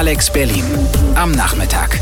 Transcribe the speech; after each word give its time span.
Alex 0.00 0.32
Berlin 0.32 0.64
am 1.14 1.30
Nachmittag. 1.32 2.00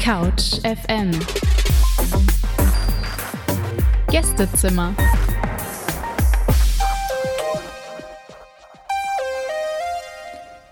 Couch 0.00 0.60
FM. 0.62 1.10
Gästezimmer. 4.12 4.94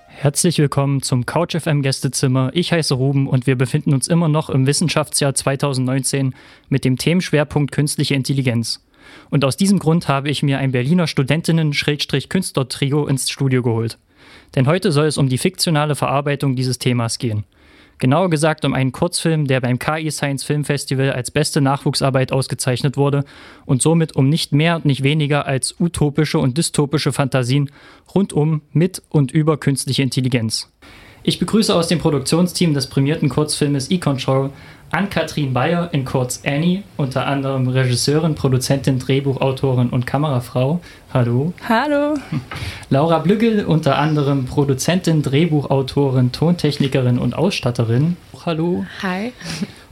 Herzlich 0.07 0.59
willkommen 0.59 1.03
zum 1.03 1.27
Couch 1.27 1.57
FM 1.57 1.83
Gästezimmer. 1.83 2.53
Ich 2.55 2.71
heiße 2.71 2.95
Ruben 2.95 3.27
und 3.27 3.49
wir 3.49 3.57
befinden 3.57 3.95
uns 3.95 4.07
immer 4.07 4.29
noch 4.29 4.49
im 4.49 4.69
Wissenschaftsjahr 4.69 5.35
2019 5.35 6.37
mit 6.69 6.85
dem 6.85 6.99
Themenschwerpunkt 6.99 7.73
künstliche 7.73 8.15
Intelligenz. 8.15 8.81
Und 9.31 9.45
aus 9.45 9.57
diesem 9.57 9.79
Grund 9.79 10.09
habe 10.09 10.31
ich 10.31 10.43
mir 10.43 10.59
ein 10.59 10.73
Berliner 10.73 11.07
Studentinnen-Künstler-Trio 11.07 13.07
ins 13.07 13.31
Studio 13.31 13.63
geholt. 13.63 13.99
Denn 14.55 14.67
heute 14.67 14.93
soll 14.93 15.07
es 15.07 15.19
um 15.19 15.29
die 15.29 15.39
fiktionale 15.39 15.95
Verarbeitung 15.95 16.57
dieses 16.57 16.79
Themas 16.79 17.19
gehen. 17.19 17.45
Genauer 17.99 18.29
gesagt 18.29 18.65
um 18.65 18.75
einen 18.75 18.93
Kurzfilm, 18.93 19.47
der 19.47 19.61
beim 19.61 19.79
KI 19.79 20.11
Science 20.11 20.45
Film 20.45 20.65
Festival 20.65 21.13
als 21.13 21.31
beste 21.31 21.61
Nachwuchsarbeit 21.61 22.33
ausgezeichnet 22.33 22.97
wurde 22.97 23.25
und 23.67 23.83
somit 23.83 24.17
um 24.17 24.29
nicht 24.29 24.53
mehr 24.53 24.77
und 24.77 24.85
nicht 24.85 25.03
weniger 25.03 25.47
als 25.47 25.77
utopische 25.79 26.39
und 26.39 26.59
dystopische 26.59 27.13
Fantasien 27.13 27.71
rundum 28.15 28.63
mit 28.73 29.03
und 29.11 29.31
über 29.31 29.59
künstliche 29.59 30.03
Intelligenz. 30.03 30.73
Ich 31.27 31.39
begrüße 31.39 31.75
aus 31.75 31.89
dem 31.89 32.01
Produktionsteam 32.01 32.75
des 32.75 32.87
prämierten 32.87 33.31
Kurzfilmes 33.31 33.91
E-Control 33.91 34.51
Ann-Kathrin 34.91 35.55
Bayer 35.55 35.89
in 35.93 36.05
kurz 36.05 36.43
Annie, 36.45 36.83
unter 36.99 37.27
anderem 37.27 37.67
Regisseurin, 37.67 38.35
Produzentin, 38.35 38.99
Drehbuchautorin 38.99 39.89
und 39.89 40.07
Kamerafrau. 40.07 40.83
Hallo. 41.15 41.55
Hallo. 41.67 42.19
Laura 42.91 43.21
Blügel, 43.21 43.65
unter 43.65 43.97
anderem 43.97 44.45
Produzentin, 44.45 45.23
Drehbuchautorin, 45.23 46.31
Tontechnikerin 46.31 47.19
und 47.19 47.35
Ausstatterin. 47.35 48.19
Hallo. 48.45 48.85
Hi. 49.03 49.33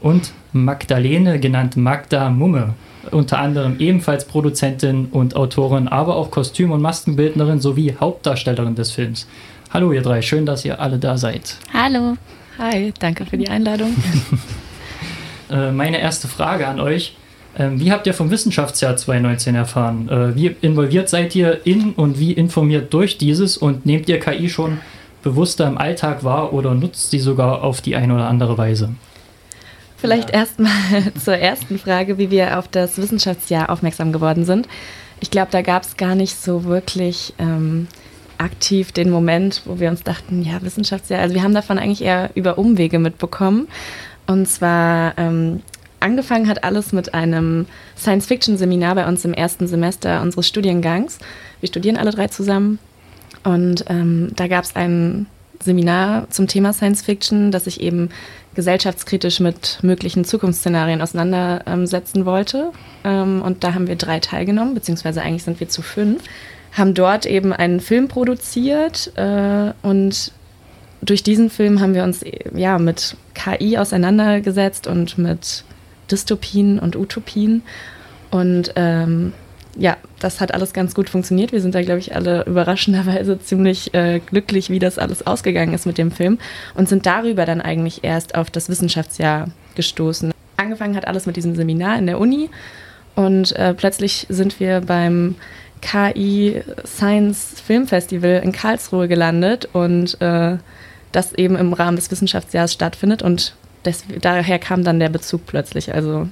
Und 0.00 0.33
Magdalene, 0.52 1.41
genannt 1.41 1.78
Magda 1.78 2.28
Mumme, 2.28 2.74
unter 3.11 3.39
anderem 3.39 3.77
ebenfalls 3.78 4.27
Produzentin 4.27 5.06
und 5.06 5.34
Autorin, 5.34 5.89
aber 5.89 6.17
auch 6.17 6.30
Kostüm- 6.30 6.72
und 6.72 6.83
Maskenbildnerin 6.83 7.58
sowie 7.58 7.96
Hauptdarstellerin 7.98 8.74
des 8.74 8.91
Films. 8.91 9.27
Hallo 9.72 9.90
ihr 9.92 10.02
drei, 10.02 10.20
schön, 10.20 10.44
dass 10.44 10.66
ihr 10.66 10.80
alle 10.80 10.98
da 10.98 11.16
seid. 11.16 11.56
Hallo. 11.72 12.18
Hi, 12.58 12.92
danke 12.98 13.24
für 13.24 13.38
die 13.38 13.48
Einladung. 13.48 13.94
Äh, 15.50 15.70
meine 15.70 16.00
erste 16.00 16.28
Frage 16.28 16.66
an 16.66 16.80
euch. 16.80 17.14
Ähm, 17.58 17.78
wie 17.78 17.92
habt 17.92 18.06
ihr 18.06 18.14
vom 18.14 18.30
Wissenschaftsjahr 18.30 18.96
2019 18.96 19.54
erfahren? 19.54 20.08
Äh, 20.08 20.34
wie 20.34 20.56
involviert 20.62 21.10
seid 21.10 21.34
ihr 21.34 21.66
in 21.66 21.92
und 21.92 22.18
wie 22.18 22.32
informiert 22.32 22.94
durch 22.94 23.18
dieses 23.18 23.58
und 23.58 23.84
nehmt 23.84 24.08
ihr 24.08 24.18
KI 24.18 24.48
schon 24.48 24.80
bewusster 25.22 25.66
im 25.66 25.76
Alltag 25.76 26.24
wahr 26.24 26.54
oder 26.54 26.72
nutzt 26.72 27.10
sie 27.10 27.18
sogar 27.18 27.62
auf 27.62 27.82
die 27.82 27.96
eine 27.96 28.14
oder 28.14 28.28
andere 28.28 28.56
Weise? 28.56 28.94
Vielleicht 29.98 30.30
ja. 30.30 30.36
erstmal 30.36 30.72
zur 31.22 31.36
ersten 31.36 31.78
Frage, 31.78 32.16
wie 32.16 32.30
wir 32.30 32.58
auf 32.58 32.66
das 32.68 32.96
Wissenschaftsjahr 32.96 33.68
aufmerksam 33.68 34.10
geworden 34.10 34.46
sind. 34.46 34.68
Ich 35.20 35.30
glaube, 35.30 35.48
da 35.50 35.60
gab 35.60 35.82
es 35.82 35.98
gar 35.98 36.14
nicht 36.14 36.34
so 36.34 36.64
wirklich 36.64 37.34
ähm, 37.38 37.88
aktiv 38.38 38.92
den 38.92 39.11
Moment, 39.11 39.62
wo 39.64 39.80
wir 39.80 39.91
uns 39.91 40.02
dachten, 40.02 40.42
ja, 40.42 40.62
Wissenschaftsjahr, 40.62 41.20
also 41.20 41.34
wir 41.34 41.42
haben 41.42 41.55
davon 41.55 41.78
eigentlich 41.78 42.02
eher 42.02 42.30
über 42.34 42.58
Umwege 42.58 42.98
mitbekommen. 42.98 43.69
Und 44.27 44.47
zwar 44.48 45.16
ähm, 45.19 45.62
angefangen 46.00 46.48
hat 46.48 46.64
alles 46.64 46.92
mit 46.92 47.14
einem 47.14 47.66
Science-Fiction-Seminar 47.97 48.94
bei 48.94 49.06
uns 49.06 49.24
im 49.24 49.34
ersten 49.34 49.66
Semester 49.66 50.22
unseres 50.22 50.48
Studiengangs. 50.48 51.19
Wir 51.61 51.69
studieren 51.69 51.97
alle 51.97 52.11
drei 52.11 52.28
zusammen. 52.28 52.78
Und 53.44 53.84
ähm, 53.89 54.30
da 54.36 54.46
gab 54.46 54.64
es 54.64 54.77
ein 54.77 55.27
Seminar 55.62 56.28
zum 56.30 56.46
Thema 56.46 56.72
Science 56.72 57.02
Fiction, 57.02 57.51
das 57.51 57.64
sich 57.64 57.80
eben 57.80 58.11
gesellschaftskritisch 58.55 59.40
mit 59.40 59.79
möglichen 59.83 60.24
Zukunftsszenarien 60.24 61.01
auseinandersetzen 61.01 62.27
wollte. 62.27 62.73
Ähm, 63.05 63.42
und 63.42 63.64
da 63.64 63.74
haben 63.74 63.86
wir 63.86 63.96
drei 63.96 64.20
teilgenommen, 64.20 64.74
beziehungsweise 64.74 65.23
eigentlich 65.23 65.45
sind 65.45 65.61
wir 65.61 65.68
zu 65.68 65.83
fünf, 65.83 66.23
haben 66.72 66.94
dort 66.94 67.27
eben 67.27 67.52
einen 67.52 67.80
Film 67.80 68.08
produziert 68.08 69.12
äh, 69.16 69.72
und 69.83 70.33
durch 71.02 71.22
diesen 71.22 71.50
Film 71.50 71.80
haben 71.80 71.94
wir 71.94 72.05
uns 72.05 72.24
ja 72.55 72.78
mit 72.78 73.16
KI 73.34 73.77
auseinandergesetzt 73.77 74.86
und 74.86 75.18
mit 75.18 75.64
Dystopien 76.11 76.78
und 76.78 76.96
Utopien. 76.96 77.62
Und 78.30 78.72
ähm, 78.77 79.32
ja, 79.77 79.96
das 80.20 80.40
hat 80.40 80.55
alles 80.55 80.72
ganz 80.72 80.94
gut 80.94 81.11
funktioniert. 81.11 81.52
Wir 81.52 81.61
sind 81.61 81.74
da, 81.74 81.82
glaube 81.82 81.98
ich, 81.98 82.14
alle 82.14 82.44
überraschenderweise 82.44 83.38
ziemlich 83.40 83.92
äh, 83.94 84.20
glücklich, 84.20 84.70
wie 84.70 84.78
das 84.78 84.98
alles 84.98 85.27
ausgegangen 85.27 85.74
ist 85.74 85.86
mit 85.86 85.98
dem 85.98 86.12
Film 86.12 86.38
und 86.74 86.88
sind 86.88 87.05
darüber 87.05 87.46
dann 87.46 87.61
eigentlich 87.61 88.05
erst 88.05 88.34
auf 88.34 88.50
das 88.50 88.68
Wissenschaftsjahr 88.68 89.48
gestoßen. 89.74 90.32
Angefangen 90.56 90.96
hat 90.96 91.06
alles 91.06 91.27
mit 91.27 91.36
diesem 91.36 91.56
Seminar 91.56 91.98
in 91.98 92.06
der 92.06 92.20
Uni 92.20 92.48
und 93.14 93.56
äh, 93.56 93.74
plötzlich 93.74 94.27
sind 94.28 94.61
wir 94.61 94.80
beim 94.82 95.34
KI 95.82 96.62
Science 96.86 97.60
Film 97.60 97.86
Festival 97.86 98.40
in 98.42 98.52
Karlsruhe 98.52 99.08
gelandet 99.08 99.68
und 99.72 100.18
äh, 100.20 100.56
das 101.10 101.34
eben 101.34 101.56
im 101.56 101.74
Rahmen 101.74 101.96
des 101.96 102.10
Wissenschaftsjahres 102.10 102.72
stattfindet 102.72 103.22
und 103.22 103.54
des, 103.84 104.04
daher 104.20 104.58
kam 104.58 104.84
dann 104.84 105.00
der 105.00 105.10
Bezug 105.10 105.46
plötzlich. 105.46 105.92
Also 105.92 106.28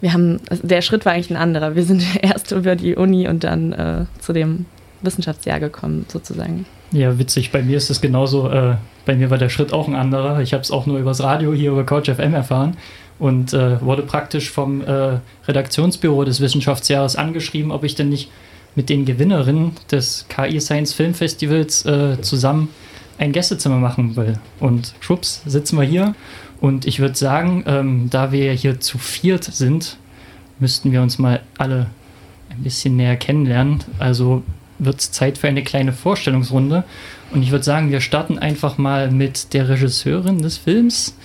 wir 0.00 0.12
haben, 0.12 0.40
der 0.62 0.80
Schritt 0.80 1.04
war 1.04 1.12
eigentlich 1.12 1.30
ein 1.30 1.36
anderer. 1.36 1.74
Wir 1.74 1.84
sind 1.84 2.02
erst 2.22 2.52
über 2.52 2.76
die 2.76 2.94
Uni 2.94 3.28
und 3.28 3.44
dann 3.44 3.72
äh, 3.72 4.04
zu 4.20 4.32
dem 4.32 4.66
Wissenschaftsjahr 5.02 5.60
gekommen, 5.60 6.06
sozusagen. 6.08 6.66
Ja, 6.92 7.18
witzig. 7.18 7.52
Bei 7.52 7.62
mir 7.62 7.76
ist 7.76 7.90
es 7.90 8.00
genauso. 8.00 8.48
Äh, 8.50 8.76
bei 9.04 9.14
mir 9.14 9.30
war 9.30 9.38
der 9.38 9.48
Schritt 9.48 9.72
auch 9.72 9.88
ein 9.88 9.94
anderer. 9.94 10.40
Ich 10.40 10.52
habe 10.52 10.62
es 10.62 10.70
auch 10.70 10.86
nur 10.86 10.98
übers 10.98 11.22
Radio 11.22 11.52
hier 11.52 11.72
über 11.72 11.84
Couch 11.84 12.08
FM 12.08 12.34
erfahren 12.34 12.76
und 13.18 13.52
äh, 13.52 13.80
wurde 13.82 14.02
praktisch 14.02 14.50
vom 14.50 14.82
äh, 14.82 15.18
Redaktionsbüro 15.46 16.24
des 16.24 16.40
Wissenschaftsjahres 16.40 17.16
angeschrieben, 17.16 17.72
ob 17.72 17.84
ich 17.84 17.94
denn 17.94 18.08
nicht 18.08 18.30
mit 18.74 18.88
den 18.88 19.04
Gewinnerinnen 19.04 19.72
des 19.90 20.26
KI 20.28 20.60
Science 20.60 20.92
Film 20.92 21.14
Festivals 21.14 21.84
äh, 21.84 22.20
zusammen 22.20 22.68
ein 23.18 23.32
Gästezimmer 23.32 23.76
machen 23.76 24.16
will. 24.16 24.38
Und 24.60 24.94
schwupps, 25.00 25.42
sitzen 25.44 25.78
wir 25.78 25.84
hier. 25.84 26.14
Und 26.60 26.86
ich 26.86 27.00
würde 27.00 27.16
sagen, 27.16 27.64
ähm, 27.66 28.10
da 28.10 28.32
wir 28.32 28.52
hier 28.52 28.80
zu 28.80 28.98
viert 28.98 29.44
sind, 29.44 29.96
müssten 30.58 30.92
wir 30.92 31.02
uns 31.02 31.18
mal 31.18 31.40
alle 31.56 31.86
ein 32.50 32.62
bisschen 32.62 32.96
näher 32.96 33.16
kennenlernen. 33.16 33.84
Also 33.98 34.42
wird 34.78 35.00
es 35.00 35.10
Zeit 35.10 35.38
für 35.38 35.48
eine 35.48 35.62
kleine 35.62 35.92
Vorstellungsrunde. 35.92 36.84
Und 37.32 37.42
ich 37.42 37.50
würde 37.50 37.64
sagen, 37.64 37.90
wir 37.90 38.00
starten 38.00 38.38
einfach 38.38 38.78
mal 38.78 39.10
mit 39.10 39.52
der 39.52 39.68
Regisseurin 39.68 40.38
des 40.38 40.56
Films. 40.56 41.16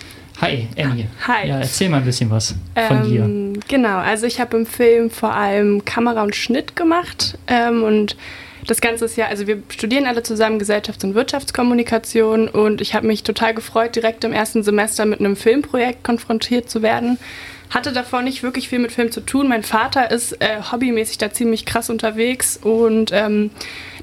Hi, 0.41 0.67
Annie. 0.77 1.07
Hi. 1.27 1.47
Ja, 1.47 1.59
erzähl 1.59 1.89
mal 1.89 1.97
ein 1.97 2.05
bisschen 2.05 2.29
was 2.29 2.55
von 2.75 2.97
ähm, 2.97 3.53
dir. 3.53 3.61
Genau, 3.67 3.97
also 3.97 4.25
ich 4.25 4.39
habe 4.39 4.57
im 4.57 4.66
Film 4.66 5.09
vor 5.09 5.33
allem 5.33 5.85
Kamera 5.85 6.23
und 6.23 6.35
Schnitt 6.35 6.75
gemacht 6.75 7.38
ähm, 7.47 7.83
und 7.83 8.17
das 8.67 8.81
Ganze 8.81 9.05
ist 9.05 9.17
ja, 9.17 9.27
also 9.27 9.45
wir 9.47 9.61
studieren 9.69 10.05
alle 10.05 10.23
zusammen 10.23 10.59
Gesellschafts- 10.59 11.03
und 11.03 11.16
Wirtschaftskommunikation 11.16 12.47
und 12.47 12.81
ich 12.81 12.95
habe 12.95 13.07
mich 13.07 13.23
total 13.23 13.53
gefreut, 13.53 13.95
direkt 13.95 14.23
im 14.23 14.33
ersten 14.33 14.63
Semester 14.63 15.05
mit 15.05 15.19
einem 15.19 15.35
Filmprojekt 15.35 16.03
konfrontiert 16.03 16.69
zu 16.69 16.81
werden. 16.81 17.17
Hatte 17.69 17.91
davor 17.91 18.21
nicht 18.21 18.44
wirklich 18.44 18.69
viel 18.69 18.79
mit 18.79 18.91
Film 18.91 19.11
zu 19.11 19.21
tun. 19.21 19.47
Mein 19.47 19.63
Vater 19.63 20.11
ist 20.11 20.33
äh, 20.41 20.61
hobbymäßig 20.71 21.17
da 21.17 21.31
ziemlich 21.31 21.65
krass 21.65 21.89
unterwegs 21.89 22.57
und 22.61 23.11
ähm, 23.11 23.50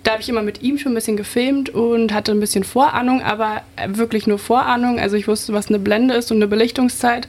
da 0.02 0.12
habe 0.12 0.22
ich 0.22 0.28
immer 0.28 0.42
mit 0.42 0.62
ihm 0.62 0.78
schon 0.78 0.92
ein 0.92 0.94
bisschen 0.94 1.16
gefilmt 1.16 1.70
und 1.70 2.12
hatte 2.14 2.32
ein 2.32 2.40
bisschen 2.40 2.64
Vorahnung, 2.64 3.22
aber 3.22 3.62
wirklich 3.86 4.26
nur 4.26 4.38
Vorahnung. 4.38 4.98
Also 4.98 5.16
ich 5.16 5.28
wusste, 5.28 5.52
was 5.52 5.68
eine 5.68 5.78
Blende 5.78 6.14
ist 6.14 6.30
und 6.30 6.38
eine 6.38 6.46
Belichtungszeit. 6.46 7.28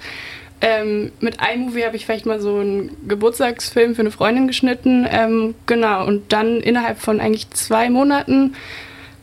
Ähm, 0.62 1.12
mit 1.20 1.38
iMovie 1.42 1.86
habe 1.86 1.96
ich 1.96 2.06
vielleicht 2.06 2.28
mal 2.28 2.40
so 2.40 2.60
einen 2.60 2.96
Geburtstagsfilm 3.08 3.96
für 3.96 4.02
eine 4.02 4.12
Freundin 4.12 4.48
geschnitten. 4.48 5.08
Ähm, 5.10 5.56
genau, 5.66 6.06
und 6.06 6.32
dann 6.32 6.62
innerhalb 6.62 7.00
von 7.00 7.20
eigentlich 7.20 7.50
zwei 7.50 7.90
Monaten 7.90 8.56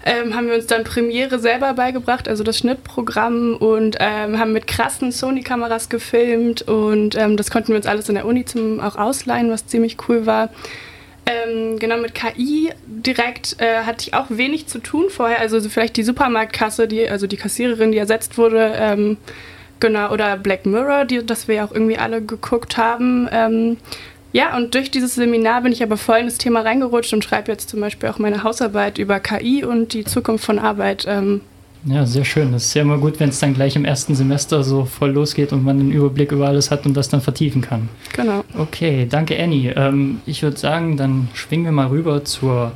ähm, 0.04 0.34
haben 0.34 0.48
wir 0.48 0.54
uns 0.54 0.66
dann 0.66 0.84
Premiere 0.84 1.38
selber 1.38 1.74
beigebracht, 1.74 2.28
also 2.28 2.42
das 2.42 2.58
Schnittprogramm 2.58 3.56
und 3.56 3.96
ähm, 4.00 4.38
haben 4.38 4.52
mit 4.52 4.66
krassen 4.66 5.12
Sony-Kameras 5.12 5.88
gefilmt 5.88 6.62
und 6.62 7.14
ähm, 7.16 7.36
das 7.36 7.50
konnten 7.50 7.68
wir 7.68 7.76
uns 7.76 7.86
alles 7.86 8.08
in 8.08 8.14
der 8.14 8.24
Uni 8.24 8.44
zum 8.44 8.80
auch 8.80 8.96
ausleihen, 8.96 9.50
was 9.50 9.66
ziemlich 9.66 9.96
cool 10.08 10.24
war. 10.26 10.50
Ähm, 11.30 11.78
genau, 11.78 11.98
mit 11.98 12.14
KI 12.14 12.70
direkt 12.86 13.60
äh, 13.60 13.82
hatte 13.82 14.08
ich 14.08 14.14
auch 14.14 14.26
wenig 14.30 14.66
zu 14.66 14.78
tun 14.78 15.10
vorher. 15.10 15.40
Also 15.40 15.60
so 15.60 15.68
vielleicht 15.68 15.98
die 15.98 16.02
Supermarktkasse, 16.02 16.88
die, 16.88 17.06
also 17.08 17.26
die 17.26 17.36
Kassiererin, 17.36 17.92
die 17.92 17.98
ersetzt 17.98 18.38
wurde, 18.38 18.72
ähm, 18.74 19.18
Genau, 19.80 20.10
oder 20.10 20.36
Black 20.36 20.66
Mirror, 20.66 21.04
die, 21.04 21.24
das 21.24 21.46
wir 21.46 21.56
ja 21.56 21.64
auch 21.64 21.72
irgendwie 21.72 21.98
alle 21.98 22.22
geguckt 22.22 22.76
haben. 22.76 23.28
Ähm, 23.30 23.76
ja, 24.32 24.56
und 24.56 24.74
durch 24.74 24.90
dieses 24.90 25.14
Seminar 25.14 25.62
bin 25.62 25.72
ich 25.72 25.82
aber 25.82 25.96
voll 25.96 26.18
in 26.18 26.26
das 26.26 26.38
Thema 26.38 26.60
reingerutscht 26.60 27.12
und 27.12 27.24
schreibe 27.24 27.52
jetzt 27.52 27.68
zum 27.68 27.80
Beispiel 27.80 28.08
auch 28.08 28.18
meine 28.18 28.42
Hausarbeit 28.42 28.98
über 28.98 29.20
KI 29.20 29.64
und 29.64 29.92
die 29.92 30.04
Zukunft 30.04 30.44
von 30.44 30.58
Arbeit. 30.58 31.06
Ja, 31.88 32.04
sehr 32.04 32.24
schön. 32.24 32.52
Das 32.52 32.66
ist 32.66 32.74
ja 32.74 32.82
immer 32.82 32.98
gut, 32.98 33.18
wenn 33.18 33.30
es 33.30 33.38
dann 33.38 33.54
gleich 33.54 33.74
im 33.74 33.84
ersten 33.84 34.14
Semester 34.14 34.62
so 34.62 34.84
voll 34.84 35.10
losgeht 35.10 35.52
und 35.52 35.64
man 35.64 35.80
einen 35.80 35.90
Überblick 35.90 36.32
über 36.32 36.46
alles 36.46 36.70
hat 36.70 36.84
und 36.84 36.94
das 36.94 37.08
dann 37.08 37.22
vertiefen 37.22 37.62
kann. 37.62 37.88
Genau. 38.12 38.44
Okay, 38.56 39.06
danke 39.08 39.42
Annie. 39.42 39.72
Ähm, 39.74 40.20
ich 40.26 40.42
würde 40.42 40.58
sagen, 40.58 40.96
dann 40.98 41.28
schwingen 41.32 41.64
wir 41.64 41.72
mal 41.72 41.86
rüber 41.86 42.24
zur 42.24 42.72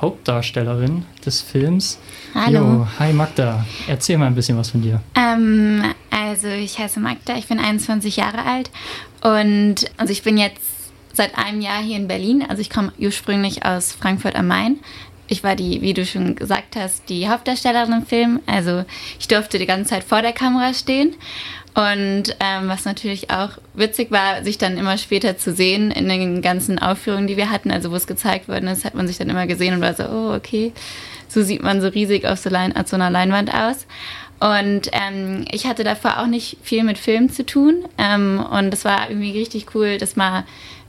Hauptdarstellerin 0.00 1.04
des 1.24 1.42
Films. 1.42 1.98
Hallo. 2.34 2.58
Jo, 2.58 2.86
hi 2.98 3.12
Magda, 3.12 3.64
erzähl 3.86 4.18
mal 4.18 4.26
ein 4.26 4.34
bisschen 4.34 4.56
was 4.56 4.70
von 4.70 4.82
dir. 4.82 5.00
Ähm, 5.14 5.82
also 6.10 6.48
ich 6.48 6.78
heiße 6.78 7.00
Magda, 7.00 7.36
ich 7.36 7.46
bin 7.46 7.58
21 7.58 8.16
Jahre 8.16 8.44
alt 8.44 8.70
und 9.22 9.90
also 9.98 10.12
ich 10.12 10.22
bin 10.22 10.38
jetzt 10.38 10.60
seit 11.12 11.38
einem 11.38 11.60
Jahr 11.60 11.82
hier 11.82 11.96
in 11.96 12.08
Berlin. 12.08 12.44
Also 12.48 12.60
ich 12.60 12.70
komme 12.70 12.92
ursprünglich 12.98 13.64
aus 13.64 13.92
Frankfurt 13.92 14.36
am 14.36 14.48
Main. 14.48 14.78
Ich 15.26 15.42
war 15.42 15.56
die, 15.56 15.80
wie 15.80 15.94
du 15.94 16.04
schon 16.04 16.36
gesagt 16.36 16.76
hast, 16.76 17.08
die 17.08 17.28
Hauptdarstellerin 17.28 17.92
im 17.92 18.06
Film. 18.06 18.40
Also 18.46 18.84
ich 19.18 19.28
durfte 19.28 19.58
die 19.58 19.66
ganze 19.66 19.90
Zeit 19.90 20.04
vor 20.04 20.22
der 20.22 20.32
Kamera 20.32 20.74
stehen. 20.74 21.14
Und 21.74 22.36
ähm, 22.38 22.68
was 22.68 22.84
natürlich 22.84 23.30
auch 23.30 23.50
witzig 23.74 24.12
war, 24.12 24.44
sich 24.44 24.58
dann 24.58 24.78
immer 24.78 24.96
später 24.96 25.36
zu 25.36 25.52
sehen 25.52 25.90
in 25.90 26.08
den 26.08 26.40
ganzen 26.40 26.78
Aufführungen, 26.78 27.26
die 27.26 27.36
wir 27.36 27.50
hatten, 27.50 27.72
also 27.72 27.90
wo 27.90 27.96
es 27.96 28.06
gezeigt 28.06 28.48
worden 28.48 28.68
ist, 28.68 28.84
hat 28.84 28.94
man 28.94 29.08
sich 29.08 29.18
dann 29.18 29.28
immer 29.28 29.48
gesehen 29.48 29.74
und 29.74 29.80
war 29.80 29.94
so, 29.94 30.04
oh, 30.04 30.34
okay, 30.34 30.72
so 31.26 31.42
sieht 31.42 31.64
man 31.64 31.80
so 31.80 31.88
riesig 31.88 32.26
auf 32.26 32.38
so, 32.38 32.48
Lein 32.48 32.76
auf 32.76 32.86
so 32.86 32.94
einer 32.94 33.10
Leinwand 33.10 33.52
aus. 33.52 33.86
Und 34.38 34.90
ähm, 34.92 35.46
ich 35.50 35.66
hatte 35.66 35.84
davor 35.84 36.20
auch 36.20 36.26
nicht 36.26 36.58
viel 36.62 36.84
mit 36.84 36.98
Film 36.98 37.30
zu 37.30 37.44
tun. 37.44 37.84
Ähm, 37.98 38.44
und 38.52 38.72
es 38.72 38.84
war 38.84 39.08
irgendwie 39.08 39.32
richtig 39.32 39.74
cool, 39.74 39.98
das 39.98 40.14
mal 40.14 40.44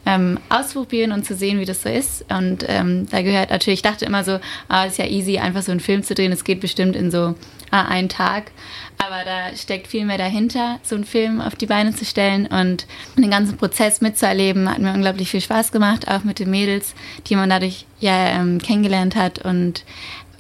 ähm, 0.06 0.40
ausprobieren 0.50 1.12
und 1.12 1.26
zu 1.26 1.36
sehen, 1.36 1.60
wie 1.60 1.66
das 1.66 1.84
so 1.84 1.90
ist. 1.90 2.26
Und 2.30 2.66
ähm, 2.68 3.08
da 3.10 3.22
gehört 3.22 3.50
natürlich, 3.50 3.80
ich 3.80 3.84
dachte 3.84 4.06
immer 4.06 4.24
so, 4.24 4.40
ah, 4.68 4.86
ist 4.86 4.98
ja 4.98 5.06
easy, 5.06 5.38
einfach 5.38 5.64
so 5.64 5.72
einen 5.72 5.80
Film 5.80 6.04
zu 6.04 6.14
drehen. 6.14 6.32
Es 6.32 6.44
geht 6.44 6.60
bestimmt 6.60 6.96
in 6.96 7.12
so 7.12 7.36
ah, 7.72 7.86
einen 7.86 8.10
Tag. 8.10 8.52
Aber 8.98 9.26
da 9.26 9.56
steckt 9.56 9.88
viel 9.88 10.06
mehr 10.06 10.18
dahinter, 10.18 10.80
so 10.84 10.96
einen 10.96 11.04
Film 11.04 11.42
auf 11.42 11.56
die 11.56 11.66
Beine 11.66 11.94
zu 11.94 12.06
stellen 12.06 12.48
und 12.48 12.88
den 13.18 13.30
ganzen 13.30 13.58
Prozess 13.58 14.00
mitzuerleben. 14.00 14.70
Hat 14.70 14.80
mir 14.80 14.94
unglaublich 14.94 15.30
viel 15.30 15.42
Spaß 15.42 15.72
gemacht, 15.72 16.08
auch 16.08 16.24
mit 16.24 16.40
den 16.40 16.50
Mädels, 16.50 16.96
die 17.28 17.36
man 17.36 17.50
dadurch 17.50 17.86
ja 18.00 18.28
ähm, 18.28 18.62
kennengelernt 18.62 19.16
hat. 19.16 19.40
Und 19.40 19.84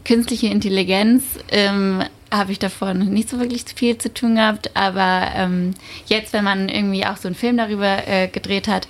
künstliche 0.05 0.47
Intelligenz 0.47 1.23
ähm, 1.51 2.03
habe 2.31 2.51
ich 2.51 2.59
davon 2.59 2.99
nicht 3.09 3.29
so 3.29 3.39
wirklich 3.39 3.65
viel 3.75 3.97
zu 3.97 4.13
tun 4.13 4.35
gehabt. 4.35 4.71
Aber 4.75 5.31
ähm, 5.35 5.73
jetzt, 6.07 6.31
wenn 6.31 6.43
man 6.43 6.69
irgendwie 6.69 7.05
auch 7.05 7.17
so 7.17 7.27
einen 7.27 7.35
Film 7.35 7.57
darüber 7.57 8.07
äh, 8.07 8.27
gedreht 8.27 8.67
hat, 8.67 8.87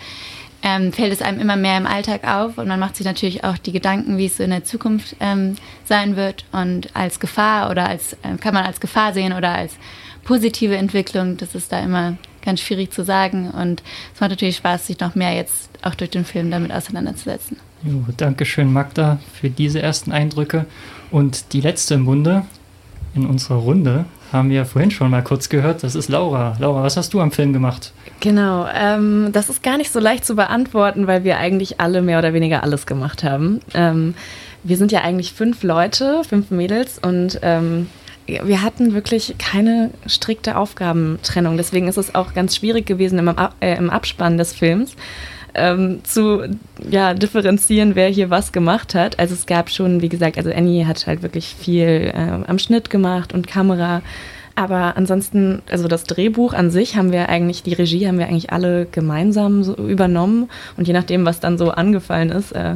ähm, 0.66 0.92
fällt 0.92 1.14
es 1.14 1.22
einem 1.22 1.40
immer 1.40 1.56
mehr 1.56 1.78
im 1.78 1.86
Alltag 1.86 2.28
auf 2.28 2.58
und 2.58 2.68
man 2.68 2.80
macht 2.80 2.96
sich 2.96 3.06
natürlich 3.06 3.44
auch 3.44 3.58
die 3.60 3.72
Gedanken, 3.72 4.18
wie 4.18 4.26
es 4.26 4.38
so 4.38 4.44
in 4.44 4.50
der 4.50 4.64
Zukunft 4.64 5.16
ähm, 5.20 5.58
sein 5.86 6.16
wird 6.16 6.44
und 6.52 6.90
als 6.96 7.20
Gefahr 7.20 7.70
oder 7.70 7.88
als 7.88 8.14
äh, 8.24 8.36
kann 8.42 8.56
man 8.56 8.66
als 8.66 8.80
Gefahr 8.80 9.14
sehen 9.14 9.32
oder 9.32 9.52
als 9.52 9.74
positive 10.24 10.76
Entwicklung. 10.76 11.38
Das 11.38 11.54
ist 11.54 11.72
da 11.72 11.80
immer 11.82 12.18
ganz 12.44 12.62
schwierig 12.62 12.92
zu 12.92 13.04
sagen 13.04 13.52
und 13.52 13.84
es 14.16 14.20
macht 14.20 14.32
natürlich 14.32 14.58
Spaß, 14.58 14.88
sich 14.88 15.00
noch 15.00 15.14
mehr 15.14 15.34
jetzt 15.34 15.70
auch 15.84 15.94
durch 15.94 16.10
den 16.10 16.26
Film 16.26 16.50
damit 16.50 16.72
auseinanderzusetzen. 16.72 17.58
Jo, 17.84 18.04
Dankeschön, 18.18 18.74
Magda, 18.74 19.20
für 19.40 19.52
diese 19.52 19.80
ersten 19.80 20.12
Eindrücke. 20.12 20.66
Und 21.12 21.54
die 21.54 21.62
letzte 21.62 21.94
im 21.94 22.06
Bunde 22.06 22.44
in 23.14 23.28
unserer 23.28 23.58
Runde 23.58 24.06
haben 24.32 24.50
wir 24.50 24.66
vorhin 24.66 24.92
schon 24.92 25.12
mal 25.12 25.24
kurz 25.24 25.50
gehört. 25.50 25.84
Das 25.84 25.96
ist 25.96 26.10
Laura. 26.10 26.56
Laura, 26.60 26.84
was 26.84 26.98
hast 26.98 27.14
du 27.14 27.22
am 27.22 27.32
Film 27.32 27.54
gemacht? 27.54 27.92
Genau, 28.20 28.68
ähm, 28.74 29.30
das 29.32 29.50
ist 29.50 29.64
gar 29.64 29.78
nicht 29.78 29.92
so 29.92 30.00
leicht 30.00 30.26
zu 30.26 30.36
beantworten, 30.36 31.08
weil 31.08 31.24
wir 31.24 31.38
eigentlich 31.38 31.80
alle 31.80 32.02
mehr 32.02 32.20
oder 32.20 32.34
weniger 32.34 32.64
alles 32.64 32.86
gemacht 32.86 33.24
haben. 33.24 33.60
Ähm, 33.74 34.16
wir 34.64 34.78
sind 34.78 34.92
ja 34.92 35.02
eigentlich 35.02 35.34
fünf 35.34 35.64
Leute, 35.64 36.24
fünf 36.28 36.50
Mädels 36.50 36.98
und 37.00 37.40
ähm, 37.44 37.88
wir 38.26 38.64
hatten 38.64 38.94
wirklich 38.94 39.36
keine 39.38 39.92
strikte 40.08 40.58
Aufgabentrennung. 40.58 41.58
Deswegen 41.58 41.88
ist 41.88 41.98
es 41.98 42.16
auch 42.16 42.34
ganz 42.34 42.56
schwierig 42.56 42.88
gewesen 42.88 43.20
im, 43.20 43.32
äh, 43.60 43.78
im 43.78 43.90
Abspann 43.90 44.38
des 44.38 44.54
Films. 44.54 44.96
Ähm, 45.56 46.02
zu 46.04 46.44
ja, 46.90 47.14
differenzieren, 47.14 47.96
wer 47.96 48.10
hier 48.10 48.30
was 48.30 48.52
gemacht 48.52 48.94
hat. 48.94 49.20
Also 49.20 49.34
es 49.34 49.46
gab 49.46 49.70
schon, 49.70 50.02
wie 50.02 50.10
gesagt, 50.10 50.38
also 50.38 50.52
Annie 50.52 50.86
hat 50.86 51.08
halt 51.08 51.24
wirklich 51.24 51.56
viel 51.58 52.12
äh, 52.14 52.48
am 52.48 52.60
Schnitt 52.60 52.90
gemacht 52.90 53.34
und 53.34 53.48
Kamera. 53.48 54.02
Aber 54.56 54.96
ansonsten, 54.96 55.62
also 55.70 55.88
das 55.88 56.06
Drehbuch 56.06 56.54
an 56.54 56.72
sich 56.72 56.96
haben 56.96 57.12
wir 57.12 57.28
eigentlich, 57.28 57.64
die 57.64 57.74
Regie 57.74 58.08
haben 58.08 58.18
wir 58.18 58.28
eigentlich 58.28 58.52
alle 58.52 58.86
gemeinsam 58.86 59.64
so 59.64 59.76
übernommen. 59.76 60.50
Und 60.78 60.88
je 60.88 60.94
nachdem, 60.94 61.26
was 61.26 61.42
dann 61.42 61.58
so 61.58 61.72
angefallen 61.72 62.30
ist, 62.30 62.54
äh, 62.54 62.76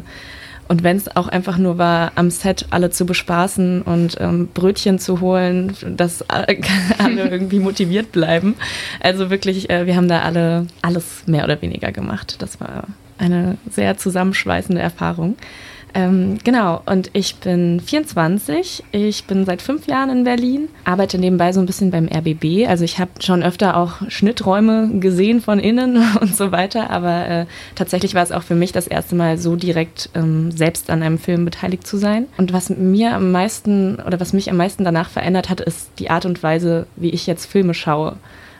und 0.69 0.83
wenn 0.83 0.98
es 0.98 1.16
auch 1.16 1.27
einfach 1.27 1.57
nur 1.57 1.80
war, 1.80 2.12
am 2.13 2.30
Set 2.30 2.68
alle 2.69 2.92
zu 2.92 3.07
bespaßen 3.07 3.81
und 3.81 4.18
ähm, 4.19 4.48
Brötchen 4.54 5.00
zu 5.00 5.19
holen, 5.19 5.75
dass 5.98 6.24
alle 6.30 7.27
irgendwie 7.27 7.60
motiviert 7.60 8.12
bleiben. 8.12 8.56
Also 9.00 9.31
wirklich, 9.31 9.69
äh, 9.71 9.88
wir 9.88 9.95
haben 9.95 10.07
da 10.07 10.21
alle 10.21 10.68
alles 10.83 11.24
mehr 11.25 11.44
oder 11.44 11.60
weniger 11.62 11.92
gemacht. 11.92 12.36
Das 12.39 12.62
war 12.62 12.86
eine 13.18 13.57
sehr 13.69 13.98
zusammenschweißende 13.98 14.80
Erfahrung. 14.80 15.38
Ähm, 15.94 16.38
genau, 16.44 16.81
und 16.86 17.09
ich 17.13 17.36
bin 17.38 17.80
24. 17.80 18.83
Ich 18.91 19.25
bin 19.25 19.45
seit 19.45 19.62
fünf 19.62 19.88
Jahren 19.88 20.09
in 20.09 20.24
Berlin, 20.24 20.68
arbeite 20.83 21.18
nebenbei 21.18 21.51
so 21.51 21.59
ein 21.59 21.65
bisschen 21.65 21.91
beim 21.91 22.07
RBB. 22.07 22.68
Also 22.68 22.83
ich 22.83 23.00
habe 23.00 23.12
schon 23.19 23.44
öfter 23.44 23.75
auch 23.75 23.94
Schnitträume 24.07 24.89
gesehen 25.00 25.41
von 25.41 25.59
innen 25.59 25.97
und 26.21 26.36
so 26.36 26.51
weiter, 26.51 26.89
aber 26.89 27.27
äh, 27.27 27.45
tatsächlich 27.75 28.13
war 28.13 28.24
es 28.24 28.31
auch 28.31 28.44
für 28.44 28.56
mich 28.56 28.71
das 28.71 28.88
erste 28.88 29.15
Mal 29.15 29.38
so 29.38 29.56
direkt 29.56 30.09
ähm, 30.13 30.51
selbst 30.51 30.89
an 30.89 31.01
einem 31.01 31.18
Film 31.18 31.45
beteiligt 31.45 31.88
zu 31.88 31.97
sein. 31.97 32.27
Und 32.38 32.53
was 32.53 32.69
mir 32.69 33.15
am 33.15 33.31
meisten 33.31 33.95
oder 33.95 34.19
was 34.19 34.33
mich 34.33 34.50
am 34.50 34.57
meisten 34.57 34.83
danach 34.83 35.09
verändert 35.09 35.50
hat, 35.50 35.62
ist 35.62 35.89
die 36.00 36.09
Art 36.09 36.25
und 36.25 36.44
Weise, 36.44 36.85
wie 36.95 37.09
ich 37.09 37.25
jetzt 37.25 37.45
Filme 37.45 37.74
schaue. 37.74 38.18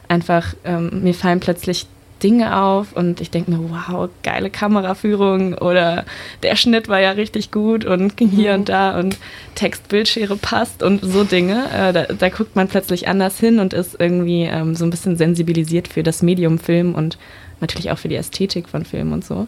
Einfach, 0.08 0.56
ähm, 0.64 1.04
mir 1.04 1.14
fallen 1.14 1.40
plötzlich 1.40 1.86
Dinge 2.24 2.58
auf 2.58 2.94
und 2.94 3.22
ich 3.22 3.32
denke 3.32 3.52
mir, 3.52 3.60
wow, 3.70 4.10
geile 4.24 4.50
Kameraführung 4.50 5.54
oder 5.54 6.06
der 6.44 6.56
Schnitt 6.56 6.88
war 6.88 7.00
ja 7.00 7.12
richtig 7.12 7.52
gut 7.52 7.86
und 7.86 8.14
hier 8.20 8.54
mhm. 8.54 8.60
und 8.60 8.70
da 8.70 9.00
und 9.00 9.18
Textbildschere 9.56 10.36
passt 10.36 10.84
und 10.84 11.02
so 11.02 11.24
Dinge. 11.24 11.66
Äh, 11.74 11.94
da, 11.94 12.04
da, 12.06 12.30
guckt 12.30 12.56
man 12.56 12.68
plötzlich 12.68 13.08
anders 13.08 13.40
hin 13.40 13.60
und 13.60 13.74
ist 13.74 13.96
irgendwie 14.00 14.44
ähm, 14.44 14.76
so 14.76 14.86
ein 14.86 14.90
bisschen 14.90 15.18
sensibilisiert 15.18 15.88
für 15.88 16.04
das 16.04 16.22
Medium 16.22 16.60
Film 16.60 16.96
und 16.96 17.18
natürlich 17.62 17.92
auch 17.92 17.98
für 17.98 18.10
die 18.10 18.16
Ästhetik 18.16 18.70
von 18.70 18.86
Film 18.86 19.12
und 19.12 19.26
so. 19.26 19.48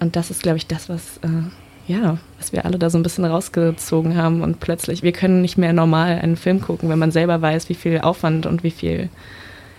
Und 0.00 0.16
das 0.16 0.30
ist, 0.30 0.42
glaube 0.42 0.58
ich, 0.58 0.66
das, 0.66 0.88
was, 0.88 1.18
äh, 1.18 1.92
ja, 1.92 2.18
was 2.38 2.52
wir 2.52 2.64
alle 2.64 2.78
da 2.78 2.90
so 2.90 2.98
ein 2.98 3.02
bisschen 3.02 3.24
rausgezogen 3.24 4.16
haben 4.16 4.42
und 4.42 4.60
plötzlich, 4.60 5.02
wir 5.02 5.12
können 5.12 5.42
nicht 5.42 5.58
mehr 5.58 5.72
normal 5.72 6.18
einen 6.18 6.36
Film 6.36 6.60
gucken, 6.60 6.88
wenn 6.88 6.98
man 6.98 7.10
selber 7.10 7.40
weiß, 7.42 7.68
wie 7.68 7.74
viel 7.74 8.00
Aufwand 8.00 8.46
und 8.46 8.62
wie 8.62 8.70
viel 8.70 9.08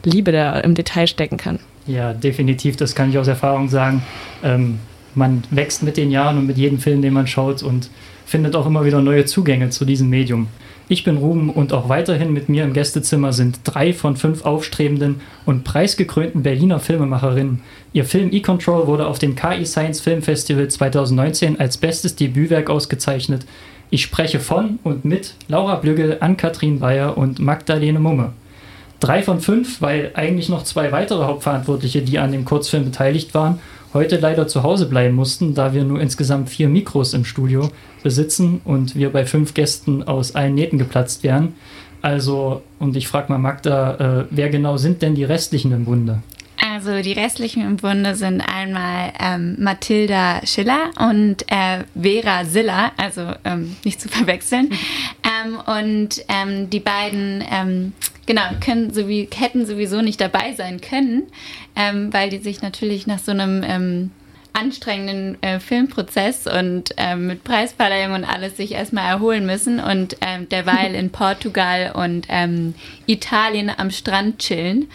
Liebe 0.03 0.31
da 0.31 0.59
im 0.59 0.75
Detail 0.75 1.07
stecken 1.07 1.37
kann. 1.37 1.59
Ja, 1.89 2.13
definitiv, 2.13 2.77
das 2.77 2.93
kann 2.93 3.09
ich 3.09 3.17
aus 3.17 3.27
Erfahrung 3.27 3.67
sagen. 3.67 4.03
Ähm, 4.43 4.77
man 5.15 5.43
wächst 5.49 5.81
mit 5.81 5.97
den 5.97 6.11
Jahren 6.11 6.37
und 6.37 6.45
mit 6.45 6.55
jedem 6.55 6.77
Film, 6.77 7.01
den 7.01 7.13
man 7.13 7.25
schaut 7.25 7.63
und 7.63 7.89
findet 8.27 8.55
auch 8.55 8.67
immer 8.67 8.85
wieder 8.85 9.01
neue 9.01 9.25
Zugänge 9.25 9.71
zu 9.71 9.85
diesem 9.85 10.07
Medium. 10.07 10.49
Ich 10.87 11.03
bin 11.03 11.17
Ruben 11.17 11.49
und 11.49 11.73
auch 11.73 11.89
weiterhin 11.89 12.31
mit 12.31 12.47
mir 12.47 12.63
im 12.63 12.73
Gästezimmer 12.73 13.33
sind 13.33 13.61
drei 13.63 13.91
von 13.91 14.17
fünf 14.17 14.45
aufstrebenden 14.45 15.21
und 15.47 15.63
preisgekrönten 15.63 16.43
Berliner 16.43 16.79
Filmemacherinnen. 16.79 17.63
Ihr 17.91 18.05
Film 18.05 18.29
E-Control 18.31 18.85
wurde 18.85 19.07
auf 19.07 19.17
dem 19.17 19.35
KI 19.35 19.65
Science 19.65 19.99
Film 19.99 20.21
Festival 20.21 20.67
2019 20.67 21.59
als 21.59 21.77
bestes 21.77 22.15
Debütwerk 22.15 22.69
ausgezeichnet. 22.69 23.47
Ich 23.89 24.03
spreche 24.03 24.39
von 24.39 24.77
und 24.83 25.05
mit 25.05 25.33
Laura 25.47 25.75
Blügel, 25.77 26.17
Ann-Kathrin 26.19 26.79
Bayer 26.79 27.17
und 27.17 27.39
Magdalene 27.39 27.99
Mumme. 27.99 28.33
Drei 28.99 29.23
von 29.23 29.39
fünf, 29.39 29.81
weil 29.81 30.11
eigentlich 30.15 30.49
noch 30.49 30.63
zwei 30.63 30.91
weitere 30.91 31.23
Hauptverantwortliche, 31.23 32.01
die 32.01 32.19
an 32.19 32.31
dem 32.33 32.43
Kurzfilm 32.43 32.85
beteiligt 32.85 33.33
waren, 33.33 33.59
heute 33.93 34.17
leider 34.17 34.47
zu 34.47 34.63
Hause 34.63 34.87
bleiben 34.87 35.15
mussten, 35.15 35.53
da 35.53 35.73
wir 35.73 35.83
nur 35.83 36.01
insgesamt 36.01 36.49
vier 36.49 36.67
Mikros 36.67 37.13
im 37.13 37.25
Studio 37.25 37.69
besitzen 38.03 38.61
und 38.65 38.95
wir 38.95 39.11
bei 39.11 39.25
fünf 39.25 39.53
Gästen 39.53 40.03
aus 40.03 40.35
allen 40.35 40.55
Nähten 40.55 40.77
geplatzt 40.77 41.23
wären. 41.23 41.53
Also, 42.01 42.61
und 42.77 42.95
ich 42.95 43.07
frage 43.07 43.31
mal 43.31 43.39
Magda, 43.39 44.21
äh, 44.21 44.25
wer 44.29 44.49
genau 44.49 44.77
sind 44.77 45.01
denn 45.01 45.15
die 45.15 45.23
restlichen 45.23 45.71
im 45.71 45.85
Bunde? 45.85 46.19
Also 46.79 47.01
die 47.01 47.11
restlichen 47.11 47.61
im 47.61 47.75
Bunde 47.75 48.15
sind 48.15 48.39
einmal 48.39 49.11
ähm, 49.19 49.57
Mathilda 49.59 50.39
Schiller 50.45 50.91
und 50.97 51.43
äh, 51.51 51.83
Vera 51.93 52.45
Siller, 52.45 52.93
also 52.95 53.33
ähm, 53.43 53.75
nicht 53.83 53.99
zu 53.99 54.07
verwechseln. 54.07 54.69
Ähm, 55.25 55.59
und 55.59 56.23
ähm, 56.29 56.69
die 56.69 56.79
beiden 56.79 57.43
ähm, 57.51 57.91
genau, 58.25 58.43
können 58.63 58.93
sowie, 58.93 59.27
hätten 59.35 59.65
sowieso 59.65 60.01
nicht 60.01 60.21
dabei 60.21 60.53
sein 60.53 60.79
können, 60.79 61.23
ähm, 61.75 62.13
weil 62.13 62.29
die 62.29 62.37
sich 62.37 62.61
natürlich 62.61 63.07
nach 63.07 63.19
so 63.19 63.31
einem 63.31 64.11
anstrengenden 64.59 65.41
äh, 65.41 65.59
Filmprozess 65.59 66.47
und 66.47 66.93
ähm, 66.97 67.27
mit 67.27 67.43
Preisverleihung 67.43 68.13
und 68.13 68.23
alles 68.25 68.57
sich 68.57 68.73
erstmal 68.73 69.09
erholen 69.09 69.45
müssen 69.45 69.79
und 69.79 70.17
ähm, 70.21 70.49
derweil 70.49 70.95
in 70.95 71.09
Portugal 71.11 71.91
und 71.95 72.27
ähm, 72.29 72.73
Italien 73.05 73.71
am 73.75 73.91
Strand 73.91 74.39
chillen. 74.39 74.87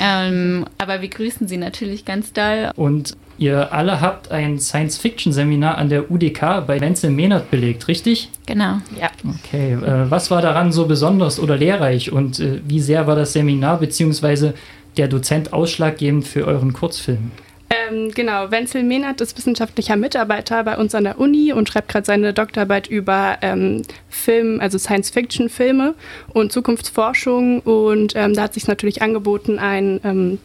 Ähm, 0.00 0.66
aber 0.78 1.02
wir 1.02 1.08
grüßen 1.08 1.46
sie 1.48 1.58
natürlich 1.58 2.04
ganz 2.04 2.32
doll. 2.32 2.70
Und 2.76 3.16
Ihr 3.38 3.72
alle 3.72 4.00
habt 4.00 4.30
ein 4.30 4.60
Science-Fiction-Seminar 4.60 5.76
an 5.76 5.88
der 5.88 6.12
UDK 6.12 6.64
bei 6.64 6.80
Wenzel 6.80 7.10
Mehnert 7.10 7.50
belegt, 7.50 7.88
richtig? 7.88 8.30
Genau. 8.46 8.78
Ja. 9.00 9.10
Okay, 9.26 9.72
äh, 9.72 10.08
was 10.08 10.30
war 10.30 10.42
daran 10.42 10.70
so 10.70 10.86
besonders 10.86 11.40
oder 11.40 11.56
lehrreich 11.56 12.12
und 12.12 12.38
äh, 12.38 12.60
wie 12.68 12.78
sehr 12.78 13.08
war 13.08 13.16
das 13.16 13.32
Seminar 13.32 13.80
bzw. 13.80 14.52
der 14.96 15.08
Dozent 15.08 15.52
ausschlaggebend 15.52 16.24
für 16.24 16.46
euren 16.46 16.72
Kurzfilm? 16.72 17.32
Ähm, 17.72 18.10
genau, 18.10 18.50
Wenzel 18.50 18.82
Mehnert 18.82 19.22
ist 19.22 19.38
wissenschaftlicher 19.38 19.96
Mitarbeiter 19.96 20.62
bei 20.62 20.76
uns 20.76 20.94
an 20.94 21.04
der 21.04 21.18
Uni 21.18 21.54
und 21.54 21.70
schreibt 21.70 21.88
gerade 21.88 22.04
seine 22.04 22.34
Doktorarbeit 22.34 22.86
über 22.86 23.38
ähm, 23.40 23.82
Film, 24.10 24.60
also 24.60 24.76
Science-Fiction-Filme 24.76 25.94
und 26.34 26.52
Zukunftsforschung. 26.52 27.60
Und 27.60 28.14
ähm, 28.14 28.34
da 28.34 28.42
hat 28.42 28.54
sich 28.54 28.68
natürlich 28.68 29.00
angeboten, 29.00 29.58
ein 29.58 30.00
ähm, 30.04 30.38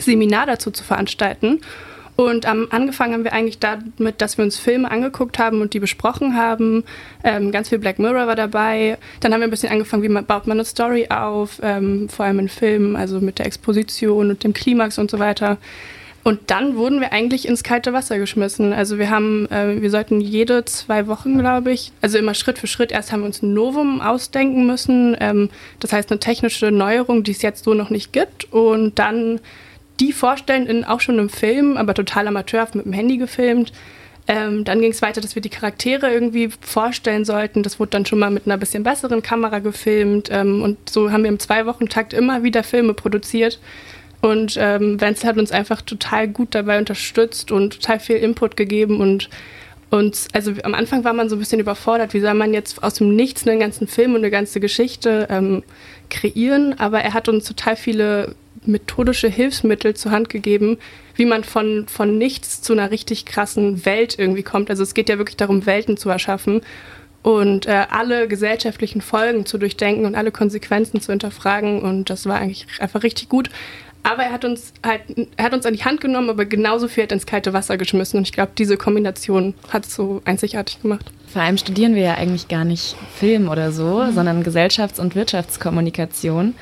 Seminar 0.00 0.46
dazu 0.46 0.70
zu 0.70 0.82
veranstalten. 0.82 1.60
Und 2.16 2.46
ähm, 2.46 2.68
angefangen 2.70 3.12
haben 3.12 3.24
wir 3.24 3.34
eigentlich 3.34 3.58
damit, 3.58 4.22
dass 4.22 4.38
wir 4.38 4.44
uns 4.44 4.58
Filme 4.58 4.90
angeguckt 4.90 5.38
haben 5.38 5.60
und 5.60 5.74
die 5.74 5.80
besprochen 5.80 6.36
haben. 6.36 6.84
Ähm, 7.22 7.52
ganz 7.52 7.68
viel 7.68 7.80
Black 7.80 7.98
Mirror 7.98 8.26
war 8.26 8.36
dabei. 8.36 8.96
Dann 9.20 9.34
haben 9.34 9.40
wir 9.40 9.48
ein 9.48 9.50
bisschen 9.50 9.72
angefangen, 9.72 10.02
wie 10.02 10.08
man, 10.08 10.24
baut 10.24 10.46
man 10.46 10.56
eine 10.56 10.64
Story 10.64 11.08
auf, 11.10 11.60
ähm, 11.62 12.08
vor 12.08 12.24
allem 12.24 12.38
in 12.38 12.48
Filmen, 12.48 12.96
also 12.96 13.20
mit 13.20 13.38
der 13.38 13.46
Exposition 13.46 14.30
und 14.30 14.44
dem 14.44 14.54
Klimax 14.54 14.98
und 14.98 15.10
so 15.10 15.18
weiter. 15.18 15.58
Und 16.24 16.50
dann 16.52 16.76
wurden 16.76 17.00
wir 17.00 17.12
eigentlich 17.12 17.48
ins 17.48 17.64
kalte 17.64 17.92
Wasser 17.92 18.18
geschmissen. 18.18 18.72
Also 18.72 18.98
wir 18.98 19.10
haben, 19.10 19.50
äh, 19.50 19.82
wir 19.82 19.90
sollten 19.90 20.20
jede 20.20 20.64
zwei 20.64 21.08
Wochen, 21.08 21.38
glaube 21.38 21.72
ich, 21.72 21.90
also 22.00 22.16
immer 22.16 22.34
Schritt 22.34 22.58
für 22.58 22.68
Schritt, 22.68 22.92
erst 22.92 23.10
haben 23.10 23.20
wir 23.20 23.26
uns 23.26 23.42
ein 23.42 23.54
Novum 23.54 24.00
ausdenken 24.00 24.66
müssen. 24.66 25.16
Ähm, 25.18 25.50
das 25.80 25.92
heißt 25.92 26.12
eine 26.12 26.20
technische 26.20 26.70
Neuerung, 26.70 27.24
die 27.24 27.32
es 27.32 27.42
jetzt 27.42 27.64
so 27.64 27.74
noch 27.74 27.90
nicht 27.90 28.12
gibt. 28.12 28.52
Und 28.52 28.98
dann 29.00 29.40
die 29.98 30.12
vorstellen, 30.12 30.66
in, 30.66 30.84
auch 30.84 31.00
schon 31.00 31.18
im 31.18 31.28
Film, 31.28 31.76
aber 31.76 31.94
total 31.94 32.28
amateurhaft 32.28 32.76
mit 32.76 32.86
dem 32.86 32.92
Handy 32.92 33.16
gefilmt. 33.16 33.72
Ähm, 34.28 34.62
dann 34.64 34.80
ging 34.80 34.92
es 34.92 35.02
weiter, 35.02 35.20
dass 35.20 35.34
wir 35.34 35.42
die 35.42 35.48
Charaktere 35.48 36.12
irgendwie 36.12 36.50
vorstellen 36.60 37.24
sollten. 37.24 37.64
Das 37.64 37.80
wurde 37.80 37.90
dann 37.90 38.06
schon 38.06 38.20
mal 38.20 38.30
mit 38.30 38.46
einer 38.46 38.56
bisschen 38.56 38.84
besseren 38.84 39.22
Kamera 39.22 39.58
gefilmt. 39.58 40.28
Ähm, 40.30 40.62
und 40.62 40.88
so 40.88 41.10
haben 41.10 41.24
wir 41.24 41.30
im 41.30 41.40
Zwei-Wochen-Takt 41.40 42.12
immer 42.12 42.44
wieder 42.44 42.62
Filme 42.62 42.94
produziert. 42.94 43.58
Und 44.22 44.56
ähm, 44.58 45.00
Wenzel 45.00 45.28
hat 45.28 45.36
uns 45.36 45.52
einfach 45.52 45.82
total 45.82 46.28
gut 46.28 46.54
dabei 46.54 46.78
unterstützt 46.78 47.50
und 47.50 47.74
total 47.74 48.00
viel 48.00 48.16
Input 48.16 48.56
gegeben 48.56 49.00
und 49.00 49.28
und 49.90 50.28
also 50.32 50.54
am 50.62 50.72
Anfang 50.72 51.04
war 51.04 51.12
man 51.12 51.28
so 51.28 51.36
ein 51.36 51.38
bisschen 51.38 51.60
überfordert, 51.60 52.14
wie 52.14 52.20
soll 52.20 52.32
man 52.32 52.54
jetzt 52.54 52.82
aus 52.82 52.94
dem 52.94 53.14
Nichts 53.14 53.46
einen 53.46 53.60
ganzen 53.60 53.86
Film 53.86 54.12
und 54.12 54.20
eine 54.20 54.30
ganze 54.30 54.58
Geschichte 54.58 55.26
ähm, 55.28 55.62
kreieren. 56.08 56.80
Aber 56.80 57.02
er 57.02 57.12
hat 57.12 57.28
uns 57.28 57.44
total 57.44 57.76
viele 57.76 58.34
methodische 58.64 59.28
Hilfsmittel 59.28 59.92
zur 59.92 60.12
Hand 60.12 60.30
gegeben, 60.30 60.78
wie 61.14 61.26
man 61.26 61.44
von, 61.44 61.86
von 61.88 62.16
nichts 62.16 62.62
zu 62.62 62.72
einer 62.72 62.90
richtig 62.90 63.26
krassen 63.26 63.84
Welt 63.84 64.18
irgendwie 64.18 64.42
kommt. 64.42 64.70
Also 64.70 64.82
es 64.82 64.94
geht 64.94 65.10
ja 65.10 65.18
wirklich 65.18 65.36
darum, 65.36 65.66
Welten 65.66 65.98
zu 65.98 66.08
erschaffen 66.08 66.62
und 67.22 67.66
äh, 67.66 67.86
alle 67.90 68.28
gesellschaftlichen 68.28 69.02
Folgen 69.02 69.44
zu 69.44 69.58
durchdenken 69.58 70.06
und 70.06 70.14
alle 70.14 70.32
Konsequenzen 70.32 71.02
zu 71.02 71.12
hinterfragen. 71.12 71.82
Und 71.82 72.08
das 72.08 72.24
war 72.24 72.36
eigentlich 72.38 72.66
einfach 72.78 73.02
richtig 73.02 73.28
gut. 73.28 73.50
Aber 74.04 74.24
er 74.24 74.32
hat 74.32 74.44
uns 74.44 74.72
halt, 74.84 75.02
er 75.36 75.44
hat 75.44 75.54
uns 75.54 75.64
an 75.64 75.74
die 75.74 75.84
Hand 75.84 76.00
genommen, 76.00 76.28
aber 76.28 76.44
genauso 76.44 76.88
viel 76.88 77.04
hat 77.04 77.12
ins 77.12 77.26
kalte 77.26 77.52
Wasser 77.52 77.76
geschmissen. 77.76 78.18
Und 78.18 78.24
ich 78.26 78.32
glaube, 78.32 78.52
diese 78.58 78.76
Kombination 78.76 79.54
hat 79.68 79.86
es 79.86 79.94
so 79.94 80.22
einzigartig 80.24 80.82
gemacht. 80.82 81.12
Vor 81.32 81.42
allem 81.42 81.56
studieren 81.56 81.94
wir 81.94 82.02
ja 82.02 82.14
eigentlich 82.14 82.48
gar 82.48 82.64
nicht 82.64 82.96
Film 83.14 83.48
oder 83.48 83.70
so, 83.72 84.02
mhm. 84.02 84.12
sondern 84.12 84.42
Gesellschafts- 84.42 85.00
und 85.00 85.14
Wirtschaftskommunikation. 85.14 86.54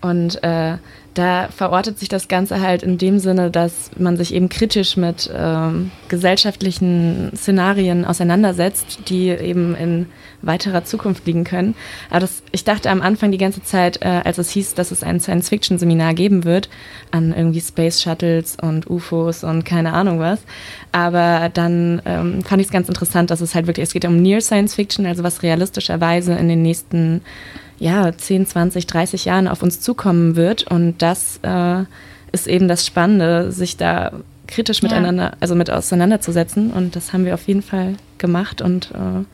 Und 0.00 0.42
äh, 0.44 0.76
da 1.14 1.48
verortet 1.48 1.98
sich 1.98 2.08
das 2.08 2.28
Ganze 2.28 2.60
halt 2.60 2.84
in 2.84 2.96
dem 2.96 3.18
Sinne, 3.18 3.50
dass 3.50 3.90
man 3.98 4.16
sich 4.16 4.32
eben 4.32 4.48
kritisch 4.48 4.96
mit 4.96 5.28
ähm, 5.34 5.90
gesellschaftlichen 6.08 7.32
Szenarien 7.34 8.04
auseinandersetzt, 8.04 9.08
die 9.08 9.30
eben 9.30 9.74
in 9.74 10.06
weiterer 10.42 10.84
Zukunft 10.84 11.26
liegen 11.26 11.42
können. 11.42 11.74
Aber 12.10 12.20
das, 12.20 12.44
ich 12.52 12.62
dachte 12.62 12.90
am 12.90 13.02
Anfang 13.02 13.32
die 13.32 13.38
ganze 13.38 13.64
Zeit, 13.64 14.00
äh, 14.02 14.20
als 14.24 14.38
es 14.38 14.50
hieß, 14.50 14.74
dass 14.74 14.92
es 14.92 15.02
ein 15.02 15.18
Science-Fiction-Seminar 15.18 16.14
geben 16.14 16.44
wird, 16.44 16.68
an 17.10 17.34
irgendwie 17.36 17.60
Space 17.60 18.00
Shuttles 18.00 18.56
und 18.62 18.88
UFOs 18.88 19.42
und 19.42 19.64
keine 19.64 19.94
Ahnung 19.94 20.20
was. 20.20 20.40
Aber 20.92 21.50
dann 21.52 22.00
ähm, 22.04 22.44
fand 22.44 22.60
ich 22.60 22.68
es 22.68 22.72
ganz 22.72 22.88
interessant, 22.88 23.32
dass 23.32 23.40
es 23.40 23.56
halt 23.56 23.66
wirklich, 23.66 23.82
es 23.82 23.92
geht 23.92 24.04
um 24.04 24.22
Near 24.22 24.40
Science 24.40 24.76
Fiction, 24.76 25.04
also 25.04 25.24
was 25.24 25.42
realistischerweise 25.42 26.34
in 26.34 26.48
den 26.48 26.62
nächsten 26.62 27.22
ja, 27.78 28.16
10, 28.16 28.46
20, 28.46 28.86
30 28.86 29.24
Jahren 29.24 29.48
auf 29.48 29.62
uns 29.62 29.80
zukommen 29.80 30.36
wird. 30.36 30.64
Und 30.64 31.00
das 31.02 31.40
äh, 31.42 31.84
ist 32.32 32.46
eben 32.46 32.68
das 32.68 32.86
Spannende, 32.86 33.52
sich 33.52 33.76
da 33.76 34.12
kritisch 34.46 34.82
ja. 34.82 34.88
miteinander, 34.88 35.36
also 35.40 35.54
mit 35.54 35.70
auseinanderzusetzen. 35.70 36.70
Und 36.70 36.96
das 36.96 37.12
haben 37.12 37.24
wir 37.24 37.34
auf 37.34 37.46
jeden 37.46 37.62
Fall 37.62 37.96
gemacht 38.18 38.60
und 38.60 38.90
äh, 38.92 39.24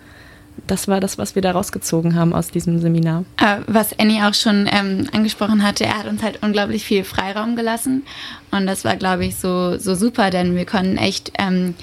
das 0.67 0.89
war 0.89 1.01
das, 1.01 1.19
was 1.19 1.35
wir 1.35 1.43
da 1.43 1.53
rausgezogen 1.53 2.15
haben 2.15 2.33
aus 2.33 2.49
diesem 2.49 2.79
Seminar. 2.79 3.25
Äh, 3.39 3.57
was 3.67 3.99
Annie 3.99 4.27
auch 4.27 4.35
schon 4.35 4.69
ähm, 4.71 5.09
angesprochen 5.13 5.63
hatte, 5.63 5.85
er 5.85 5.99
hat 5.99 6.07
uns 6.07 6.23
halt 6.23 6.43
unglaublich 6.43 6.85
viel 6.85 7.05
Freiraum 7.05 7.57
gelassen. 7.57 8.05
Und 8.51 8.67
das 8.67 8.85
war, 8.85 8.97
glaube 8.97 9.25
ich, 9.25 9.37
so, 9.37 9.79
so 9.79 9.95
super, 9.95 10.31
denn 10.31 10.55
wir 10.55 10.65
konnten 10.65 10.97
echt 10.97 11.33
ähm, 11.39 11.75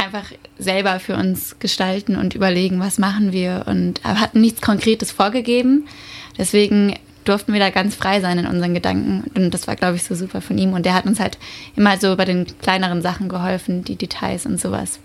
einfach 0.00 0.24
selber 0.58 1.00
für 1.00 1.16
uns 1.16 1.56
gestalten 1.58 2.16
und 2.16 2.34
überlegen, 2.34 2.80
was 2.80 2.98
machen 2.98 3.32
wir. 3.32 3.64
Und 3.66 4.02
hatten 4.04 4.40
nichts 4.40 4.60
Konkretes 4.60 5.12
vorgegeben. 5.12 5.86
Deswegen 6.38 6.94
durften 7.24 7.52
wir 7.52 7.60
da 7.60 7.70
ganz 7.70 7.94
frei 7.94 8.20
sein 8.20 8.38
in 8.38 8.46
unseren 8.46 8.74
Gedanken. 8.74 9.30
Und 9.34 9.52
das 9.52 9.66
war, 9.66 9.76
glaube 9.76 9.96
ich, 9.96 10.04
so 10.04 10.14
super 10.14 10.40
von 10.40 10.58
ihm. 10.58 10.72
Und 10.72 10.86
der 10.86 10.94
hat 10.94 11.06
uns 11.06 11.20
halt 11.20 11.38
immer 11.76 11.98
so 11.98 12.16
bei 12.16 12.24
den 12.24 12.46
kleineren 12.60 13.02
Sachen 13.02 13.28
geholfen, 13.28 13.84
die 13.84 13.96
Details 13.96 14.46
und 14.46 14.60
sowas. 14.60 14.98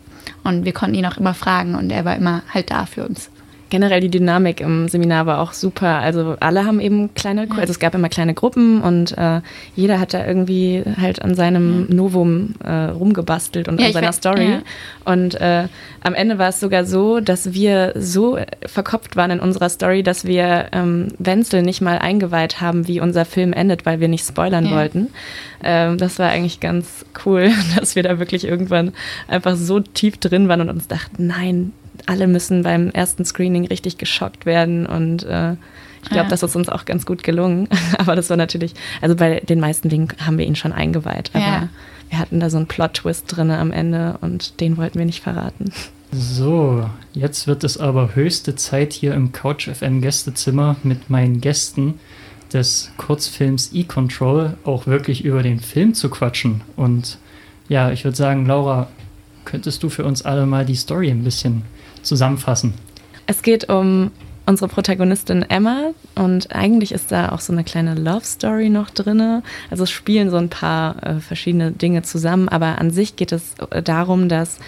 Und 0.44 0.66
wir 0.66 0.74
konnten 0.74 0.96
ihn 0.96 1.06
auch 1.06 1.18
immer 1.18 1.34
fragen 1.34 1.76
und 1.76 1.92
er 1.92 2.06
war 2.06 2.16
immer 2.16 2.44
halt 2.52 2.72
da 2.72 2.86
für 2.86 3.06
uns 3.06 3.30
generell 3.70 4.00
die 4.00 4.10
Dynamik 4.10 4.62
im 4.62 4.88
Seminar 4.88 5.26
war 5.26 5.40
auch 5.40 5.54
super. 5.54 6.00
Also 6.00 6.36
alle 6.40 6.66
haben 6.66 6.80
eben 6.80 7.14
kleine, 7.14 7.48
also 7.50 7.72
es 7.72 7.80
gab 7.80 7.96
immer 7.96 8.10
kleine 8.10 8.34
Gruppen 8.34 8.82
und 8.82 9.18
äh, 9.18 9.42
jeder 9.76 10.00
hat 10.00 10.14
da 10.14 10.26
irgendwie 10.26 10.84
halt 11.00 11.22
an 11.22 11.36
seinem 11.36 11.88
Novum 11.90 12.56
äh, 12.64 12.72
rumgebastelt 12.72 13.68
und 13.68 13.80
ja, 13.80 13.88
an 13.88 13.94
seiner 13.94 14.14
Story. 14.14 14.50
Ja. 14.50 14.62
Und 15.04 15.36
äh, 15.36 15.68
am 16.02 16.14
Ende 16.14 16.38
war 16.38 16.50
es 16.50 16.60
sogar 16.60 16.86
so, 16.86 17.20
dass 17.20 17.54
wir 17.54 17.94
so 17.96 18.38
verkopft 18.66 19.16
waren 19.16 19.32
in 19.32 19.40
unserer 19.40 19.70
Story, 19.70 20.04
dass 20.04 20.26
wir 20.26 20.68
ähm, 20.72 21.08
Wenzel 21.18 21.62
nicht 21.62 21.82
mal 21.82 21.98
eingeweiht 21.98 22.62
haben, 22.62 22.88
wie 22.88 23.00
unser 23.00 23.26
Film 23.26 23.54
endet, 23.54 23.86
weil 23.86 24.00
wir 24.00 24.08
nicht 24.08 24.26
spoilern 24.26 24.66
ja. 24.66 24.72
wollten. 24.72 25.08
Ähm, 25.64 25.98
das 25.98 26.20
war 26.20 26.30
eigentlich 26.30 26.60
ganz 26.60 27.06
cool, 27.26 27.52
dass 27.80 27.96
wir 27.96 28.04
da 28.04 28.20
wirklich 28.20 28.46
irgendwann 28.46 28.94
einfach 29.28 29.56
so 29.56 29.80
tief 29.80 30.18
drin 30.18 30.48
waren 30.48 30.62
und 30.62 30.70
uns 30.70 30.88
dachten, 30.88 31.28
nein, 31.28 31.74
alle 32.06 32.28
müssen 32.28 32.64
beim 32.64 32.90
ersten 32.90 33.26
Screening 33.26 33.66
richtig 33.68 33.98
geschockt 33.98 34.46
werden 34.46 34.86
und 34.86 35.24
äh, 35.24 35.54
ich 36.04 36.12
glaube, 36.12 36.26
ja. 36.26 36.30
das 36.30 36.44
ist 36.44 36.56
uns 36.56 36.70
auch 36.70 36.86
ganz 36.86 37.06
gut 37.06 37.24
gelungen. 37.24 37.68
aber 37.98 38.16
das 38.16 38.30
war 38.30 38.38
natürlich, 38.38 38.74
also 39.02 39.16
bei 39.16 39.40
den 39.40 39.60
meisten 39.60 39.90
Dingen 39.90 40.10
haben 40.24 40.38
wir 40.38 40.46
ihn 40.46 40.56
schon 40.56 40.72
eingeweiht, 40.72 41.32
aber 41.34 41.44
ja. 41.44 41.70
wir 42.10 42.20
hatten 42.20 42.40
da 42.40 42.50
so 42.50 42.58
einen 42.58 42.68
Plot-Twist 42.68 43.26
drin 43.28 43.50
am 43.50 43.72
Ende 43.72 44.18
und 44.22 44.60
den 44.62 44.78
wollten 44.78 45.00
wir 45.00 45.06
nicht 45.06 45.24
verraten. 45.24 45.72
So, 46.12 46.88
jetzt 47.14 47.48
wird 47.48 47.64
es 47.64 47.78
aber 47.78 48.16
höchste 48.16 48.56
Zeit 48.56 48.94
hier 48.94 49.14
im 49.16 49.32
Couch 49.32 49.68
FM 49.68 50.02
Gästezimmer 50.02 50.76
mit 50.84 51.10
meinen 51.10 51.42
Gästen 51.42 51.96
des 52.54 52.92
Kurzfilms 52.98 53.72
E-Control 53.74 54.56
auch 54.64 54.88
wirklich 54.88 55.26
über 55.26 55.44
den 55.44 55.60
Film 55.60 55.94
zu 55.94 56.10
quatschen. 56.10 56.62
Und 56.78 57.18
ja, 57.68 57.92
ich 57.92 58.06
würde 58.06 58.16
sagen, 58.16 58.46
Laura, 58.46 58.88
könntest 59.44 59.84
du 59.84 59.90
für 59.90 60.06
uns 60.06 60.22
alle 60.22 60.46
mal 60.46 60.66
die 60.66 60.76
Story 60.76 61.10
ein 61.10 61.24
bisschen 61.24 61.64
zusammenfassen? 62.06 62.74
Es 63.28 63.42
geht 63.42 63.70
um 63.70 64.12
unsere 64.46 64.68
Protagonistin 64.68 65.44
Emma 65.44 65.92
und 66.14 66.56
eigentlich 66.56 66.92
ist 66.92 67.12
da 67.12 67.30
auch 67.30 67.40
so 67.40 67.52
eine 67.52 67.64
kleine 67.64 67.96
Love 67.96 68.26
Story 68.26 68.70
noch 68.70 68.90
drin. 68.90 69.42
Also 69.72 69.84
es 69.84 69.92
spielen 69.92 70.30
so 70.30 70.38
ein 70.38 70.50
paar 70.50 71.04
äh, 71.04 71.20
verschiedene 71.20 71.72
Dinge 71.72 72.04
zusammen, 72.04 72.48
aber 72.48 72.80
an 72.80 72.92
sich 72.92 73.16
geht 73.16 73.32
es 73.32 73.56
äh, 73.72 73.82
darum, 73.82 74.30
dass 74.30 74.60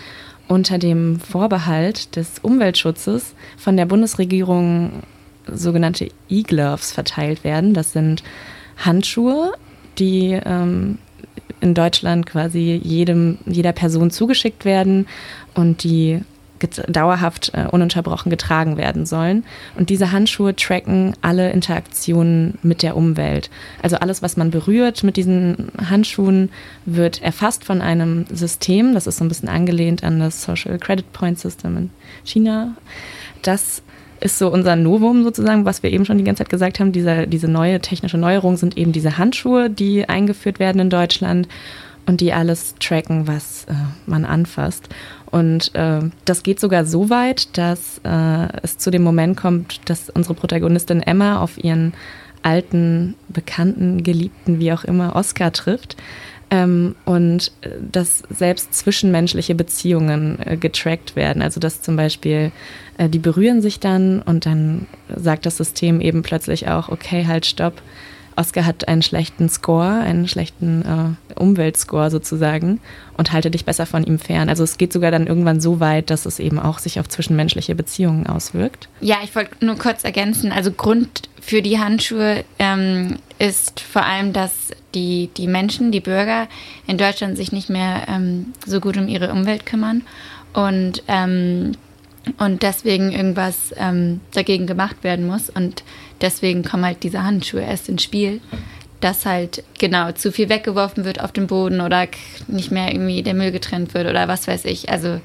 unter 0.47 0.77
dem 0.79 1.19
Vorbehalt 1.19 2.15
des 2.15 2.39
Umweltschutzes 2.39 3.35
von 3.57 3.77
der 3.77 3.85
Bundesregierung 3.85 5.03
sogenannte 5.51 6.09
E-Gloves 6.29 6.91
verteilt 6.91 7.43
werden. 7.43 7.73
Das 7.73 7.93
sind 7.93 8.23
Handschuhe, 8.77 9.53
die 9.99 10.39
ähm, 10.43 10.97
in 11.59 11.73
Deutschland 11.73 12.25
quasi 12.25 12.79
jedem, 12.83 13.39
jeder 13.45 13.71
Person 13.71 14.11
zugeschickt 14.11 14.65
werden 14.65 15.07
und 15.53 15.83
die 15.83 16.21
dauerhaft 16.87 17.51
äh, 17.53 17.67
ununterbrochen 17.69 18.29
getragen 18.29 18.77
werden 18.77 19.05
sollen. 19.05 19.43
Und 19.75 19.89
diese 19.89 20.11
Handschuhe 20.11 20.55
tracken 20.55 21.15
alle 21.21 21.51
Interaktionen 21.51 22.57
mit 22.63 22.83
der 22.83 22.95
Umwelt. 22.95 23.49
Also 23.81 23.97
alles, 23.97 24.21
was 24.21 24.37
man 24.37 24.51
berührt 24.51 25.03
mit 25.03 25.17
diesen 25.17 25.71
Handschuhen, 25.89 26.49
wird 26.85 27.21
erfasst 27.21 27.63
von 27.63 27.81
einem 27.81 28.25
System. 28.31 28.93
Das 28.93 29.07
ist 29.07 29.17
so 29.17 29.25
ein 29.25 29.29
bisschen 29.29 29.49
angelehnt 29.49 30.03
an 30.03 30.19
das 30.19 30.43
Social 30.43 30.77
Credit 30.79 31.11
Point 31.13 31.39
System 31.39 31.77
in 31.77 31.89
China. 32.23 32.75
Das 33.41 33.81
ist 34.19 34.39
so 34.39 34.51
unser 34.51 34.75
Novum 34.75 35.23
sozusagen, 35.23 35.65
was 35.65 35.83
wir 35.83 35.91
eben 35.91 36.05
schon 36.05 36.17
die 36.17 36.23
ganze 36.23 36.43
Zeit 36.43 36.49
gesagt 36.49 36.79
haben. 36.79 36.91
Diese, 36.91 37.27
diese 37.27 37.47
neue 37.47 37.79
technische 37.79 38.17
Neuerung 38.17 38.57
sind 38.57 38.77
eben 38.77 38.91
diese 38.91 39.17
Handschuhe, 39.17 39.69
die 39.69 40.09
eingeführt 40.09 40.59
werden 40.59 40.81
in 40.81 40.89
Deutschland. 40.89 41.47
und 42.07 42.21
die 42.21 42.31
alles 42.31 42.73
tracken, 42.79 43.27
was 43.27 43.65
äh, 43.65 43.73
man 44.05 44.23
anfasst. 44.23 44.87
Und 45.29 45.75
äh, 45.75 46.01
das 46.25 46.43
geht 46.43 46.59
sogar 46.59 46.85
so 46.85 47.09
weit, 47.09 47.57
dass 47.57 47.99
äh, 48.03 48.47
es 48.63 48.77
zu 48.77 48.91
dem 48.91 49.03
Moment 49.03 49.37
kommt, 49.37 49.89
dass 49.89 50.09
unsere 50.09 50.33
Protagonistin 50.33 51.01
Emma 51.01 51.41
auf 51.41 51.61
ihren 51.61 51.93
alten, 52.43 53.15
bekannten, 53.27 54.03
geliebten, 54.03 54.59
wie 54.59 54.71
auch 54.71 54.83
immer, 54.83 55.15
Oscar 55.15 55.51
trifft. 55.51 55.97
Ähm, 56.49 56.95
und 57.03 57.51
äh, 57.61 57.69
dass 57.91 58.23
selbst 58.29 58.73
zwischenmenschliche 58.73 59.53
Beziehungen 59.53 60.39
äh, 60.45 60.55
getrackt 60.55 61.17
werden. 61.17 61.41
Also 61.41 61.59
dass 61.59 61.81
zum 61.81 61.97
Beispiel 61.97 62.53
äh, 62.97 63.09
die 63.09 63.19
berühren 63.19 63.61
sich 63.61 63.81
dann 63.81 64.21
und 64.21 64.45
dann 64.45 64.87
sagt 65.13 65.45
das 65.45 65.57
System 65.57 65.99
eben 65.99 66.21
plötzlich 66.21 66.69
auch, 66.69 66.87
okay, 66.87 67.25
halt, 67.27 67.45
stopp 67.45 67.81
Oscar 68.37 68.65
hat 68.65 68.87
einen 68.87 69.01
schlechten 69.01 69.49
Score, 69.49 69.99
einen 69.99 70.27
schlechten 70.27 71.17
äh, 71.35 71.39
Umweltscore 71.39 72.11
sozusagen 72.11 72.79
und 73.17 73.33
halte 73.33 73.49
dich 73.49 73.65
besser 73.65 73.85
von 73.85 74.03
ihm 74.03 74.19
fern. 74.19 74.47
Also 74.47 74.63
es 74.63 74.77
geht 74.77 74.93
sogar 74.93 75.09
dann 75.09 75.25
irgendwann 75.25 75.59
so 75.59 75.79
weit, 75.79 76.11
dass 76.11 76.25
es 76.25 76.39
eben 76.39 76.59
auch 76.59 76.77
sich 76.77 76.99
auf 76.99 77.09
zwischenmenschliche 77.09 77.73
Beziehungen 77.73 78.27
auswirkt. 78.27 78.89
Ja, 79.01 79.17
ich 79.23 79.35
wollte 79.35 79.65
nur 79.65 79.77
kurz 79.77 80.03
ergänzen. 80.03 80.51
Also 80.51 80.71
Grund 80.71 81.29
für 81.41 81.63
die 81.63 81.79
Handschuhe 81.79 82.45
ähm, 82.59 83.17
ist 83.39 83.79
vor 83.79 84.05
allem, 84.05 84.33
dass 84.33 84.69
die, 84.93 85.31
die 85.35 85.47
Menschen, 85.47 85.91
die 85.91 86.01
Bürger 86.01 86.47
in 86.85 86.97
Deutschland 86.97 87.37
sich 87.37 87.51
nicht 87.51 87.69
mehr 87.69 88.03
ähm, 88.07 88.53
so 88.65 88.79
gut 88.79 88.97
um 88.97 89.07
ihre 89.07 89.31
Umwelt 89.31 89.65
kümmern 89.65 90.03
und 90.53 91.01
ähm, 91.07 91.73
und 92.37 92.63
deswegen 92.63 93.11
irgendwas 93.11 93.73
ähm, 93.77 94.19
dagegen 94.33 94.67
gemacht 94.67 95.03
werden 95.03 95.25
muss. 95.25 95.49
Und 95.49 95.83
deswegen 96.21 96.63
kommen 96.63 96.85
halt 96.85 97.03
diese 97.03 97.23
Handschuhe 97.23 97.61
erst 97.61 97.89
ins 97.89 98.03
Spiel, 98.03 98.41
dass 99.01 99.25
halt 99.25 99.63
genau 99.77 100.11
zu 100.11 100.31
viel 100.31 100.49
weggeworfen 100.49 101.05
wird 101.05 101.21
auf 101.21 101.31
dem 101.31 101.47
Boden 101.47 101.81
oder 101.81 102.07
nicht 102.47 102.71
mehr 102.71 102.91
irgendwie 102.91 103.21
der 103.23 103.33
Müll 103.33 103.51
getrennt 103.51 103.93
wird 103.93 104.07
oder 104.07 104.27
was 104.27 104.47
weiß 104.47 104.65
ich. 104.65 104.89
Also 104.89 105.19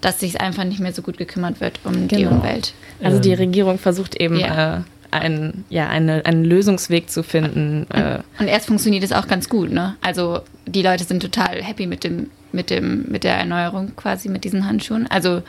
dass 0.00 0.20
sich 0.20 0.40
einfach 0.40 0.64
nicht 0.64 0.80
mehr 0.80 0.92
so 0.92 1.00
gut 1.00 1.16
gekümmert 1.16 1.60
wird 1.60 1.80
um 1.84 2.08
genau. 2.08 2.08
die 2.08 2.26
Umwelt. 2.26 2.74
Also 3.02 3.18
die 3.18 3.32
Regierung 3.32 3.78
versucht 3.78 4.20
eben 4.20 4.38
ja. 4.38 4.78
äh, 4.78 4.80
einen, 5.10 5.64
ja, 5.70 5.88
eine, 5.88 6.26
einen 6.26 6.44
Lösungsweg 6.44 7.08
zu 7.08 7.22
finden. 7.22 7.86
Und, 7.90 7.98
äh. 7.98 8.18
und 8.38 8.48
erst 8.48 8.66
funktioniert 8.66 9.02
es 9.02 9.12
auch 9.12 9.26
ganz 9.26 9.48
gut, 9.48 9.72
ne? 9.72 9.96
Also 10.02 10.40
die 10.66 10.82
Leute 10.82 11.04
sind 11.04 11.22
total 11.22 11.62
happy 11.62 11.86
mit 11.86 12.04
dem, 12.04 12.30
mit 12.52 12.68
dem, 12.68 13.06
mit 13.08 13.24
der 13.24 13.36
Erneuerung 13.36 13.92
quasi 13.96 14.28
mit 14.28 14.44
diesen 14.44 14.66
Handschuhen. 14.66 15.06
Also 15.06 15.42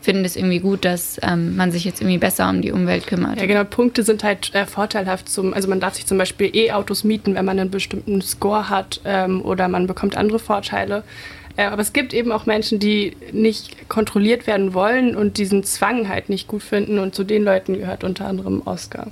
finden 0.00 0.24
es 0.24 0.36
irgendwie 0.36 0.60
gut, 0.60 0.84
dass 0.84 1.18
ähm, 1.22 1.56
man 1.56 1.72
sich 1.72 1.84
jetzt 1.84 2.00
irgendwie 2.00 2.18
besser 2.18 2.48
um 2.48 2.62
die 2.62 2.72
Umwelt 2.72 3.06
kümmert. 3.06 3.40
Ja, 3.40 3.46
genau. 3.46 3.64
Punkte 3.64 4.02
sind 4.02 4.22
halt 4.22 4.54
äh, 4.54 4.66
vorteilhaft. 4.66 5.28
Zum, 5.28 5.52
also 5.54 5.68
man 5.68 5.80
darf 5.80 5.94
sich 5.94 6.06
zum 6.06 6.18
Beispiel 6.18 6.54
E-Autos 6.54 7.04
mieten, 7.04 7.34
wenn 7.34 7.44
man 7.44 7.58
einen 7.58 7.70
bestimmten 7.70 8.20
Score 8.22 8.68
hat 8.68 9.00
ähm, 9.04 9.42
oder 9.42 9.68
man 9.68 9.86
bekommt 9.86 10.16
andere 10.16 10.38
Vorteile. 10.38 11.02
Äh, 11.56 11.64
aber 11.64 11.82
es 11.82 11.92
gibt 11.92 12.14
eben 12.14 12.32
auch 12.32 12.46
Menschen, 12.46 12.78
die 12.78 13.16
nicht 13.32 13.88
kontrolliert 13.88 14.46
werden 14.46 14.74
wollen 14.74 15.16
und 15.16 15.38
diesen 15.38 15.64
Zwang 15.64 16.08
halt 16.08 16.28
nicht 16.28 16.46
gut 16.46 16.62
finden. 16.62 16.98
Und 16.98 17.14
zu 17.14 17.24
den 17.24 17.42
Leuten 17.44 17.74
gehört 17.74 18.04
unter 18.04 18.26
anderem 18.26 18.62
Oscar. 18.64 19.08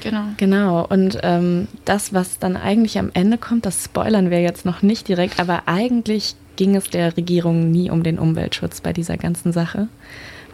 Genau. 0.00 0.24
Genau. 0.36 0.86
Und 0.86 1.18
ähm, 1.22 1.68
das, 1.84 2.14
was 2.14 2.38
dann 2.38 2.56
eigentlich 2.56 2.98
am 2.98 3.10
Ende 3.12 3.36
kommt, 3.36 3.66
das 3.66 3.84
spoilern 3.84 4.30
wir 4.30 4.40
jetzt 4.40 4.64
noch 4.64 4.82
nicht 4.82 5.08
direkt, 5.08 5.40
aber 5.40 5.64
eigentlich 5.66 6.36
ging 6.60 6.76
es 6.76 6.90
der 6.90 7.16
Regierung 7.16 7.70
nie 7.70 7.90
um 7.90 8.02
den 8.02 8.18
Umweltschutz 8.18 8.82
bei 8.82 8.92
dieser 8.92 9.16
ganzen 9.16 9.50
Sache. 9.50 9.88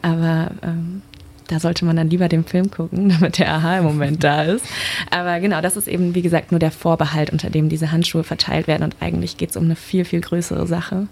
Aber 0.03 0.53
ähm, 0.63 1.03
da 1.49 1.59
sollte 1.59 1.85
man 1.85 1.97
dann 1.97 2.09
lieber 2.09 2.29
den 2.29 2.45
Film 2.45 2.71
gucken, 2.71 3.09
damit 3.21 3.41
der 3.41 3.53
Aha 3.53 3.79
im 3.79 3.85
Moment 3.85 4.23
da 4.23 4.45
ist. 4.45 4.65
Aber 5.11 5.41
genau, 5.41 5.61
das 5.61 5.77
ist 5.77 5.89
eben, 5.89 6.15
wie 6.15 6.23
gesagt, 6.23 6.53
nur 6.53 6.61
der 6.61 6.71
Vorbehalt, 6.71 7.31
unter 7.31 7.51
dem 7.51 7.69
diese 7.69 7.91
Handschuhe 7.91 8.23
verteilt 8.23 8.69
werden. 8.69 8.85
Und 8.85 8.95
eigentlich 9.01 9.37
geht 9.37 9.51
es 9.51 9.57
um 9.57 9.65
eine 9.65 9.75
viel, 9.75 10.05
viel 10.05 10.21
größere 10.21 10.69
Sache. 10.69 11.09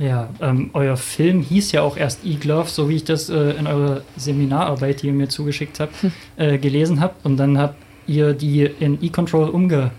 Ja, 0.00 0.28
ähm, 0.40 0.70
euer 0.72 0.96
Film 0.96 1.40
hieß 1.42 1.70
ja 1.70 1.82
auch 1.82 1.96
erst 1.96 2.24
E-Glove, 2.24 2.68
so 2.68 2.88
wie 2.88 2.96
ich 2.96 3.04
das 3.04 3.30
äh, 3.30 3.50
in 3.52 3.68
eurer 3.68 4.00
Seminararbeit, 4.16 5.02
die 5.02 5.06
ihr 5.06 5.12
mir 5.12 5.28
zugeschickt 5.28 5.78
habt, 5.78 5.94
äh, 6.36 6.58
gelesen 6.58 6.98
habe. 6.98 7.14
Und 7.22 7.36
dann 7.36 7.58
habt 7.58 7.76
ihr 8.08 8.32
die 8.32 8.62
in 8.80 8.98
E-Control 9.00 9.50
umge 9.50 9.92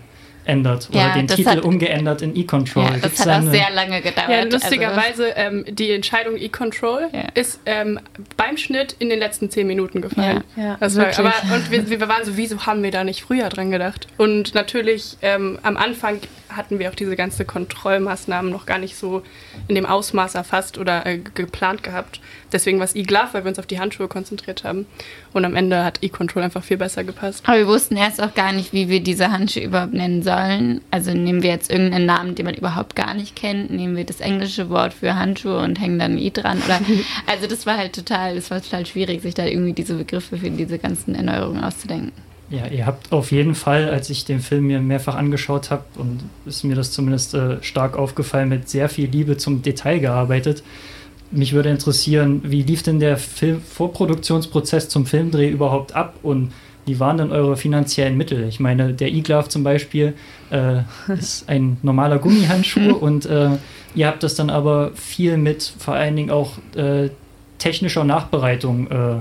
ändert 0.44 0.88
oder 0.90 0.98
ja, 0.98 1.14
den 1.14 1.28
Titel 1.28 1.48
hat, 1.48 1.64
umgeändert 1.64 2.22
in 2.22 2.36
E-Control. 2.36 2.84
Ja, 2.84 2.96
das 3.00 3.24
hat 3.24 3.44
auch 3.44 3.50
sehr 3.50 3.70
lange 3.70 4.00
gedauert. 4.00 4.30
Ja, 4.30 4.42
lustigerweise, 4.44 5.36
also. 5.36 5.56
ähm, 5.56 5.64
die 5.68 5.90
Entscheidung 5.90 6.36
E-Control 6.36 7.08
ja. 7.12 7.22
ist 7.34 7.60
ähm, 7.66 7.98
beim 8.36 8.56
Schnitt 8.56 8.96
in 8.98 9.08
den 9.08 9.18
letzten 9.18 9.50
zehn 9.50 9.66
Minuten 9.66 10.00
gefallen. 10.00 10.44
Ja, 10.56 10.76
das 10.80 10.96
war, 10.96 11.06
aber, 11.18 11.32
und 11.54 11.70
wir, 11.70 11.88
wir, 11.88 12.00
waren 12.08 12.24
so, 12.24 12.36
wieso 12.36 12.66
haben 12.66 12.82
wir 12.82 12.90
da 12.90 13.04
nicht 13.04 13.22
früher 13.22 13.48
dran 13.48 13.70
gedacht? 13.70 14.06
Und 14.16 14.54
natürlich 14.54 15.16
ähm, 15.22 15.58
am 15.62 15.76
Anfang 15.76 16.20
hatten 16.56 16.78
wir 16.78 16.90
auch 16.90 16.94
diese 16.94 17.16
ganze 17.16 17.44
Kontrollmaßnahmen 17.44 18.50
noch 18.50 18.66
gar 18.66 18.78
nicht 18.78 18.96
so 18.96 19.22
in 19.68 19.74
dem 19.74 19.86
Ausmaß 19.86 20.34
erfasst 20.34 20.78
oder 20.78 21.06
äh, 21.06 21.18
geplant 21.18 21.82
gehabt. 21.82 22.20
Deswegen 22.52 22.78
war 22.78 22.84
es 22.84 22.94
E-Glove, 22.94 23.28
weil 23.32 23.44
wir 23.44 23.48
uns 23.48 23.58
auf 23.58 23.66
die 23.66 23.80
Handschuhe 23.80 24.08
konzentriert 24.08 24.64
haben. 24.64 24.86
Und 25.32 25.44
am 25.44 25.56
Ende 25.56 25.84
hat 25.84 25.98
E-Control 26.02 26.42
einfach 26.42 26.62
viel 26.62 26.76
besser 26.76 27.04
gepasst. 27.04 27.42
Aber 27.46 27.58
wir 27.58 27.66
wussten 27.66 27.96
erst 27.96 28.22
auch 28.22 28.34
gar 28.34 28.52
nicht, 28.52 28.72
wie 28.72 28.88
wir 28.88 29.00
diese 29.00 29.30
Handschuhe 29.30 29.64
überhaupt 29.64 29.94
nennen 29.94 30.22
sollen. 30.22 30.80
Also 30.90 31.12
nehmen 31.12 31.42
wir 31.42 31.50
jetzt 31.50 31.70
irgendeinen 31.70 32.06
Namen, 32.06 32.34
den 32.34 32.46
man 32.46 32.54
überhaupt 32.54 32.94
gar 32.96 33.14
nicht 33.14 33.36
kennt, 33.36 33.70
nehmen 33.70 33.96
wir 33.96 34.04
das 34.04 34.20
englische 34.20 34.70
Wort 34.70 34.94
für 34.94 35.16
Handschuhe 35.16 35.58
und 35.58 35.80
hängen 35.80 35.98
dann 35.98 36.18
I 36.18 36.30
dran. 36.30 36.62
Oder, 36.64 36.80
also 37.26 37.46
das 37.46 37.66
war 37.66 37.76
halt 37.76 37.94
total, 37.94 38.36
das 38.36 38.50
war 38.50 38.62
total 38.62 38.86
schwierig, 38.86 39.22
sich 39.22 39.34
da 39.34 39.44
irgendwie 39.44 39.72
diese 39.72 39.94
Begriffe 39.94 40.36
für 40.36 40.50
diese 40.50 40.78
ganzen 40.78 41.14
Erneuerungen 41.14 41.62
auszudenken. 41.64 42.12
Ja, 42.50 42.66
ihr 42.66 42.84
habt 42.84 43.10
auf 43.10 43.32
jeden 43.32 43.54
Fall, 43.54 43.88
als 43.88 44.10
ich 44.10 44.24
den 44.24 44.40
Film 44.40 44.66
mir 44.66 44.80
mehrfach 44.80 45.14
angeschaut 45.14 45.70
habe, 45.70 45.84
und 45.96 46.20
ist 46.44 46.62
mir 46.62 46.76
das 46.76 46.92
zumindest 46.92 47.34
äh, 47.34 47.62
stark 47.62 47.96
aufgefallen, 47.96 48.50
mit 48.50 48.68
sehr 48.68 48.88
viel 48.88 49.08
Liebe 49.08 49.36
zum 49.36 49.62
Detail 49.62 49.98
gearbeitet. 49.98 50.62
Mich 51.30 51.52
würde 51.52 51.70
interessieren, 51.70 52.42
wie 52.44 52.62
lief 52.62 52.82
denn 52.82 53.00
der 53.00 53.16
Film 53.16 53.60
Vorproduktionsprozess 53.62 54.88
zum 54.88 55.06
Filmdreh 55.06 55.48
überhaupt 55.48 55.94
ab 55.94 56.16
und 56.22 56.52
wie 56.86 57.00
waren 57.00 57.16
denn 57.16 57.32
eure 57.32 57.56
finanziellen 57.56 58.16
Mittel? 58.16 58.46
Ich 58.46 58.60
meine, 58.60 58.92
der 58.92 59.10
E-Glove 59.10 59.48
zum 59.48 59.64
Beispiel 59.64 60.12
äh, 60.50 60.82
ist 61.12 61.48
ein 61.48 61.78
normaler 61.82 62.18
Gummihandschuh 62.18 62.92
und 63.00 63.24
äh, 63.26 63.50
ihr 63.94 64.06
habt 64.06 64.22
das 64.22 64.34
dann 64.34 64.50
aber 64.50 64.92
viel 64.94 65.38
mit 65.38 65.72
vor 65.78 65.94
allen 65.94 66.14
Dingen 66.14 66.30
auch 66.30 66.58
äh, 66.76 67.08
technischer 67.58 68.04
Nachbereitung 68.04 68.90
äh, 68.90 69.20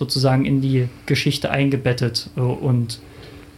sozusagen 0.00 0.46
in 0.46 0.62
die 0.62 0.88
Geschichte 1.04 1.50
eingebettet 1.50 2.30
äh, 2.36 2.40
und 2.40 3.00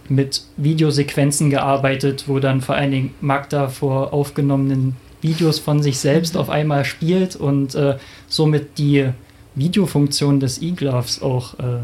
mit 0.09 0.43
Videosequenzen 0.57 1.51
gearbeitet, 1.51 2.25
wo 2.27 2.41
dann 2.41 2.61
vor 2.61 2.75
allen 2.75 2.91
Dingen 2.91 3.15
Magda 3.21 3.69
vor 3.69 4.13
aufgenommenen 4.13 4.97
Videos 5.21 5.61
von 5.61 5.85
sich 5.85 6.01
selbst 6.01 6.37
auf 6.37 6.51
einmal 6.51 6.85
spielt 6.85 7.37
und 7.37 7.77
äh, 7.77 7.97
somit 8.27 8.77
die 8.79 9.11
Videofunktion 9.55 10.41
des 10.41 10.61
E-Gloves 10.61 11.23
auch 11.23 11.61
äh, 11.61 11.83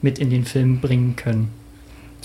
mit 0.00 0.18
in 0.18 0.30
den 0.30 0.46
Film 0.46 0.80
bringen 0.80 1.14
können. 1.14 1.50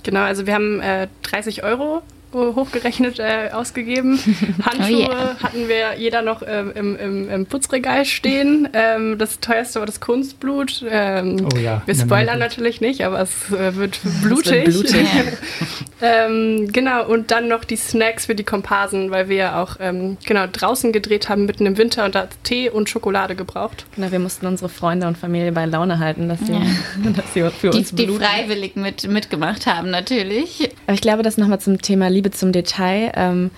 Genau, 0.03 0.21
also 0.21 0.47
wir 0.47 0.53
haben 0.53 0.79
äh, 0.79 1.09
30 1.23 1.63
Euro 1.63 2.01
hochgerechnet 2.33 3.19
äh, 3.19 3.49
ausgegeben. 3.51 4.19
Handschuhe 4.65 5.07
oh 5.07 5.11
yeah. 5.11 5.35
hatten 5.41 5.67
wir 5.67 5.95
jeder 5.97 6.21
noch 6.21 6.41
ähm, 6.45 6.71
im, 6.75 6.95
im, 6.97 7.29
im, 7.29 7.45
Putzregal 7.45 8.05
stehen. 8.05 8.67
Ähm, 8.73 9.17
das 9.17 9.39
teuerste 9.39 9.79
war 9.79 9.85
das 9.85 9.99
Kunstblut. 9.99 10.83
Ähm, 10.89 11.47
oh 11.53 11.57
ja, 11.57 11.81
wir 11.85 11.95
spoilern 11.95 12.39
natürlich 12.39 12.81
nicht, 12.81 13.05
aber 13.05 13.19
es 13.21 13.51
äh, 13.51 13.75
wird 13.75 13.99
blutig. 14.21 14.65
Wird 14.67 14.87
blutig. 14.87 15.07
Ähm, 16.03 16.67
genau, 16.73 17.07
und 17.07 17.31
dann 17.31 17.47
noch 17.47 17.63
die 17.63 17.77
Snacks 17.77 18.25
für 18.25 18.35
die 18.35 18.43
Komparsen, 18.43 19.09
weil 19.09 19.29
wir 19.29 19.57
auch 19.57 19.77
ähm, 19.79 20.17
genau 20.25 20.47
draußen 20.51 20.91
gedreht 20.91 21.29
haben, 21.29 21.45
mitten 21.45 21.65
im 21.65 21.77
Winter 21.77 22.03
und 22.03 22.13
da 22.13 22.27
Tee 22.43 22.69
und 22.69 22.89
Schokolade 22.89 23.35
gebraucht. 23.35 23.85
Genau, 23.95 24.11
wir 24.11 24.19
mussten 24.19 24.45
unsere 24.45 24.67
Freunde 24.67 25.07
und 25.07 25.17
Familie 25.17 25.53
bei 25.53 25.65
Laune 25.65 25.99
halten, 25.99 26.27
dass 26.27 26.39
sie, 26.41 26.51
ja. 26.51 26.61
dass 27.15 27.33
sie 27.33 27.49
für 27.51 27.69
die, 27.69 27.77
uns 27.77 27.93
bluten. 27.93 28.19
Die 28.19 28.25
freiwillig 28.25 28.75
mit, 28.75 29.07
mitgemacht 29.07 29.65
haben, 29.65 29.91
natürlich. 29.91 30.69
Aber 30.87 30.95
ich 30.95 31.01
glaube, 31.01 31.23
das 31.23 31.37
nochmal 31.37 31.61
zum 31.61 31.81
Thema 31.81 32.09
Liebe 32.09 32.22
zum 32.31 32.51
Detail. 32.51 33.11
Ähm, 33.15 33.51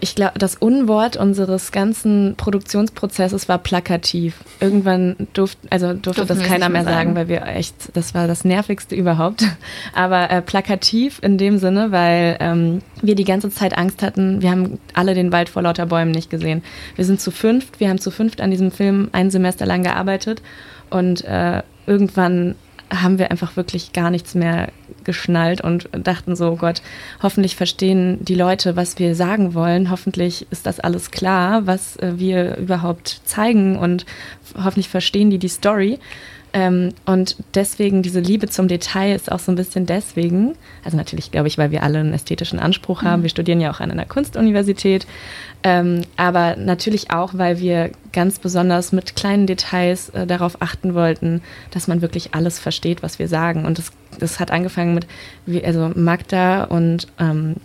ich 0.00 0.14
glaube, 0.14 0.38
das 0.38 0.54
Unwort 0.54 1.16
unseres 1.16 1.72
ganzen 1.72 2.34
Produktionsprozesses 2.36 3.48
war 3.48 3.58
plakativ. 3.58 4.36
Irgendwann 4.60 5.16
durft, 5.32 5.58
also 5.70 5.88
durfte 5.88 6.26
Durften 6.26 6.38
das 6.38 6.46
keiner 6.46 6.68
mehr 6.68 6.84
sagen, 6.84 7.14
sagen, 7.14 7.16
weil 7.16 7.28
wir 7.28 7.46
echt, 7.46 7.74
das 7.94 8.14
war 8.14 8.26
das 8.26 8.44
Nervigste 8.44 8.94
überhaupt. 8.94 9.44
Aber 9.92 10.30
äh, 10.30 10.42
plakativ 10.42 11.18
in 11.22 11.38
dem 11.38 11.58
Sinne, 11.58 11.90
weil 11.90 12.36
ähm, 12.40 12.82
wir 13.02 13.14
die 13.14 13.24
ganze 13.24 13.50
Zeit 13.50 13.76
Angst 13.76 14.02
hatten. 14.02 14.42
Wir 14.42 14.50
haben 14.50 14.78
alle 14.94 15.14
den 15.14 15.32
Wald 15.32 15.48
vor 15.48 15.62
lauter 15.62 15.86
Bäumen 15.86 16.12
nicht 16.12 16.30
gesehen. 16.30 16.62
Wir 16.96 17.04
sind 17.04 17.20
zu 17.20 17.30
fünft, 17.30 17.80
wir 17.80 17.88
haben 17.88 17.98
zu 17.98 18.10
fünft 18.10 18.40
an 18.40 18.50
diesem 18.50 18.70
Film 18.70 19.08
ein 19.12 19.30
Semester 19.30 19.66
lang 19.66 19.82
gearbeitet 19.82 20.42
und 20.90 21.24
äh, 21.24 21.62
irgendwann 21.86 22.54
haben 22.90 23.18
wir 23.18 23.30
einfach 23.30 23.56
wirklich 23.56 23.92
gar 23.92 24.10
nichts 24.10 24.34
mehr 24.34 24.68
geschnallt 25.04 25.60
und 25.60 25.88
dachten 25.92 26.36
so, 26.36 26.50
oh 26.50 26.56
Gott, 26.56 26.82
hoffentlich 27.22 27.56
verstehen 27.56 28.18
die 28.20 28.34
Leute, 28.34 28.76
was 28.76 28.98
wir 28.98 29.14
sagen 29.14 29.54
wollen. 29.54 29.90
Hoffentlich 29.90 30.46
ist 30.50 30.66
das 30.66 30.80
alles 30.80 31.10
klar, 31.10 31.66
was 31.66 31.96
äh, 31.96 32.14
wir 32.16 32.56
überhaupt 32.56 33.22
zeigen 33.24 33.76
und 33.78 34.06
hoffentlich 34.56 34.88
verstehen 34.88 35.30
die 35.30 35.38
die 35.38 35.48
Story. 35.48 35.98
Ähm, 36.52 36.90
und 37.06 37.36
deswegen, 37.54 38.02
diese 38.02 38.20
Liebe 38.20 38.48
zum 38.48 38.66
Detail 38.66 39.14
ist 39.14 39.30
auch 39.30 39.38
so 39.38 39.52
ein 39.52 39.56
bisschen 39.56 39.86
deswegen, 39.86 40.54
also 40.84 40.96
natürlich 40.96 41.30
glaube 41.30 41.48
ich, 41.48 41.58
weil 41.58 41.70
wir 41.70 41.82
alle 41.82 41.98
einen 41.98 42.12
ästhetischen 42.12 42.58
Anspruch 42.58 43.02
haben. 43.02 43.20
Mhm. 43.20 43.24
Wir 43.24 43.30
studieren 43.30 43.60
ja 43.60 43.70
auch 43.70 43.80
an 43.80 43.90
einer 43.90 44.04
Kunstuniversität, 44.04 45.06
ähm, 45.62 46.02
aber 46.16 46.56
natürlich 46.56 47.12
auch, 47.12 47.34
weil 47.34 47.60
wir 47.60 47.90
ganz 48.12 48.38
besonders 48.38 48.92
mit 48.92 49.14
kleinen 49.14 49.46
Details 49.46 50.08
äh, 50.10 50.26
darauf 50.26 50.60
achten 50.60 50.94
wollten, 50.94 51.42
dass 51.70 51.86
man 51.86 52.02
wirklich 52.02 52.34
alles 52.34 52.58
versteht, 52.58 53.02
was 53.02 53.18
wir 53.18 53.28
sagen. 53.28 53.64
Und 53.64 53.78
das, 53.78 53.92
das 54.18 54.40
hat 54.40 54.50
angefangen 54.50 54.94
mit, 54.94 55.06
also 55.64 55.92
Magda 55.94 56.64
und 56.64 57.06
ähm, 57.20 57.56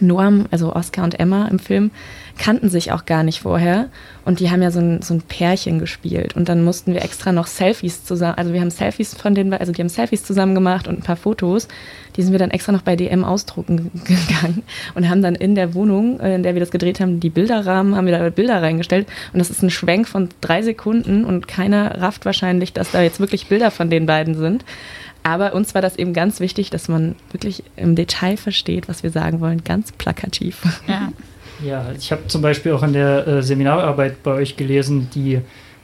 Noam, 0.00 0.46
also 0.50 0.74
Oscar 0.74 1.04
und 1.04 1.18
Emma 1.18 1.48
im 1.48 1.58
Film, 1.58 1.90
kannten 2.38 2.68
sich 2.70 2.92
auch 2.92 3.04
gar 3.04 3.22
nicht 3.22 3.40
vorher. 3.40 3.88
Und 4.24 4.40
die 4.40 4.50
haben 4.50 4.62
ja 4.62 4.70
so 4.70 4.80
ein, 4.80 5.02
so 5.02 5.14
ein 5.14 5.22
Pärchen 5.22 5.78
gespielt. 5.78 6.36
Und 6.36 6.48
dann 6.48 6.62
mussten 6.62 6.94
wir 6.94 7.02
extra 7.02 7.32
noch 7.32 7.46
Selfies 7.46 8.04
zusammen, 8.04 8.36
also 8.36 8.52
wir 8.52 8.60
haben 8.60 8.70
Selfies 8.70 9.14
von 9.14 9.34
denen, 9.34 9.52
also 9.52 9.72
die 9.72 9.80
haben 9.80 9.88
Selfies 9.88 10.24
zusammen 10.24 10.54
gemacht 10.54 10.86
und 10.86 10.98
ein 10.98 11.02
paar 11.02 11.16
Fotos. 11.16 11.68
Die 12.16 12.22
sind 12.22 12.32
wir 12.32 12.38
dann 12.38 12.50
extra 12.50 12.72
noch 12.72 12.82
bei 12.82 12.96
DM 12.96 13.24
ausdrucken 13.24 13.90
gegangen 14.04 14.62
und 14.94 15.08
haben 15.08 15.22
dann 15.22 15.34
in 15.34 15.54
der 15.54 15.74
Wohnung, 15.74 16.20
äh, 16.20 16.34
in 16.34 16.42
der 16.42 16.54
wir 16.54 16.60
das 16.60 16.70
gedreht 16.70 17.00
haben, 17.00 17.20
die 17.20 17.30
Bilderrahmen, 17.30 17.96
haben 17.96 18.06
wir 18.06 18.18
da 18.18 18.30
Bilder 18.30 18.62
reingestellt. 18.62 19.06
Und 19.32 19.38
das 19.38 19.50
ist 19.50 19.62
ein 19.62 19.70
Schwenk 19.70 20.08
von 20.08 20.28
drei 20.40 20.62
Sekunden 20.62 21.24
und 21.24 21.48
keiner 21.48 22.00
rafft 22.00 22.24
wahrscheinlich, 22.24 22.72
dass 22.72 22.90
da 22.90 23.02
jetzt 23.02 23.20
wirklich 23.20 23.48
Bilder 23.48 23.70
von 23.70 23.90
den 23.90 24.06
beiden 24.06 24.34
sind. 24.34 24.64
Aber 25.22 25.54
uns 25.54 25.74
war 25.74 25.82
das 25.82 25.96
eben 25.96 26.12
ganz 26.12 26.40
wichtig, 26.40 26.70
dass 26.70 26.88
man 26.88 27.16
wirklich 27.32 27.62
im 27.76 27.96
Detail 27.96 28.36
versteht, 28.36 28.88
was 28.88 29.02
wir 29.02 29.10
sagen 29.10 29.40
wollen, 29.40 29.64
ganz 29.64 29.92
plakativ. 29.92 30.62
Ja, 30.86 31.12
ja 31.64 31.92
ich 31.96 32.10
habe 32.12 32.26
zum 32.26 32.42
Beispiel 32.42 32.72
auch 32.72 32.82
in 32.82 32.92
der 32.92 33.26
äh, 33.26 33.42
Seminararbeit 33.42 34.22
bei 34.22 34.32
euch 34.32 34.56
gelesen, 34.56 35.08
die 35.14 35.40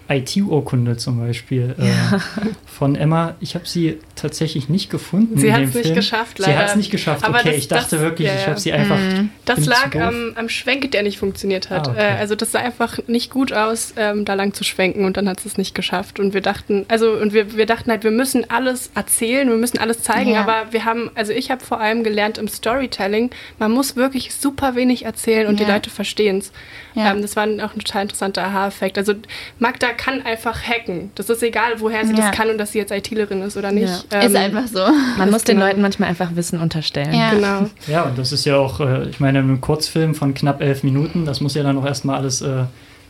IT-Urkunde 0.09 0.97
zum 0.97 1.19
Beispiel 1.19 1.75
äh, 1.79 1.87
ja. 1.87 2.21
von 2.67 2.95
Emma. 2.95 3.37
Ich 3.41 3.55
habe 3.55 3.67
sie 3.67 3.99
tatsächlich 4.17 4.69
nicht 4.69 4.91
gefunden. 4.91 5.39
Sie 5.39 5.53
hat 5.53 5.63
es 5.63 5.75
nicht 5.75 5.95
geschafft, 5.95 6.39
leider. 6.39 6.53
Sie 6.53 6.59
hat 6.59 6.71
es 6.71 6.77
nicht 6.77 6.91
geschafft. 6.91 7.25
Aber 7.25 7.39
okay, 7.39 7.51
das, 7.51 7.59
ich 7.59 7.69
dachte 7.69 7.97
das, 7.97 8.01
wirklich, 8.01 8.29
ja, 8.29 8.35
ja. 8.35 8.41
ich 8.41 8.47
habe 8.47 8.61
sie 8.61 8.73
einfach. 8.73 8.99
Mhm. 8.99 9.31
Das 9.45 9.65
lag 9.67 9.95
am, 9.97 10.33
am, 10.35 10.49
Schwenk, 10.49 10.91
der 10.93 11.03
nicht 11.03 11.19
funktioniert 11.19 11.71
hat. 11.71 11.89
Ah, 11.89 11.93
okay. 11.93 12.01
äh, 12.01 12.19
also 12.19 12.35
das 12.35 12.53
sah 12.53 12.61
einfach 12.61 12.99
nicht 13.07 13.31
gut 13.31 13.53
aus, 13.53 13.95
ähm, 13.97 14.25
da 14.25 14.35
lang 14.35 14.53
zu 14.53 14.65
schwenken 14.65 15.05
und 15.05 15.17
dann 15.17 15.29
hat 15.29 15.45
es 15.45 15.57
nicht 15.57 15.75
geschafft. 15.75 16.21
Und 16.21 16.35
wir 16.35 16.43
dachten, 16.43 16.85
also 16.89 17.13
und 17.13 17.33
wir, 17.33 17.57
wir 17.57 17.67
dachten 17.67 17.91
halt, 17.91 18.05
wir 18.05 18.11
müssen 18.11 18.49
alles 18.51 18.91
erzählen, 18.95 19.49
wir 19.49 19.57
müssen 19.57 19.79
alles 19.79 20.03
zeigen. 20.03 20.37
Aber 20.37 20.67
wir 20.71 20.85
haben, 20.85 21.11
also 21.15 21.33
ich 21.33 21.51
habe 21.51 21.65
vor 21.65 21.81
allem 21.81 22.05
gelernt 22.05 22.39
im 22.39 22.49
Storytelling, 22.49 23.31
man 23.59 23.73
muss 23.73 23.97
wirklich 23.97 24.35
super 24.35 24.75
wenig 24.75 25.05
erzählen 25.05 25.47
und 25.47 25.61
die 25.61 25.65
Leute 25.65 25.91
verstehen 25.91 26.39
es. 26.39 26.53
Ähm, 26.97 27.23
das 27.23 27.37
war 27.37 27.45
auch 27.45 27.75
ein 27.75 27.81
total 27.81 28.03
interessanter 28.03 28.45
Aha-Effekt. 28.45 28.99
Also 28.99 29.15
Magda 29.59 29.89
kann 29.93 30.25
einfach 30.25 30.63
hacken. 30.63 31.11
Das 31.15 31.29
ist 31.29 31.43
egal, 31.43 31.81
woher 31.81 32.05
sie 32.05 32.15
ja. 32.15 32.29
das 32.29 32.31
kann 32.33 32.51
und 32.51 32.59
dass 32.59 32.73
sie 32.73 32.79
jetzt 32.79 32.93
ITlerin 32.93 33.43
ist 33.43 33.57
oder 33.57 33.73
nicht. 33.73 34.07
Ja. 34.13 34.21
Ähm, 34.21 34.27
ist 34.29 34.37
einfach 34.37 34.67
so. 34.67 34.85
Man 35.19 35.31
muss 35.31 35.45
den 35.45 35.57
genau. 35.57 35.69
Leuten 35.69 35.83
manchmal 35.83 36.09
einfach 36.09 36.37
Wissen 36.37 36.61
unterstellen. 36.61 37.15
Ja. 37.15 37.31
Genau. 37.31 37.71
Ja, 37.89 38.03
und 38.03 38.19
das 38.19 38.33
ist 38.33 38.45
ja 38.45 38.57
auch, 38.57 38.81
äh, 38.81 39.09
ich 39.09 39.21
meine, 39.21 39.41
ein 39.41 39.61
Kurzfilm 39.61 40.15
von 40.15 40.35
knapp 40.35 40.61
elf 40.61 40.83
Minuten, 40.83 41.25
das 41.25 41.41
muss 41.41 41.55
ja 41.55 41.63
dann 41.63 41.77
auch 41.79 41.87
erstmal 41.87 42.17
alles 42.17 42.43
äh, 42.43 42.65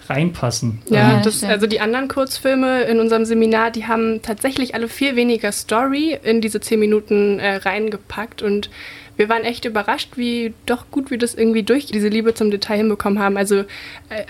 reinpassen. 0.08 0.82
Ja, 0.88 1.20
das, 1.22 1.42
also 1.42 1.66
die 1.66 1.80
anderen 1.80 2.08
Kurzfilme 2.08 2.82
in 2.82 3.00
unserem 3.00 3.24
Seminar, 3.24 3.70
die 3.70 3.86
haben 3.86 4.20
tatsächlich 4.22 4.74
alle 4.74 4.88
viel 4.88 5.16
weniger 5.16 5.52
Story 5.52 6.18
in 6.22 6.40
diese 6.40 6.60
zehn 6.60 6.78
Minuten 6.78 7.38
äh, 7.38 7.56
reingepackt 7.56 8.42
und 8.42 8.70
wir 9.16 9.28
waren 9.28 9.44
echt 9.44 9.64
überrascht, 9.64 10.16
wie 10.16 10.54
doch 10.66 10.90
gut 10.90 11.10
wir 11.10 11.18
das 11.18 11.34
irgendwie 11.34 11.62
durch 11.62 11.86
diese 11.86 12.08
Liebe 12.08 12.34
zum 12.34 12.50
Detail 12.50 12.78
hinbekommen 12.78 13.18
haben. 13.18 13.36
Also 13.36 13.60
äh, 13.60 13.64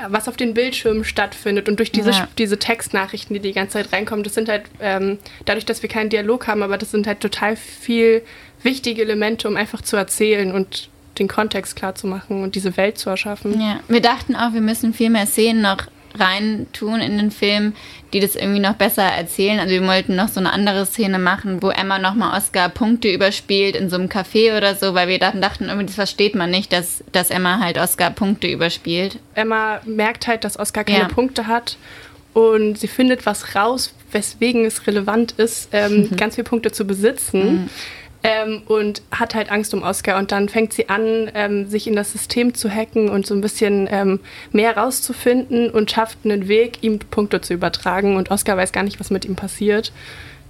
was 0.08 0.28
auf 0.28 0.36
den 0.36 0.54
Bildschirmen 0.54 1.04
stattfindet 1.04 1.68
und 1.68 1.78
durch 1.78 1.90
diese, 1.90 2.10
ja. 2.10 2.28
diese 2.38 2.58
Textnachrichten, 2.58 3.34
die 3.34 3.40
die 3.40 3.52
ganze 3.52 3.74
Zeit 3.74 3.92
reinkommen, 3.92 4.24
das 4.24 4.34
sind 4.34 4.48
halt 4.48 4.64
ähm, 4.80 5.18
dadurch, 5.44 5.64
dass 5.64 5.82
wir 5.82 5.88
keinen 5.88 6.10
Dialog 6.10 6.46
haben, 6.46 6.62
aber 6.62 6.78
das 6.78 6.90
sind 6.90 7.06
halt 7.06 7.20
total 7.20 7.56
viel 7.56 8.22
wichtige 8.62 9.02
Elemente, 9.02 9.48
um 9.48 9.56
einfach 9.56 9.82
zu 9.82 9.96
erzählen 9.96 10.52
und 10.52 10.88
den 11.18 11.28
Kontext 11.28 11.76
klar 11.76 11.94
zu 11.94 12.06
machen 12.06 12.42
und 12.42 12.54
diese 12.54 12.76
Welt 12.76 12.98
zu 12.98 13.08
erschaffen. 13.08 13.60
Ja, 13.60 13.80
wir 13.88 14.00
dachten 14.00 14.34
auch, 14.34 14.52
wir 14.52 14.60
müssen 14.60 14.92
viel 14.92 15.10
mehr 15.10 15.26
Szenen 15.26 15.62
noch 15.62 15.86
reintun 16.14 17.00
in 17.00 17.18
den 17.18 17.30
Film, 17.30 17.74
die 18.12 18.20
das 18.20 18.36
irgendwie 18.36 18.60
noch 18.60 18.74
besser 18.74 19.02
erzählen. 19.02 19.58
Also 19.58 19.72
wir 19.72 19.86
wollten 19.86 20.16
noch 20.16 20.28
so 20.28 20.40
eine 20.40 20.52
andere 20.52 20.86
Szene 20.86 21.18
machen, 21.18 21.62
wo 21.62 21.70
Emma 21.70 21.98
nochmal 21.98 22.36
Oscar 22.36 22.68
Punkte 22.68 23.08
überspielt 23.10 23.76
in 23.76 23.90
so 23.90 23.96
einem 23.96 24.08
Café 24.08 24.56
oder 24.56 24.74
so, 24.74 24.94
weil 24.94 25.08
wir 25.08 25.18
dachten, 25.18 25.40
dachten 25.40 25.64
irgendwie, 25.64 25.86
das 25.86 25.96
versteht 25.96 26.34
man 26.34 26.50
nicht, 26.50 26.72
dass, 26.72 27.02
dass 27.12 27.30
Emma 27.30 27.58
halt 27.58 27.78
Oscar 27.78 28.10
Punkte 28.10 28.46
überspielt. 28.46 29.18
Emma 29.34 29.80
merkt 29.84 30.26
halt, 30.26 30.44
dass 30.44 30.58
Oscar 30.58 30.84
keine 30.84 31.00
ja. 31.00 31.08
Punkte 31.08 31.46
hat 31.46 31.76
und 32.32 32.78
sie 32.78 32.88
findet 32.88 33.26
was 33.26 33.54
raus, 33.54 33.94
weswegen 34.12 34.64
es 34.64 34.86
relevant 34.86 35.32
ist, 35.32 35.68
ähm, 35.72 36.10
ganz 36.16 36.36
viele 36.36 36.44
Punkte 36.44 36.72
zu 36.72 36.84
besitzen. 36.84 37.62
Mhm 37.62 37.70
ähm, 38.24 38.62
und 38.66 39.02
hat 39.12 39.34
halt 39.34 39.52
Angst 39.52 39.74
um 39.74 39.82
Oscar. 39.82 40.18
Und 40.18 40.32
dann 40.32 40.48
fängt 40.48 40.72
sie 40.72 40.88
an, 40.88 41.30
ähm, 41.34 41.68
sich 41.68 41.86
in 41.86 41.94
das 41.94 42.10
System 42.10 42.54
zu 42.54 42.70
hacken 42.70 43.10
und 43.10 43.26
so 43.26 43.34
ein 43.34 43.42
bisschen 43.42 43.86
ähm, 43.90 44.18
mehr 44.50 44.76
rauszufinden 44.76 45.70
und 45.70 45.90
schafft 45.90 46.18
einen 46.24 46.48
Weg, 46.48 46.82
ihm 46.82 46.98
Punkte 46.98 47.42
zu 47.42 47.52
übertragen. 47.52 48.16
Und 48.16 48.30
Oscar 48.30 48.56
weiß 48.56 48.72
gar 48.72 48.82
nicht, 48.82 48.98
was 48.98 49.10
mit 49.10 49.26
ihm 49.26 49.36
passiert. 49.36 49.92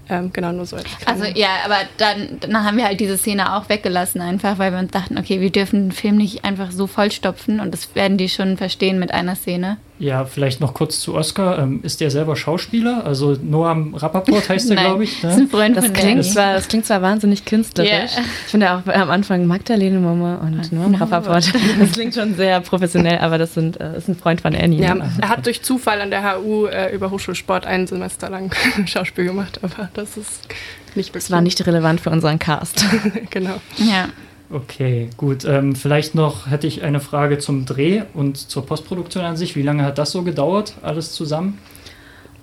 Ähm, 0.09 0.33
genau, 0.33 0.53
nur 0.53 0.67
so. 0.67 0.77
Also 1.07 1.25
ja, 1.25 1.49
aber 1.65 1.79
dann, 1.97 2.39
dann 2.41 2.65
haben 2.65 2.77
wir 2.77 2.85
halt 2.85 3.01
diese 3.01 3.17
Szene 3.17 3.57
auch 3.57 3.69
weggelassen 3.69 4.21
einfach, 4.21 4.59
weil 4.59 4.71
wir 4.71 4.79
uns 4.79 4.91
dachten, 4.91 5.19
okay, 5.19 5.41
wir 5.41 5.51
dürfen 5.51 5.89
den 5.89 5.93
Film 5.93 6.17
nicht 6.17 6.45
einfach 6.45 6.71
so 6.71 6.87
vollstopfen 6.87 7.59
und 7.59 7.73
das 7.73 7.95
werden 7.95 8.19
die 8.19 8.29
schon 8.29 8.57
verstehen 8.57 8.99
mit 8.99 9.13
einer 9.13 9.35
Szene. 9.35 9.79
Ja, 9.99 10.25
vielleicht 10.25 10.61
noch 10.61 10.75
kurz 10.75 11.01
zu 11.01 11.15
Oscar. 11.15 11.59
Ähm, 11.61 11.81
ist 11.85 12.01
der 12.01 12.11
selber 12.11 12.35
Schauspieler? 12.35 13.07
Also 13.07 13.37
Noam 13.41 13.95
Rappaport 13.95 14.49
heißt 14.49 14.71
er, 14.71 14.77
glaube 14.85 15.05
ich. 15.05 15.23
Ne? 15.23 15.29
Das 15.29 15.37
ist 15.37 15.43
ein 15.43 15.49
Freund 15.49 15.77
das 15.77 15.87
von 15.87 15.95
klingt 15.95 16.25
zwar, 16.25 16.55
Das 16.55 16.67
klingt 16.67 16.85
zwar 16.85 17.01
wahnsinnig 17.01 17.45
künstlerisch. 17.45 17.91
Yeah. 17.91 18.25
Ich 18.45 18.51
finde 18.51 18.73
auch 18.73 18.87
am 18.93 19.11
Anfang 19.11 19.47
Magdalene 19.47 20.01
Mama 20.01 20.37
und 20.37 20.73
Noam 20.73 20.95
Rappaport. 20.97 21.53
Das 21.79 21.93
klingt 21.93 22.15
schon 22.15 22.35
sehr 22.35 22.61
professionell, 22.61 23.19
aber 23.19 23.39
das, 23.39 23.55
sind, 23.55 23.81
äh, 23.81 23.97
ist 23.97 24.09
ein 24.09 24.17
Freund 24.17 24.41
von 24.41 24.55
Annie. 24.55 24.81
Ja, 24.81 24.97
er 25.21 25.29
hat 25.29 25.47
durch 25.47 25.63
Zufall 25.63 26.01
an 26.01 26.11
der 26.11 26.39
HU 26.39 26.67
äh, 26.67 26.95
über 26.95 27.11
Hochschulsport 27.11 27.67
ein 27.67 27.87
Semester 27.87 28.31
lang 28.31 28.53
Schauspiel 28.87 29.27
gemacht, 29.27 29.61
aber 29.63 29.91
das 29.95 30.17
ist 30.17 30.49
nicht 30.95 31.09
wirklich. 31.09 31.25
Das 31.25 31.31
war 31.31 31.41
nicht 31.41 31.65
relevant 31.67 32.01
für 32.01 32.11
unseren 32.11 32.39
Cast. 32.39 32.85
genau. 33.31 33.61
Ja. 33.77 34.09
Okay, 34.55 35.11
gut. 35.17 35.45
Ähm, 35.45 35.75
vielleicht 35.75 36.15
noch 36.15 36.49
hätte 36.49 36.69
ich 36.69 36.85
eine 36.85 37.01
Frage 37.01 37.39
zum 37.39 37.67
Dreh 37.67 38.03
und 38.15 38.37
zur 38.37 38.65
Postproduktion 38.65 39.25
an 39.25 39.37
sich. 39.37 39.57
Wie 39.57 39.63
lange 39.63 39.85
hat 39.85 39.99
das 39.99 40.13
so 40.13 40.23
gedauert, 40.23 40.75
alles 40.81 41.13
zusammen? 41.13 41.59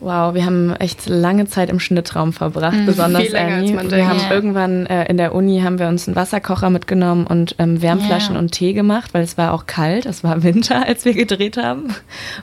Wow, 0.02 0.34
wir 0.34 0.46
haben 0.46 0.76
echt 0.78 1.08
lange 1.08 1.46
Zeit 1.46 1.70
im 1.70 1.80
Schnittraum 1.80 2.34
verbracht, 2.34 2.76
mhm, 2.76 2.86
besonders 2.88 3.22
viel 3.22 3.34
länger, 3.34 3.58
Annie. 3.58 3.92
wir 3.92 4.10
haben 4.10 4.20
ja. 4.20 4.32
irgendwann 4.32 4.88
äh, 4.88 5.06
in 5.06 5.18
der 5.18 5.36
Uni 5.36 5.62
haben 5.62 5.78
wir 5.78 5.88
uns 5.88 6.08
einen 6.08 6.16
Wasserkocher 6.16 6.72
mitgenommen 6.72 7.28
und 7.28 7.56
ähm, 7.60 7.84
Wärmflaschen 7.84 8.34
ja. 8.34 8.40
und 8.40 8.52
Tee 8.52 8.74
gemacht, 8.74 9.14
weil 9.14 9.22
es 9.22 9.38
war 9.38 9.54
auch 9.54 9.68
kalt, 9.68 10.08
es 10.08 10.24
war 10.24 10.42
Winter, 10.44 10.88
als 10.88 11.06
wir 11.06 11.14
gedreht 11.14 11.58
haben. 11.58 11.94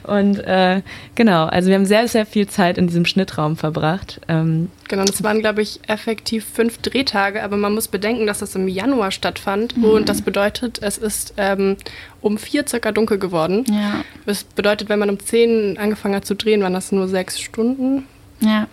Und 0.03 0.39
äh, 0.39 0.81
genau, 1.15 1.47
also 1.47 1.67
wir 1.67 1.75
haben 1.75 1.85
sehr, 1.85 2.07
sehr 2.07 2.25
viel 2.25 2.47
Zeit 2.47 2.77
in 2.77 2.87
diesem 2.87 3.03
Schnittraum 3.03 3.57
verbracht. 3.57 4.21
Ähm, 4.29 4.69
Genau, 4.89 5.03
das 5.05 5.21
waren, 5.21 5.39
glaube 5.39 5.61
ich, 5.61 5.79
effektiv 5.87 6.45
fünf 6.45 6.79
Drehtage, 6.79 7.43
aber 7.43 7.57
man 7.57 7.75
muss 7.75 7.87
bedenken, 7.87 8.25
dass 8.25 8.39
das 8.39 8.55
im 8.55 8.67
Januar 8.67 9.11
stattfand 9.11 9.77
mhm. 9.77 9.83
und 9.83 10.09
das 10.09 10.23
bedeutet, 10.23 10.81
es 10.81 10.97
ist 10.97 11.35
ähm, 11.37 11.77
um 12.21 12.37
vier 12.37 12.65
circa 12.67 12.91
dunkel 12.91 13.17
geworden. 13.17 13.63
Ja. 13.69 14.03
Das 14.25 14.43
bedeutet, 14.43 14.89
wenn 14.89 14.99
man 14.99 15.09
um 15.09 15.19
zehn 15.19 15.77
angefangen 15.77 16.15
hat 16.15 16.25
zu 16.25 16.35
drehen, 16.35 16.61
waren 16.61 16.73
das 16.73 16.91
nur 16.91 17.07
sechs 17.07 17.39
Stunden. 17.39 18.03
Ja. 18.41 18.67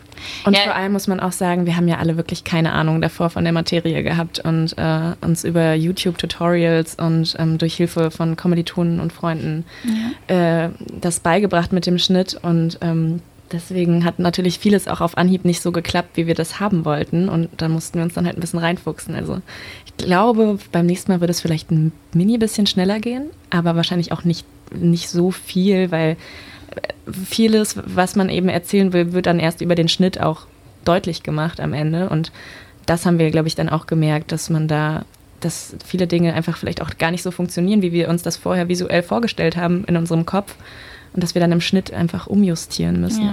Und 0.45 0.57
ja. 0.57 0.63
vor 0.63 0.75
allem 0.75 0.93
muss 0.93 1.09
man 1.09 1.21
auch 1.21 1.33
sagen, 1.33 1.67
wir 1.67 1.77
haben 1.77 1.89
ja 1.89 1.99
alle 1.99 2.17
wirklich 2.17 2.45
keine 2.45 2.73
Ahnung 2.73 3.01
davor 3.01 3.31
von 3.31 3.45
der 3.45 3.53
Materie 3.53 4.03
gehabt 4.03 4.39
und 4.39 4.77
äh, 4.79 5.13
uns 5.21 5.45
über 5.45 5.75
YouTube-Tutorials 5.75 6.95
und 6.95 7.35
ähm, 7.39 7.59
durch 7.59 7.75
Hilfe 7.75 8.11
von 8.11 8.37
Kommilitonen 8.37 9.01
und 9.01 9.13
Freunden 9.13 9.65
ja. 10.29 10.67
äh, 10.67 10.71
das 11.01 11.21
beigebracht 11.21 11.73
mit 11.73 11.87
dem 11.87 11.99
Schnitt 11.99 12.39
und 12.41 12.79
ähm, 12.81 13.21
deswegen 13.53 14.05
hat 14.05 14.19
natürlich 14.19 14.59
vieles 14.59 14.89
auch 14.89 15.01
auf 15.01 15.17
Anhieb 15.17 15.45
nicht 15.45 15.63
so 15.63 15.73
geklappt, 15.73 16.17
wie 16.17 16.27
wir 16.27 16.35
das 16.35 16.61
haben 16.61 16.85
wollten. 16.85 17.29
Und 17.29 17.49
da 17.57 17.69
mussten 17.69 17.99
wir 17.99 18.05
uns 18.05 18.15
dann 18.15 18.27
halt 18.27 18.37
ein 18.37 18.41
bisschen 18.41 18.59
reinfuchsen. 18.59 19.15
Also 19.15 19.41
glaube, 19.97 20.59
beim 20.73 20.87
nächsten 20.87 21.13
Mal 21.13 21.21
wird 21.21 21.31
es 21.31 21.41
vielleicht 21.41 21.71
ein 21.71 21.93
mini 22.13 22.39
bisschen 22.39 22.67
schneller 22.67 23.01
gehen, 23.01 23.31
aber 23.51 23.77
wahrscheinlich 23.77 24.13
auch 24.13 24.25
nicht, 24.25 24.47
nicht 24.75 25.09
so 25.09 25.31
viel, 25.31 25.91
weil 25.91 26.17
äh, 26.71 27.13
vieles, 27.13 27.77
was 27.85 28.17
man 28.17 28.29
eben 28.29 28.49
erzählen 28.49 28.93
will, 28.93 29.13
wird 29.13 29.27
dann 29.27 29.39
erst 29.39 29.61
über 29.61 29.75
den 29.75 29.89
Schnitt 29.89 30.21
auch 30.21 30.47
deutlich 30.85 31.23
gemacht 31.23 31.61
am 31.61 31.73
Ende. 31.73 32.09
Und 32.09 32.33
das 32.87 33.07
haben 33.07 33.19
wir, 33.19 33.31
glaube 33.31 33.49
ich, 33.49 33.55
dann 33.55 33.69
auch 33.69 33.87
gemerkt, 33.87 34.33
dass 34.33 34.51
man 34.51 34.69
da 34.69 35.05
dass 35.41 35.77
viele 35.85 36.07
Dinge 36.07 36.35
einfach 36.35 36.57
vielleicht 36.57 36.81
auch 36.81 36.97
gar 36.99 37.11
nicht 37.11 37.23
so 37.23 37.31
funktionieren, 37.31 37.83
wie 37.83 37.93
wir 37.93 38.09
uns 38.09 38.23
das 38.23 38.37
vorher 38.37 38.69
visuell 38.69 39.03
vorgestellt 39.03 39.57
haben 39.57 39.85
in 39.85 39.97
unserem 39.97 40.25
Kopf 40.25 40.55
und 41.17 41.23
dass 41.23 41.35
wir 41.35 41.41
dann 41.41 41.51
im 41.51 41.61
Schnitt 41.61 41.93
einfach 41.93 42.27
umjustieren 42.27 43.01
müssen. 43.01 43.25
Ja. 43.25 43.33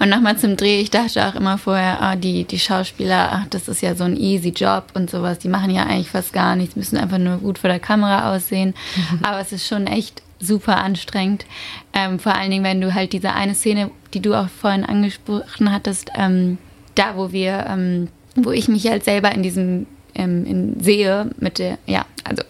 und 0.00 0.08
nochmal 0.08 0.36
zum 0.38 0.56
Dreh, 0.56 0.80
ich 0.80 0.90
dachte 0.90 1.24
auch 1.26 1.34
immer 1.34 1.58
vorher, 1.58 2.00
ah, 2.02 2.16
die, 2.16 2.44
die 2.44 2.58
Schauspieler, 2.58 3.28
ach, 3.32 3.46
das 3.50 3.68
ist 3.68 3.82
ja 3.82 3.94
so 3.94 4.04
ein 4.04 4.16
easy 4.16 4.48
Job 4.48 4.86
und 4.94 5.10
sowas, 5.10 5.38
die 5.38 5.48
machen 5.48 5.70
ja 5.70 5.84
eigentlich 5.84 6.10
fast 6.10 6.32
gar 6.32 6.56
nichts, 6.56 6.76
müssen 6.76 6.96
einfach 6.96 7.18
nur 7.18 7.36
gut 7.36 7.58
vor 7.58 7.68
der 7.68 7.78
Kamera 7.78 8.34
aussehen. 8.34 8.74
Aber 9.22 9.38
es 9.38 9.52
ist 9.52 9.68
schon 9.68 9.86
echt 9.86 10.22
super 10.40 10.78
anstrengend. 10.78 11.44
Ähm, 11.92 12.18
vor 12.18 12.34
allen 12.34 12.50
Dingen, 12.50 12.64
wenn 12.64 12.80
du 12.80 12.94
halt 12.94 13.12
diese 13.12 13.34
eine 13.34 13.54
Szene, 13.54 13.90
die 14.14 14.20
du 14.20 14.34
auch 14.34 14.48
vorhin 14.48 14.84
angesprochen 14.84 15.70
hattest, 15.70 16.10
ähm, 16.16 16.58
da, 16.94 17.16
wo 17.16 17.30
wir, 17.30 17.66
ähm, 17.68 18.08
wo 18.34 18.50
ich 18.50 18.68
mich 18.68 18.86
halt 18.88 19.04
selber 19.04 19.30
in 19.32 19.42
diesem 19.42 19.86
ähm, 20.14 20.44
in, 20.46 20.80
sehe 20.80 21.30
mit 21.38 21.58
der, 21.58 21.78
ja, 21.86 22.06
also 22.24 22.42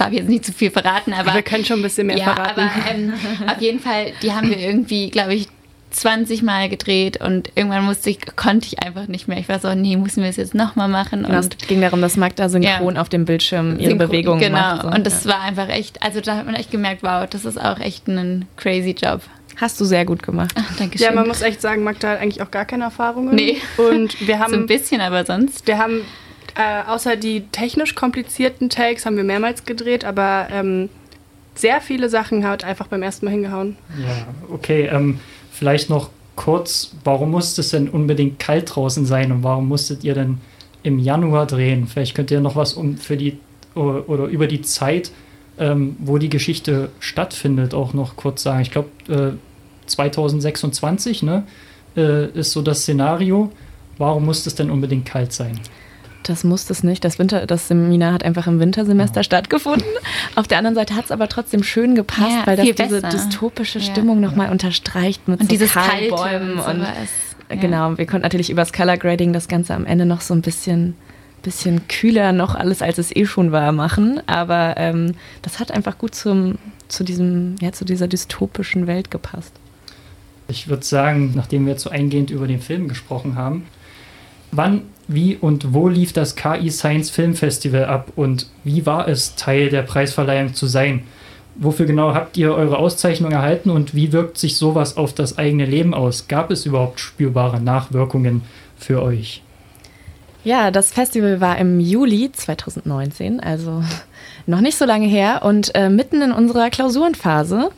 darf 0.00 0.12
jetzt 0.12 0.28
nicht 0.28 0.44
zu 0.44 0.52
viel 0.52 0.70
verraten, 0.70 1.12
aber. 1.12 1.34
Wir 1.34 1.42
können 1.42 1.64
schon 1.64 1.80
ein 1.80 1.82
bisschen 1.82 2.06
mehr 2.06 2.16
ja, 2.16 2.34
verraten. 2.34 2.60
Aber 2.60 2.90
ähm, 2.90 3.12
auf 3.46 3.60
jeden 3.60 3.80
Fall, 3.80 4.12
die 4.22 4.32
haben 4.32 4.48
wir 4.48 4.58
irgendwie, 4.58 5.10
glaube 5.10 5.34
ich, 5.34 5.48
20 5.90 6.42
Mal 6.42 6.68
gedreht 6.68 7.20
und 7.20 7.50
irgendwann 7.54 7.84
musste 7.84 8.10
ich, 8.10 8.18
konnte 8.36 8.66
ich 8.66 8.82
einfach 8.82 9.08
nicht 9.08 9.28
mehr. 9.28 9.38
Ich 9.38 9.48
war 9.48 9.58
so, 9.58 9.74
nee, 9.74 9.96
müssen 9.96 10.22
wir 10.22 10.30
es 10.30 10.36
jetzt 10.36 10.54
nochmal 10.54 10.88
machen. 10.88 11.24
Genau, 11.24 11.36
und 11.36 11.56
es 11.60 11.68
ging 11.68 11.80
darum, 11.80 12.00
dass 12.00 12.16
Magda 12.16 12.48
synchron 12.48 12.94
ja, 12.94 13.00
auf 13.00 13.08
dem 13.08 13.24
Bildschirm 13.24 13.78
ihre 13.78 13.90
synchron, 13.90 13.98
Bewegungen 14.08 14.40
genau. 14.40 14.58
macht. 14.58 14.82
Genau, 14.82 14.94
und 14.94 15.06
das 15.06 15.24
ja. 15.24 15.32
war 15.32 15.40
einfach 15.42 15.68
echt, 15.68 16.02
also 16.02 16.20
da 16.20 16.36
hat 16.36 16.46
man 16.46 16.54
echt 16.54 16.70
gemerkt, 16.70 17.02
wow, 17.02 17.26
das 17.28 17.44
ist 17.44 17.60
auch 17.60 17.80
echt 17.80 18.08
ein 18.08 18.46
crazy 18.56 18.94
Job. 19.00 19.22
Hast 19.56 19.78
du 19.80 19.84
sehr 19.84 20.06
gut 20.06 20.22
gemacht. 20.22 20.52
Ach, 20.54 20.76
Dankeschön. 20.78 21.06
Ja, 21.06 21.12
man 21.12 21.28
muss 21.28 21.42
echt 21.42 21.60
sagen, 21.60 21.82
Magda 21.82 22.10
hat 22.10 22.20
eigentlich 22.20 22.40
auch 22.40 22.50
gar 22.50 22.64
keine 22.64 22.84
Erfahrungen. 22.84 23.34
Nee. 23.34 23.58
Und 23.76 24.26
wir 24.26 24.38
haben. 24.38 24.50
so 24.54 24.56
ein 24.56 24.66
bisschen, 24.66 25.00
aber 25.02 25.26
sonst. 25.26 25.66
Wir 25.66 25.76
haben, 25.76 26.02
äh, 26.56 26.82
außer 26.88 27.16
die 27.16 27.42
technisch 27.52 27.94
komplizierten 27.94 28.68
Takes, 28.68 29.06
haben 29.06 29.16
wir 29.16 29.24
mehrmals 29.24 29.64
gedreht, 29.64 30.04
aber 30.04 30.48
ähm, 30.50 30.88
sehr 31.54 31.80
viele 31.80 32.08
Sachen 32.08 32.46
hat 32.46 32.64
einfach 32.64 32.86
beim 32.86 33.02
ersten 33.02 33.26
Mal 33.26 33.32
hingehauen. 33.32 33.76
Ja, 34.00 34.54
okay. 34.54 34.86
Ähm, 34.86 35.20
vielleicht 35.52 35.90
noch 35.90 36.10
kurz, 36.36 36.92
warum 37.04 37.32
musste 37.32 37.60
es 37.60 37.70
denn 37.70 37.88
unbedingt 37.88 38.38
kalt 38.38 38.74
draußen 38.74 39.04
sein 39.04 39.30
und 39.30 39.42
warum 39.42 39.68
musstet 39.68 40.04
ihr 40.04 40.14
denn 40.14 40.38
im 40.82 40.98
Januar 40.98 41.46
drehen? 41.46 41.86
Vielleicht 41.86 42.14
könnt 42.14 42.30
ihr 42.30 42.40
noch 42.40 42.56
was 42.56 42.72
um 42.72 42.96
für 42.96 43.16
die 43.16 43.38
oder, 43.74 44.24
über 44.24 44.46
die 44.46 44.62
Zeit, 44.62 45.12
ähm, 45.58 45.96
wo 45.98 46.18
die 46.18 46.28
Geschichte 46.28 46.90
stattfindet, 46.98 47.74
auch 47.74 47.92
noch 47.92 48.16
kurz 48.16 48.42
sagen. 48.42 48.62
Ich 48.62 48.70
glaube, 48.70 48.88
äh, 49.08 49.32
2026 49.86 51.22
ne, 51.22 51.44
äh, 51.96 52.26
ist 52.30 52.52
so 52.52 52.62
das 52.62 52.80
Szenario. 52.80 53.52
Warum 53.98 54.24
muss 54.24 54.46
es 54.46 54.54
denn 54.54 54.70
unbedingt 54.70 55.04
kalt 55.04 55.32
sein? 55.32 55.60
Das 56.22 56.44
musste 56.44 56.72
es 56.72 56.82
nicht. 56.82 57.04
Das, 57.04 57.18
Winter, 57.18 57.46
das 57.46 57.68
Seminar 57.68 58.12
hat 58.12 58.24
einfach 58.24 58.46
im 58.46 58.60
Wintersemester 58.60 59.20
ja. 59.20 59.24
stattgefunden. 59.24 59.88
Auf 60.34 60.46
der 60.46 60.58
anderen 60.58 60.74
Seite 60.74 60.94
hat 60.94 61.06
es 61.06 61.10
aber 61.10 61.28
trotzdem 61.28 61.62
schön 61.62 61.94
gepasst, 61.94 62.30
ja, 62.30 62.46
weil 62.46 62.56
das 62.56 62.66
diese 62.66 63.00
dystopische 63.00 63.80
Stimmung 63.80 64.22
ja. 64.22 64.28
nochmal 64.28 64.50
unterstreicht 64.50 65.26
mit 65.28 65.40
und 65.40 65.46
so 65.46 65.48
dieses 65.48 65.72
Kahlbäumen. 65.72 66.58
Und, 66.58 66.66
und 66.66 66.82
ja. 67.50 67.56
Genau, 67.56 67.98
wir 67.98 68.06
konnten 68.06 68.22
natürlich 68.22 68.50
übers 68.50 68.72
Color 68.72 68.96
Grading 68.96 69.32
das 69.32 69.48
Ganze 69.48 69.74
am 69.74 69.86
Ende 69.86 70.04
noch 70.04 70.20
so 70.20 70.34
ein 70.34 70.42
bisschen, 70.42 70.94
bisschen 71.42 71.88
kühler 71.88 72.32
noch 72.32 72.54
alles, 72.54 72.82
als 72.82 72.98
es 72.98 73.14
eh 73.14 73.26
schon 73.26 73.50
war, 73.50 73.72
machen. 73.72 74.20
Aber 74.26 74.74
ähm, 74.76 75.14
das 75.42 75.58
hat 75.58 75.72
einfach 75.72 75.98
gut 75.98 76.14
zum, 76.14 76.58
zu, 76.88 77.02
diesem, 77.02 77.56
ja, 77.60 77.72
zu 77.72 77.84
dieser 77.84 78.08
dystopischen 78.08 78.86
Welt 78.86 79.10
gepasst. 79.10 79.52
Ich 80.48 80.68
würde 80.68 80.84
sagen, 80.84 81.32
nachdem 81.34 81.64
wir 81.64 81.72
jetzt 81.72 81.82
so 81.82 81.90
eingehend 81.90 82.30
über 82.30 82.46
den 82.46 82.60
Film 82.60 82.88
gesprochen 82.88 83.36
haben, 83.36 83.66
wann 84.52 84.82
wie 85.08 85.36
und 85.36 85.74
wo 85.74 85.88
lief 85.88 86.12
das 86.12 86.36
KI 86.36 86.70
Science 86.70 87.10
Film 87.10 87.34
Festival 87.34 87.84
ab 87.84 88.12
und 88.16 88.46
wie 88.64 88.86
war 88.86 89.08
es, 89.08 89.34
Teil 89.34 89.68
der 89.68 89.82
Preisverleihung 89.82 90.54
zu 90.54 90.66
sein? 90.66 91.02
Wofür 91.56 91.86
genau 91.86 92.14
habt 92.14 92.36
ihr 92.36 92.54
eure 92.54 92.78
Auszeichnung 92.78 93.32
erhalten 93.32 93.70
und 93.70 93.94
wie 93.94 94.12
wirkt 94.12 94.38
sich 94.38 94.56
sowas 94.56 94.96
auf 94.96 95.12
das 95.12 95.36
eigene 95.36 95.66
Leben 95.66 95.94
aus? 95.94 96.28
Gab 96.28 96.50
es 96.50 96.64
überhaupt 96.64 97.00
spürbare 97.00 97.60
Nachwirkungen 97.60 98.42
für 98.78 99.02
euch? 99.02 99.42
Ja, 100.42 100.70
das 100.70 100.90
Festival 100.90 101.40
war 101.40 101.58
im 101.58 101.80
Juli 101.80 102.30
2019, 102.32 103.40
also 103.40 103.82
noch 104.46 104.60
nicht 104.60 104.78
so 104.78 104.86
lange 104.86 105.06
her 105.06 105.42
und 105.44 105.74
äh, 105.74 105.90
mitten 105.90 106.22
in 106.22 106.32
unserer 106.32 106.70
Klausurenphase. 106.70 107.70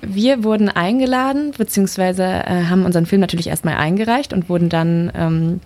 Wir 0.00 0.44
wurden 0.44 0.68
eingeladen, 0.68 1.52
beziehungsweise 1.56 2.22
äh, 2.22 2.64
haben 2.68 2.84
unseren 2.84 3.06
Film 3.06 3.20
natürlich 3.20 3.48
erstmal 3.48 3.76
eingereicht 3.76 4.32
und 4.32 4.48
wurden 4.48 4.68
dann 4.68 5.10
ähm, 5.16 5.60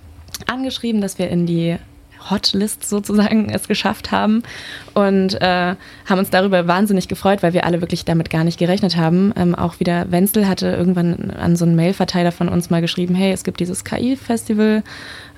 angeschrieben, 0.47 1.01
dass 1.01 1.19
wir 1.19 1.29
in 1.29 1.47
die 1.47 1.79
Hotlist 2.31 2.89
sozusagen 2.89 3.49
es 3.51 3.69
geschafft 3.69 4.11
haben 4.11 4.43
und 4.95 5.41
äh, 5.41 5.75
haben 6.07 6.19
uns 6.19 6.31
darüber 6.31 6.67
wahnsinnig 6.67 7.09
gefreut, 7.09 7.43
weil 7.43 7.53
wir 7.53 7.65
alle 7.65 7.81
wirklich 7.81 8.05
damit 8.05 8.31
gar 8.31 8.45
nicht 8.45 8.59
gerechnet 8.59 8.97
haben. 8.97 9.33
Ähm, 9.37 9.55
auch 9.55 9.81
wieder 9.81 10.11
Wenzel 10.11 10.49
hatte 10.49 10.69
irgendwann 10.69 11.31
an 11.31 11.57
so 11.57 11.65
einen 11.65 11.77
Mailverteiler 11.77 12.33
von 12.33 12.49
uns 12.49 12.71
mal 12.71 12.81
geschrieben, 12.81 13.15
hey, 13.15 13.33
es 13.33 13.45
gibt 13.45 13.61
dieses 13.61 13.85
KI-Festival, 13.85 14.83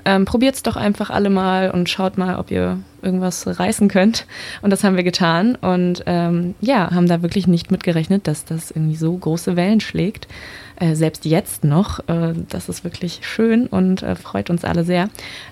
ähm, 0.05 0.27
es 0.41 0.63
doch 0.63 0.77
einfach 0.77 1.11
alle 1.11 1.31
mal 1.31 1.71
und 1.71 1.89
schaut 1.89 2.19
mal, 2.19 2.39
ob 2.39 2.51
ihr 2.51 2.79
irgendwas 3.03 3.47
reißen 3.59 3.89
könnt. 3.89 4.27
Und 4.63 4.71
das 4.71 4.85
haben 4.85 4.97
wir 4.97 5.05
getan 5.05 5.57
und 5.57 6.03
ähm, 6.07 6.55
ja, 6.61 6.91
haben 6.91 7.09
da 7.09 7.23
wirklich 7.23 7.47
nicht 7.47 7.71
mitgerechnet, 7.71 8.27
dass 8.27 8.45
das 8.45 8.71
irgendwie 8.71 8.97
so 8.97 9.17
große 9.17 9.57
Wellen 9.57 9.81
schlägt. 9.81 10.29
Äh, 10.77 10.95
selbst 10.95 11.25
jetzt 11.25 11.65
noch. 11.65 12.01
Äh, 12.09 12.35
das 12.49 12.69
ist 12.69 12.85
wirklich 12.85 13.21
schön 13.23 13.67
und 13.67 14.03
äh, 14.03 14.17
freut 14.17 14.51
uns 14.51 14.65
alle 14.65 14.85
sehr. 14.85 15.09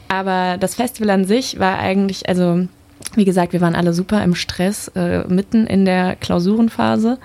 Aber 0.09 0.57
das 0.59 0.75
Festival 0.75 1.11
an 1.11 1.25
sich 1.25 1.59
war 1.59 1.79
eigentlich, 1.79 2.29
also 2.29 2.67
wie 3.15 3.25
gesagt, 3.25 3.53
wir 3.53 3.61
waren 3.61 3.75
alle 3.77 3.93
super 3.93 4.23
im 4.25 4.35
Stress, 4.35 4.89
äh, 4.89 5.25
mitten 5.29 5.67
in 5.67 5.85
der 5.85 6.17
Klausurenphase 6.17 7.19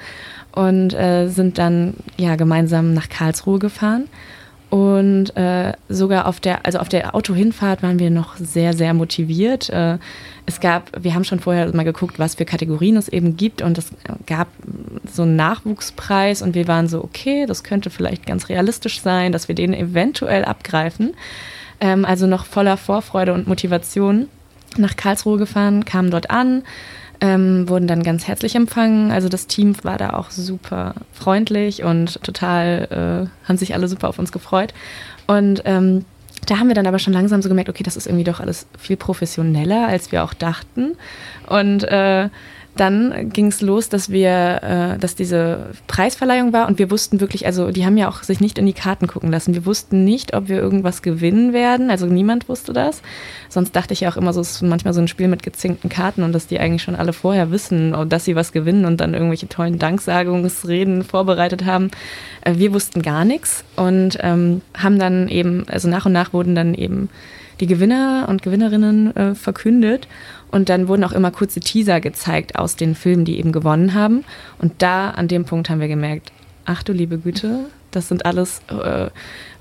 und 0.52 0.94
äh, 0.94 1.28
sind 1.28 1.58
dann 1.58 1.96
ja 2.18 2.36
gemeinsam 2.36 2.94
nach 2.94 3.10
Karlsruhe 3.10 3.60
gefahren. 3.60 4.06
Und 4.74 5.38
äh, 5.38 5.74
sogar 5.88 6.26
auf 6.26 6.40
der, 6.40 6.66
also 6.66 6.80
auf 6.80 6.90
der 6.90 7.14
Autohinfahrt 7.14 7.84
waren 7.84 8.00
wir 8.00 8.10
noch 8.10 8.38
sehr, 8.38 8.74
sehr 8.74 8.96
motiviert. 8.96 9.70
Äh, 9.70 10.00
es 10.48 10.62
gab, 10.62 10.90
wir 11.00 11.14
haben 11.14 11.24
schon 11.26 11.40
vorher 11.40 11.72
mal 11.76 11.84
geguckt, 11.84 12.18
was 12.18 12.34
für 12.34 12.46
Kategorien 12.46 12.98
es 12.98 13.08
eben 13.08 13.38
gibt 13.38 13.62
und 13.62 13.78
es 13.78 13.92
gab 14.26 14.48
so 15.06 15.22
einen 15.22 15.36
Nachwuchspreis 15.36 16.42
und 16.42 16.56
wir 16.56 16.68
waren 16.68 16.88
so, 16.88 17.04
okay, 17.04 17.46
das 17.46 17.64
könnte 17.64 17.92
vielleicht 17.92 18.26
ganz 18.26 18.50
realistisch 18.50 19.00
sein, 19.00 19.32
dass 19.32 19.48
wir 19.48 19.54
den 19.54 19.76
eventuell 19.76 20.44
abgreifen. 20.44 21.14
Ähm, 21.80 22.04
also 22.04 22.26
noch 22.26 22.48
voller 22.48 22.78
Vorfreude 22.78 23.32
und 23.34 23.46
Motivation 23.46 24.28
nach 24.76 24.96
Karlsruhe 24.96 25.38
gefahren, 25.38 25.86
kamen 25.86 26.10
dort 26.10 26.32
an, 26.32 26.64
ähm, 27.24 27.70
wurden 27.70 27.88
dann 27.88 28.04
ganz 28.04 28.28
herzlich 28.28 28.54
empfangen. 28.54 29.10
Also 29.10 29.30
das 29.30 29.48
Team 29.48 29.76
war 29.84 29.98
da 29.98 30.10
auch 30.10 30.30
super 30.30 30.94
freundlich 31.14 31.82
und 31.82 32.22
total, 32.22 33.30
äh, 33.32 33.48
haben 33.48 33.58
sich 33.58 33.74
alle 33.74 33.88
super 33.88 34.10
auf 34.10 34.20
uns 34.20 34.34
gefreut. 34.34 34.74
Und 35.26 35.62
ähm, 35.64 36.04
da 36.48 36.60
haben 36.60 36.68
wir 36.68 36.76
dann 36.76 36.86
aber 36.86 37.00
schon 37.00 37.14
langsam 37.14 37.42
so 37.42 37.48
gemerkt, 37.48 37.70
okay, 37.70 37.84
das 37.84 37.96
ist 37.96 38.08
irgendwie 38.08 38.26
doch 38.26 38.42
alles 38.42 38.68
viel 38.78 38.98
professioneller, 38.98 39.88
als 39.88 40.12
wir 40.12 40.26
auch 40.26 40.34
dachten. 40.34 40.98
Und 41.48 41.86
äh, 41.86 42.28
dann 42.76 43.30
ging 43.30 43.48
es 43.48 43.62
los, 43.62 43.90
dass 43.90 44.10
wir, 44.10 44.62
äh, 44.96 44.98
dass 44.98 45.16
diese 45.16 45.68
Preisverleihung 45.88 46.54
war 46.54 46.68
und 46.68 46.80
wir 46.80 46.90
wussten 46.90 47.20
wirklich, 47.20 47.46
also 47.46 47.72
die 47.72 47.86
haben 47.86 47.98
ja 47.98 48.10
auch 48.10 48.24
sich 48.24 48.40
nicht 48.40 48.58
in 48.58 48.66
die 48.66 48.74
Karten 48.74 49.08
gucken 49.08 49.32
lassen. 49.32 49.54
Wir 49.54 49.66
wussten 49.66 50.04
nicht, 50.04 50.36
ob 50.36 50.48
wir 50.48 50.58
irgendwas 50.58 51.04
gewinnen 51.04 51.54
werden. 51.54 51.92
Also 51.92 52.08
niemand 52.08 52.50
wusste 52.50 52.74
das. 52.74 53.02
Sonst 53.50 53.76
dachte 53.76 53.94
ich 53.94 54.02
ja 54.02 54.10
auch 54.10 54.18
immer 54.18 54.34
so, 54.34 54.42
ist 54.42 54.62
manchmal 54.64 54.94
so 54.94 55.02
ein 55.02 55.08
Spiel 55.08 55.28
mit 55.28 55.44
gezinkten 55.44 55.90
Karten 55.90 56.24
und 56.24 56.34
dass 56.34 56.48
die 56.48 56.60
eigentlich 56.60 56.82
schon 56.82 56.96
alle 56.96 57.14
vorher 57.14 57.52
wissen, 57.52 57.96
dass 58.10 58.26
sie 58.26 58.36
was 58.36 58.52
gewinnen 58.52 58.86
und 58.86 59.00
dann 59.00 59.14
irgendwelche 59.14 59.48
tollen 59.48 59.78
Danksagungsreden 59.78 61.04
vorbereitet 61.04 61.66
haben. 61.66 61.92
Äh, 62.42 62.56
wir 62.58 62.74
wussten 62.74 63.04
gar 63.04 63.24
nichts 63.24 63.64
und 63.76 64.18
ähm, 64.22 64.62
haben 64.76 64.98
dann 64.98 65.28
eben, 65.28 65.66
also 65.70 65.88
nach 65.88 66.08
und 66.08 66.14
nach 66.14 66.34
wurden 66.34 66.56
dann 66.56 66.74
eben 66.74 67.10
die 67.60 67.68
Gewinner 67.68 68.26
und 68.30 68.42
Gewinnerinnen 68.42 69.16
äh, 69.16 69.36
verkündet. 69.36 70.08
Und 70.54 70.70
dann 70.70 70.88
wurden 70.88 71.04
auch 71.04 71.14
immer 71.14 71.32
kurze 71.32 71.62
Teaser 71.62 72.00
gezeigt 72.00 72.60
aus 72.60 72.76
den 72.76 72.94
Filmen, 72.94 73.26
die 73.26 73.40
eben 73.40 73.52
gewonnen 73.52 73.96
haben. 73.96 74.24
Und 74.60 74.84
da, 74.84 75.10
an 75.10 75.28
dem 75.28 75.46
Punkt, 75.46 75.68
haben 75.68 75.80
wir 75.80 75.88
gemerkt, 75.88 76.32
ach 76.66 76.84
du 76.84 76.94
liebe 76.94 77.18
Güte, 77.18 77.66
das 77.90 78.08
sind 78.08 78.28
alles 78.28 78.62
äh, 78.68 79.08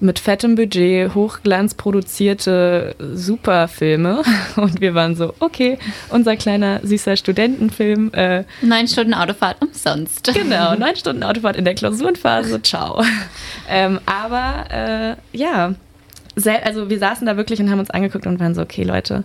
mit 0.01 0.19
fettem 0.19 0.55
Budget, 0.55 1.15
hochglanz 1.15 1.73
produzierte 1.73 2.95
Superfilme. 2.99 4.23
Und 4.57 4.83
wir 4.83 4.95
waren 4.95 5.17
so, 5.17 5.33
okay, 5.41 5.79
unser 6.11 6.37
kleiner 6.37 6.81
süßer 6.83 7.17
Studentenfilm. 7.17 8.13
Äh, 8.13 8.45
neun 8.61 8.87
Stunden 8.87 9.15
Autofahrt 9.15 9.63
umsonst. 9.63 10.31
Genau, 10.35 10.75
neun 10.79 10.97
Stunden 10.97 11.23
Autofahrt 11.23 11.57
in 11.57 11.65
der 11.65 11.75
Klausurenphase, 11.75 12.61
ciao. 12.61 13.03
ähm, 13.67 13.99
aber 14.05 14.71
äh, 14.71 15.37
ja, 15.37 15.75
also 16.65 16.91
wir 16.91 16.99
saßen 16.99 17.27
da 17.27 17.39
wirklich 17.39 17.61
und 17.61 17.71
haben 17.71 17.81
uns 17.81 17.91
angeguckt 17.91 18.27
und 18.27 18.41
waren 18.41 18.55
so, 18.55 18.61
okay 18.61 18.83
Leute, 18.83 19.25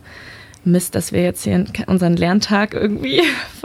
Mist, 0.67 0.95
dass 0.95 1.11
wir 1.11 1.23
jetzt 1.23 1.43
hier 1.43 1.65
unseren 1.87 2.15
Lerntag 2.15 2.73
irgendwie, 2.73 3.21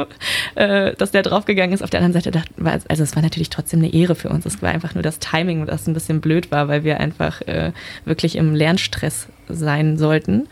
äh, 0.54 0.94
dass 0.94 1.10
der 1.10 1.22
draufgegangen 1.22 1.74
ist. 1.74 1.82
Auf 1.82 1.90
der 1.90 2.00
anderen 2.00 2.22
Seite, 2.22 2.42
war, 2.56 2.78
also 2.88 3.02
es 3.02 3.14
war 3.14 3.22
natürlich 3.22 3.50
trotzdem 3.50 3.80
eine 3.80 3.92
Ehre 3.92 4.14
für 4.14 4.28
uns. 4.28 4.46
Es 4.46 4.62
war 4.62 4.70
einfach 4.70 4.94
nur 4.94 5.02
das 5.02 5.18
Timing, 5.18 5.66
das 5.66 5.86
ein 5.86 5.94
bisschen 5.94 6.20
blöd 6.20 6.50
war, 6.50 6.68
weil 6.68 6.84
wir 6.84 7.00
einfach 7.00 7.42
äh, 7.42 7.72
wirklich 8.04 8.36
im 8.36 8.54
Lernstress 8.54 9.28
sein 9.48 9.98
sollten 9.98 10.48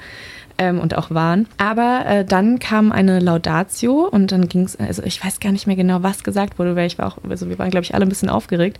ähm, 0.60 0.78
und 0.78 0.96
auch 0.96 1.10
waren. 1.10 1.48
Aber 1.56 2.04
äh, 2.06 2.24
dann 2.24 2.58
kam 2.58 2.92
eine 2.92 3.18
Laudatio 3.18 4.06
und 4.06 4.30
dann 4.30 4.46
ging 4.46 4.64
es, 4.64 4.76
also 4.76 5.02
ich 5.02 5.24
weiß 5.24 5.40
gar 5.40 5.52
nicht 5.52 5.66
mehr 5.66 5.74
genau, 5.74 6.02
was 6.02 6.22
gesagt 6.22 6.58
wurde, 6.58 6.76
weil 6.76 6.86
ich 6.86 6.98
war 6.98 7.06
auch, 7.06 7.18
also 7.28 7.48
wir 7.48 7.58
waren, 7.58 7.70
glaube 7.70 7.84
ich, 7.84 7.94
alle 7.94 8.04
ein 8.04 8.10
bisschen 8.10 8.28
aufgeregt. 8.28 8.78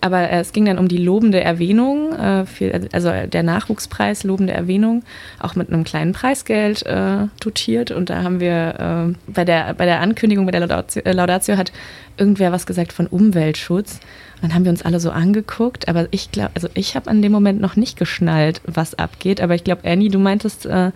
Aber 0.00 0.30
äh, 0.30 0.40
es 0.40 0.52
ging 0.52 0.64
dann 0.64 0.78
um 0.78 0.88
die 0.88 0.96
lobende 0.96 1.40
Erwähnung, 1.42 2.14
äh, 2.14 2.46
für, 2.46 2.88
also 2.92 3.12
der 3.26 3.42
Nachwuchspreis 3.42 4.24
lobende 4.24 4.54
Erwähnung, 4.54 5.02
auch 5.38 5.54
mit 5.54 5.68
einem 5.68 5.84
kleinen 5.84 6.14
Preisgeld 6.14 6.86
äh, 6.86 7.26
dotiert. 7.40 7.90
Und 7.90 8.08
da 8.08 8.22
haben 8.22 8.40
wir 8.40 9.12
äh, 9.14 9.30
bei, 9.30 9.44
der, 9.44 9.74
bei 9.74 9.84
der 9.84 10.00
Ankündigung, 10.00 10.46
bei 10.46 10.52
der 10.52 10.60
Laudatio, 10.60 11.02
äh, 11.04 11.12
Laudatio 11.12 11.58
hat 11.58 11.72
irgendwer 12.16 12.52
was 12.52 12.66
gesagt 12.66 12.94
von 12.94 13.06
Umweltschutz. 13.06 14.00
Dann 14.40 14.54
haben 14.54 14.64
wir 14.64 14.70
uns 14.70 14.82
alle 14.82 15.00
so 15.00 15.10
angeguckt, 15.10 15.88
aber 15.88 16.08
ich 16.10 16.30
glaube, 16.30 16.50
also 16.54 16.68
ich 16.74 16.94
habe 16.94 17.10
an 17.10 17.22
dem 17.22 17.32
Moment 17.32 17.60
noch 17.60 17.76
nicht 17.76 17.98
geschnallt, 17.98 18.60
was 18.66 18.94
abgeht. 18.94 19.40
Aber 19.40 19.54
ich 19.54 19.64
glaube, 19.64 19.88
Annie, 19.88 20.10
du 20.10 20.18
meintest, 20.18 20.66
äh, 20.66 20.92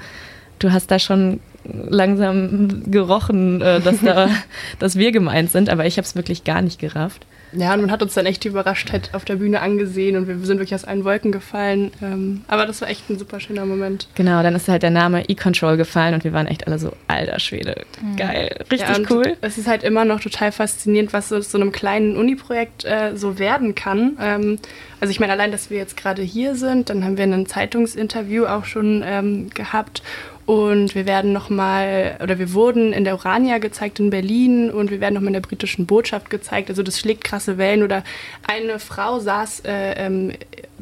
du 0.59 0.73
hast 0.73 0.91
da 0.91 0.99
schon 0.99 1.41
langsam 1.65 2.91
gerochen, 2.91 3.61
äh, 3.61 3.81
dass, 3.81 4.01
da, 4.01 4.29
dass 4.79 4.97
wir 4.97 5.13
gemeint 5.13 5.51
sind, 5.51 5.69
aber 5.71 5.87
ich 5.87 5.97
habe 5.97 6.07
es 6.07 6.17
wirklich 6.17 6.45
gar 6.45 6.63
nicht 6.63 6.79
gerafft. 6.79 7.27
Ja, 7.53 7.75
und 7.75 7.81
man 7.83 7.91
hat 7.91 8.03
uns 8.03 8.15
dann 8.15 8.27
echt 8.27 8.45
die 8.45 8.49
Überraschtheit 8.49 9.11
auf 9.13 9.25
der 9.25 9.37
Bühne 9.37 9.61
angesehen 9.61 10.17
und 10.17 10.29
wir 10.29 10.39
sind 10.39 10.59
wirklich 10.59 10.75
aus 10.75 10.85
allen 10.85 11.05
Wolken 11.05 11.33
gefallen. 11.33 11.91
Ähm, 12.03 12.45
aber 12.49 12.67
das 12.67 12.81
war 12.81 12.89
echt 12.89 13.09
ein 13.11 13.19
super 13.19 13.41
schöner 13.41 13.67
Moment. 13.67 14.09
Genau, 14.15 14.43
dann 14.43 14.55
ist 14.55 14.69
halt 14.69 14.83
der 14.83 14.91
Name 14.91 15.29
E-Control 15.29 15.77
gefallen 15.77 16.15
und 16.15 16.25
wir 16.25 16.33
waren 16.33 16.47
echt 16.47 16.67
alle 16.67 16.79
so, 16.79 16.93
alter 17.09 17.39
Schwede, 17.41 17.85
mhm. 18.01 18.17
geil, 18.17 18.65
richtig 18.71 18.89
ja, 18.89 19.05
cool. 19.11 19.37
Es 19.41 19.59
ist 19.59 19.69
halt 19.69 19.83
immer 19.83 20.05
noch 20.05 20.21
total 20.21 20.53
faszinierend, 20.53 21.13
was 21.13 21.29
so, 21.29 21.41
so 21.41 21.59
einem 21.59 21.73
kleinen 21.73 22.17
Uni-Projekt 22.17 22.85
äh, 22.85 23.17
so 23.17 23.39
werden 23.39 23.75
kann. 23.75 24.17
Ähm, 24.21 24.59
also 25.01 25.11
ich 25.11 25.21
meine, 25.21 25.33
allein, 25.33 25.51
dass 25.51 25.69
wir 25.69 25.79
jetzt 25.79 25.97
gerade 25.97 26.23
hier 26.23 26.55
sind, 26.55 26.89
dann 26.89 27.05
haben 27.05 27.17
wir 27.17 27.25
ein 27.25 27.47
Zeitungsinterview 27.47 28.47
auch 28.47 28.65
schon 28.65 29.03
ähm, 29.05 29.51
gehabt 29.51 30.03
und 30.45 30.97
wir 30.97 31.07
werden 31.07 31.33
nochmal, 31.33 32.19
oder 32.21 32.39
wir 32.39 32.53
wurden 32.53 32.93
in 32.93 33.05
der 33.05 33.15
Urania 33.15 33.59
gezeigt 33.59 34.01
in 34.01 34.11
Berlin 34.11 34.71
und 34.71 34.91
wir 34.91 35.01
werden 35.01 35.15
nochmal 35.15 35.29
in 35.29 35.35
der 35.35 35.41
britischen 35.41 35.87
Botschaft 35.87 36.31
gezeigt. 36.31 36.69
Also 36.69 36.83
das 36.83 36.99
schlägt 36.99 37.23
krasse 37.23 37.59
Wellen. 37.59 37.85
Oder 37.85 38.03
eine 38.49 38.81
Frau 38.81 39.21
saß 39.21 39.61
äh, 39.61 39.93
ähm, 39.93 40.33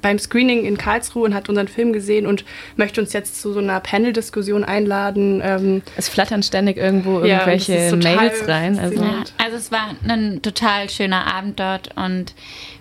beim 0.00 0.18
Screening 0.18 0.64
in 0.64 0.78
Karlsruhe 0.78 1.24
und 1.24 1.34
hat 1.34 1.50
unseren 1.50 1.68
Film 1.68 1.92
gesehen 1.92 2.26
und 2.26 2.46
möchte 2.76 3.02
uns 3.02 3.12
jetzt 3.12 3.40
zu 3.40 3.52
so 3.52 3.58
einer 3.58 3.80
Panel-Diskussion 3.80 4.64
einladen. 4.64 5.42
Ähm, 5.44 5.82
es 5.96 6.08
flattern 6.08 6.42
ständig 6.42 6.78
irgendwo 6.78 7.20
irgendwelche 7.20 7.74
ja, 7.74 7.96
Mails 7.96 8.48
rein. 8.48 8.78
Also. 8.78 9.02
Ja, 9.02 9.24
also 9.44 9.56
es 9.56 9.70
war 9.70 9.94
ein 10.08 10.40
total 10.40 10.88
schöner 10.88 11.26
Abend 11.26 11.60
dort 11.60 11.90
und 11.96 12.34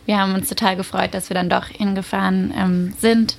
wir 0.05 0.17
haben 0.17 0.33
uns 0.33 0.47
total 0.47 0.77
gefreut, 0.77 1.13
dass 1.13 1.29
wir 1.29 1.35
dann 1.35 1.49
doch 1.49 1.65
hingefahren 1.65 2.53
ähm, 2.57 2.93
sind. 2.99 3.35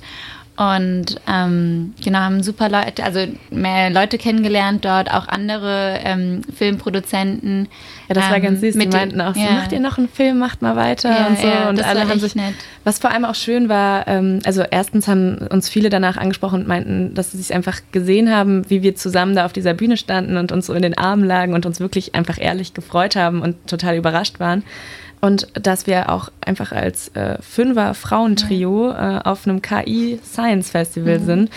Und 0.61 1.15
ähm, 1.27 1.95
genau, 2.03 2.19
haben 2.19 2.43
super 2.43 2.69
Leute, 2.69 3.03
also 3.03 3.21
mehr 3.49 3.89
Leute 3.89 4.19
kennengelernt 4.19 4.85
dort, 4.85 5.09
auch 5.11 5.27
andere 5.27 5.99
ähm, 6.03 6.43
Filmproduzenten. 6.55 7.67
Ja, 8.07 8.13
das 8.13 8.29
war 8.29 8.39
ganz 8.39 8.61
süß. 8.61 8.77
Die 8.77 8.85
meinten 8.85 9.21
auch 9.21 9.33
so, 9.33 9.41
ja. 9.41 9.53
macht 9.53 9.71
ihr 9.71 9.79
noch 9.79 9.97
einen 9.97 10.07
Film, 10.07 10.37
macht 10.37 10.61
mal 10.61 10.75
weiter 10.75 11.09
ja, 11.09 11.25
und 11.25 11.39
so. 11.39 11.47
Ja, 11.47 11.67
und 11.67 11.83
alle 11.83 12.07
haben 12.07 12.19
sich. 12.19 12.35
Nett. 12.35 12.53
Was 12.83 12.99
vor 12.99 13.09
allem 13.09 13.25
auch 13.25 13.33
schön 13.33 13.69
war, 13.69 14.07
ähm, 14.07 14.41
also 14.45 14.61
erstens 14.69 15.07
haben 15.07 15.39
uns 15.49 15.67
viele 15.67 15.89
danach 15.89 16.17
angesprochen 16.17 16.61
und 16.61 16.67
meinten, 16.67 17.15
dass 17.15 17.31
sie 17.31 17.39
sich 17.39 17.55
einfach 17.55 17.79
gesehen 17.91 18.31
haben, 18.31 18.69
wie 18.69 18.83
wir 18.83 18.93
zusammen 18.93 19.35
da 19.35 19.45
auf 19.45 19.53
dieser 19.53 19.73
Bühne 19.73 19.97
standen 19.97 20.37
und 20.37 20.51
uns 20.51 20.67
so 20.67 20.73
in 20.73 20.83
den 20.83 20.95
Armen 20.95 21.23
lagen 21.23 21.55
und 21.55 21.65
uns 21.65 21.79
wirklich 21.79 22.13
einfach 22.13 22.37
ehrlich 22.39 22.75
gefreut 22.75 23.15
haben 23.15 23.41
und 23.41 23.55
total 23.65 23.95
überrascht 23.95 24.39
waren. 24.39 24.61
Und 25.21 25.47
dass 25.53 25.85
wir 25.85 26.09
auch 26.09 26.29
einfach 26.41 26.71
als 26.71 27.09
äh, 27.09 27.37
Fünfer-Frauentrio 27.41 28.89
äh, 28.89 29.19
auf 29.23 29.47
einem 29.47 29.61
KI-Science-Festival 29.61 31.19
mhm. 31.19 31.25
sind. 31.25 31.49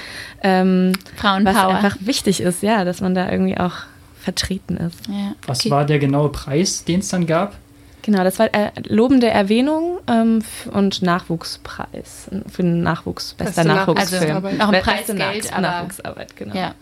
Ähm, 0.43 0.93
Frauenpower. 1.17 1.55
Was 1.55 1.85
einfach 1.85 1.97
wichtig 2.01 2.41
ist, 2.41 2.63
ja, 2.63 2.85
dass 2.85 3.01
man 3.01 3.15
da 3.15 3.31
irgendwie 3.31 3.57
auch 3.57 3.73
vertreten 4.21 4.77
ist. 4.77 4.99
Ja. 5.09 5.35
Was 5.47 5.61
okay. 5.61 5.71
war 5.71 5.85
der 5.87 5.99
genaue 5.99 6.31
Preis, 6.31 6.85
den 6.85 7.01
es 7.01 7.09
dann 7.09 7.27
gab? 7.27 7.57
Genau, 8.03 8.23
das 8.23 8.39
war 8.39 8.55
äh, 8.55 8.71
lobende 8.87 9.29
Erwähnung 9.29 9.99
ähm, 10.09 10.45
und 10.73 11.01
Nachwuchspreis 11.01 12.29
für 12.53 12.63
den 12.63 12.83
Nachwuchs, 12.83 13.33
bester 13.33 13.65
Nachwuchsfilm. 13.65 14.45
Also 14.45 14.63
auch 14.63 14.69
ein 14.69 14.83
Preisgeld, 14.83 15.53
aber 15.53 15.63
Nachwuchsarbeit, 15.63 16.37
genau. 16.37 16.55
Ja 16.55 16.75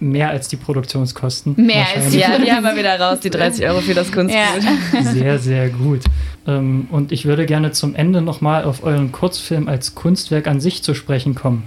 mehr 0.00 0.30
als 0.30 0.48
die 0.48 0.56
Produktionskosten. 0.56 1.54
Mehr 1.56 1.86
als 1.94 2.14
ja, 2.14 2.38
die 2.38 2.50
haben 2.50 2.64
wir 2.64 2.76
wieder 2.76 2.98
raus, 2.98 3.20
die 3.20 3.30
30 3.30 3.66
Euro 3.66 3.80
für 3.80 3.94
das 3.94 4.10
Kunstbild. 4.10 4.64
Ja. 4.94 5.02
Sehr, 5.12 5.38
sehr 5.38 5.68
gut. 5.68 6.00
Ähm, 6.46 6.88
und 6.90 7.12
ich 7.12 7.26
würde 7.26 7.46
gerne 7.46 7.72
zum 7.72 7.94
Ende 7.94 8.22
nochmal 8.22 8.64
auf 8.64 8.82
euren 8.82 9.12
Kurzfilm 9.12 9.68
als 9.68 9.94
Kunstwerk 9.94 10.46
an 10.46 10.60
sich 10.60 10.82
zu 10.82 10.94
sprechen 10.94 11.34
kommen. 11.34 11.64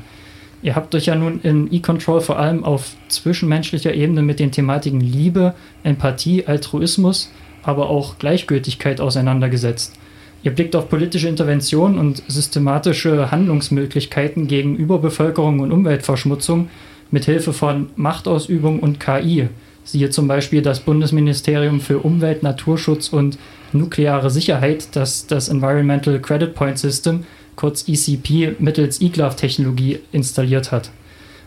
Ihr 0.61 0.75
habt 0.75 0.95
euch 0.95 1.07
ja 1.07 1.15
nun 1.15 1.41
in 1.41 1.71
E-Control 1.73 2.21
vor 2.21 2.39
allem 2.39 2.63
auf 2.63 2.95
zwischenmenschlicher 3.09 3.93
Ebene 3.93 4.21
mit 4.21 4.39
den 4.39 4.51
Thematiken 4.51 5.01
Liebe, 5.01 5.55
Empathie, 5.83 6.45
Altruismus, 6.47 7.31
aber 7.63 7.89
auch 7.89 8.17
Gleichgültigkeit 8.17 9.01
auseinandergesetzt. 9.01 9.93
Ihr 10.41 10.51
blickt 10.51 10.75
auf 10.75 10.89
politische 10.89 11.27
Intervention 11.27 11.97
und 11.97 12.23
systematische 12.27 13.31
Handlungsmöglichkeiten 13.31 14.47
gegen 14.47 14.75
Überbevölkerung 14.75 15.59
und 15.59 15.71
Umweltverschmutzung 15.71 16.69
mit 17.13 17.25
Hilfe 17.25 17.53
von 17.53 17.91
Machtausübung 17.95 18.79
und 18.79 18.99
KI. 18.99 19.47
Siehe 19.83 20.09
zum 20.09 20.27
Beispiel 20.27 20.63
das 20.63 20.79
Bundesministerium 20.79 21.79
für 21.79 21.99
Umwelt, 21.99 22.41
Naturschutz 22.41 23.09
und 23.09 23.37
nukleare 23.71 24.31
Sicherheit, 24.31 24.95
das 24.95 25.27
das 25.27 25.47
Environmental 25.47 26.19
Credit 26.19 26.55
Point 26.55 26.79
System, 26.79 27.23
kurz 27.55 27.87
ECP, 27.87 28.55
mittels 28.57 28.99
eGlove-Technologie 28.99 29.99
installiert 30.11 30.71
hat. 30.71 30.89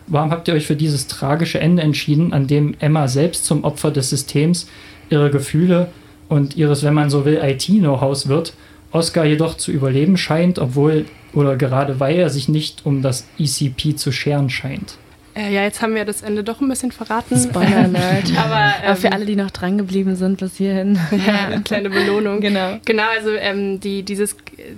Warum 0.07 0.31
habt 0.31 0.47
ihr 0.47 0.53
euch 0.53 0.65
für 0.65 0.77
dieses 0.77 1.07
tragische 1.07 1.59
Ende 1.59 1.83
entschieden, 1.83 2.31
an 2.31 2.47
dem 2.47 2.75
Emma 2.79 3.09
selbst 3.09 3.43
zum 3.43 3.65
Opfer 3.65 3.91
des 3.91 4.09
Systems, 4.09 4.69
ihre 5.09 5.29
Gefühle 5.31 5.89
und 6.29 6.55
ihres, 6.55 6.83
wenn 6.83 6.93
man 6.93 7.09
so 7.09 7.25
will, 7.25 7.41
IT-Know-hows 7.43 8.29
wird, 8.29 8.53
Oscar 8.93 9.25
jedoch 9.25 9.57
zu 9.57 9.73
überleben 9.73 10.15
scheint, 10.15 10.59
obwohl 10.59 11.07
oder 11.33 11.57
gerade 11.57 11.99
weil 11.99 12.15
er 12.15 12.29
sich 12.29 12.47
nicht 12.47 12.85
um 12.85 13.01
das 13.01 13.27
ECP 13.37 13.97
zu 13.97 14.13
scheren 14.13 14.49
scheint? 14.49 14.97
Äh, 15.37 15.53
ja, 15.53 15.63
jetzt 15.63 15.81
haben 15.83 15.93
wir 15.93 16.03
das 16.03 16.23
Ende 16.23 16.43
doch 16.43 16.61
ein 16.61 16.67
bisschen 16.67 16.91
verraten. 16.91 17.37
Spoiler 17.37 17.77
Alert. 17.77 18.25
Aber, 18.37 18.73
ähm, 18.81 18.85
Aber, 18.85 18.95
für 18.95 19.11
alle, 19.11 19.25
die 19.25 19.35
noch 19.35 19.51
dran 19.51 19.77
geblieben 19.77 20.15
sind 20.15 20.39
bis 20.39 20.57
hierhin. 20.57 20.97
Ja, 21.11 21.45
eine 21.45 21.61
kleine 21.61 21.91
Belohnung. 21.91 22.41
genau. 22.41 22.79
Genau, 22.85 23.03
also 23.15 23.29
ähm, 23.31 23.79
die, 23.79 24.01
dieses, 24.01 24.35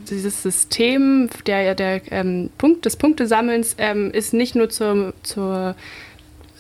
dieses 0.10 0.44
System 0.44 1.30
der, 1.46 1.76
der 1.76 2.02
ähm, 2.12 2.50
Punkt, 2.58 2.86
des 2.86 2.98
Punktesammelns 2.98 3.76
ähm, 3.78 4.12
ist 4.12 4.34
nicht 4.34 4.56
nur 4.56 4.70
zur, 4.70 5.14
zur 5.24 5.76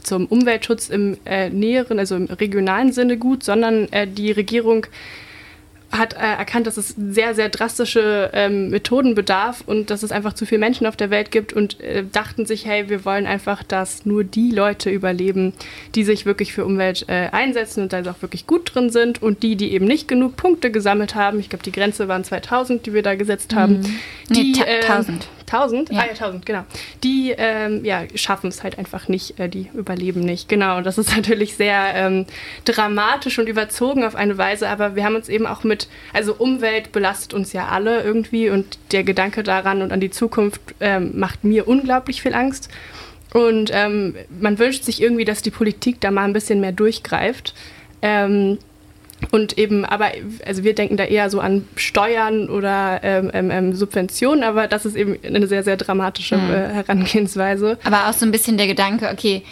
zum 0.01 0.27
Umweltschutz 0.27 0.87
im 0.87 1.17
äh, 1.25 1.49
näheren, 1.49 1.99
also 1.99 2.15
im 2.15 2.25
regionalen 2.25 2.93
Sinne 2.93 3.17
gut, 3.17 3.43
sondern 3.43 3.91
äh, 3.91 4.07
die 4.07 4.31
Regierung 4.31 4.85
hat 5.91 6.13
äh, 6.13 6.17
erkannt, 6.17 6.67
dass 6.67 6.77
es 6.77 6.89
sehr, 6.89 7.33
sehr 7.33 7.49
drastische 7.49 8.29
ähm, 8.33 8.69
Methoden 8.69 9.15
bedarf 9.15 9.63
und 9.65 9.89
dass 9.89 10.03
es 10.03 10.11
einfach 10.11 10.33
zu 10.33 10.45
viele 10.45 10.59
Menschen 10.59 10.85
auf 10.85 10.95
der 10.95 11.09
Welt 11.09 11.31
gibt 11.31 11.51
und 11.51 11.79
äh, 11.79 12.03
dachten 12.11 12.45
sich, 12.45 12.65
hey, 12.65 12.89
wir 12.89 13.05
wollen 13.05 13.25
einfach, 13.25 13.63
dass 13.63 14.05
nur 14.05 14.23
die 14.23 14.51
Leute 14.51 14.91
überleben, 14.91 15.53
die 15.95 16.03
sich 16.03 16.25
wirklich 16.25 16.53
für 16.53 16.63
Umwelt 16.63 17.05
äh, 17.07 17.29
einsetzen 17.31 17.81
und 17.83 17.93
da 17.93 18.01
auch 18.01 18.21
wirklich 18.21 18.45
gut 18.45 18.73
drin 18.73 18.91
sind 18.91 19.21
und 19.21 19.41
die, 19.41 19.55
die 19.55 19.73
eben 19.73 19.85
nicht 19.85 20.07
genug 20.07 20.35
Punkte 20.35 20.71
gesammelt 20.71 21.15
haben, 21.15 21.39
ich 21.39 21.49
glaube, 21.49 21.63
die 21.63 21.71
Grenze 21.71 22.07
waren 22.07 22.23
2000, 22.23 22.85
die 22.85 22.93
wir 22.93 23.01
da 23.01 23.15
gesetzt 23.15 23.55
haben. 23.55 23.79
Mhm. 23.79 23.99
Die, 24.29 24.51
nee, 24.51 24.63
1000. 24.87 25.27
1000? 25.51 25.91
Ja. 25.91 25.99
Ah 25.99 26.05
ja, 26.05 26.11
1000, 26.11 26.45
genau. 26.45 26.63
Die 27.03 27.33
ähm, 27.37 27.83
ja, 27.83 28.03
schaffen 28.15 28.47
es 28.47 28.63
halt 28.63 28.77
einfach 28.77 29.07
nicht, 29.07 29.39
äh, 29.39 29.49
die 29.49 29.69
überleben 29.73 30.21
nicht. 30.21 30.49
Genau, 30.49 30.81
das 30.81 30.97
ist 30.97 31.15
natürlich 31.15 31.55
sehr 31.55 31.93
ähm, 31.95 32.25
dramatisch 32.65 33.39
und 33.39 33.49
überzogen 33.49 34.03
auf 34.03 34.15
eine 34.15 34.37
Weise, 34.37 34.69
aber 34.69 34.95
wir 34.95 35.03
haben 35.03 35.15
uns 35.15 35.29
eben 35.29 35.47
auch 35.47 35.63
mit, 35.63 35.87
also 36.13 36.35
Umwelt 36.35 36.91
belastet 36.91 37.33
uns 37.33 37.53
ja 37.53 37.67
alle 37.67 38.03
irgendwie 38.03 38.49
und 38.49 38.77
der 38.91 39.03
Gedanke 39.03 39.43
daran 39.43 39.81
und 39.81 39.91
an 39.91 39.99
die 39.99 40.11
Zukunft 40.11 40.61
ähm, 40.79 41.11
macht 41.19 41.43
mir 41.43 41.67
unglaublich 41.67 42.21
viel 42.21 42.33
Angst. 42.33 42.69
Und 43.33 43.69
ähm, 43.73 44.15
man 44.39 44.57
wünscht 44.57 44.83
sich 44.83 45.01
irgendwie, 45.01 45.25
dass 45.25 45.41
die 45.41 45.51
Politik 45.51 46.01
da 46.01 46.09
mal 46.09 46.23
ein 46.23 46.33
bisschen 46.33 46.59
mehr 46.61 46.71
durchgreift. 46.71 47.53
Ähm, 48.01 48.57
und 49.31 49.57
eben, 49.57 49.85
aber, 49.85 50.11
also 50.45 50.63
wir 50.63 50.73
denken 50.73 50.97
da 50.97 51.03
eher 51.03 51.29
so 51.29 51.39
an 51.39 51.67
Steuern 51.75 52.49
oder 52.49 53.01
ähm, 53.03 53.29
ähm, 53.33 53.51
ähm 53.51 53.73
Subventionen, 53.73 54.43
aber 54.43 54.67
das 54.67 54.85
ist 54.85 54.95
eben 54.95 55.17
eine 55.23 55.47
sehr, 55.47 55.63
sehr 55.63 55.77
dramatische 55.77 56.37
mhm. 56.37 56.49
äh, 56.51 56.67
Herangehensweise. 56.69 57.77
Aber 57.83 58.07
auch 58.07 58.13
so 58.13 58.25
ein 58.25 58.31
bisschen 58.31 58.57
der 58.57 58.67
Gedanke, 58.67 59.09
okay, 59.11 59.43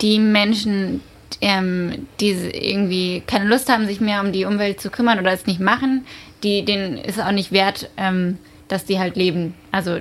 die 0.00 0.18
Menschen, 0.18 1.00
ähm, 1.40 2.06
die 2.20 2.30
irgendwie 2.30 3.22
keine 3.26 3.46
Lust 3.46 3.68
haben, 3.68 3.86
sich 3.86 4.00
mehr 4.00 4.20
um 4.20 4.32
die 4.32 4.44
Umwelt 4.44 4.80
zu 4.80 4.90
kümmern 4.90 5.18
oder 5.18 5.32
es 5.32 5.46
nicht 5.46 5.60
machen, 5.60 6.06
die, 6.42 6.64
denen 6.64 6.96
ist 6.98 7.18
es 7.18 7.24
auch 7.24 7.32
nicht 7.32 7.52
wert, 7.52 7.90
ähm, 7.96 8.38
dass 8.68 8.84
die 8.84 8.98
halt 8.98 9.16
leben. 9.16 9.54
Also 9.72 9.96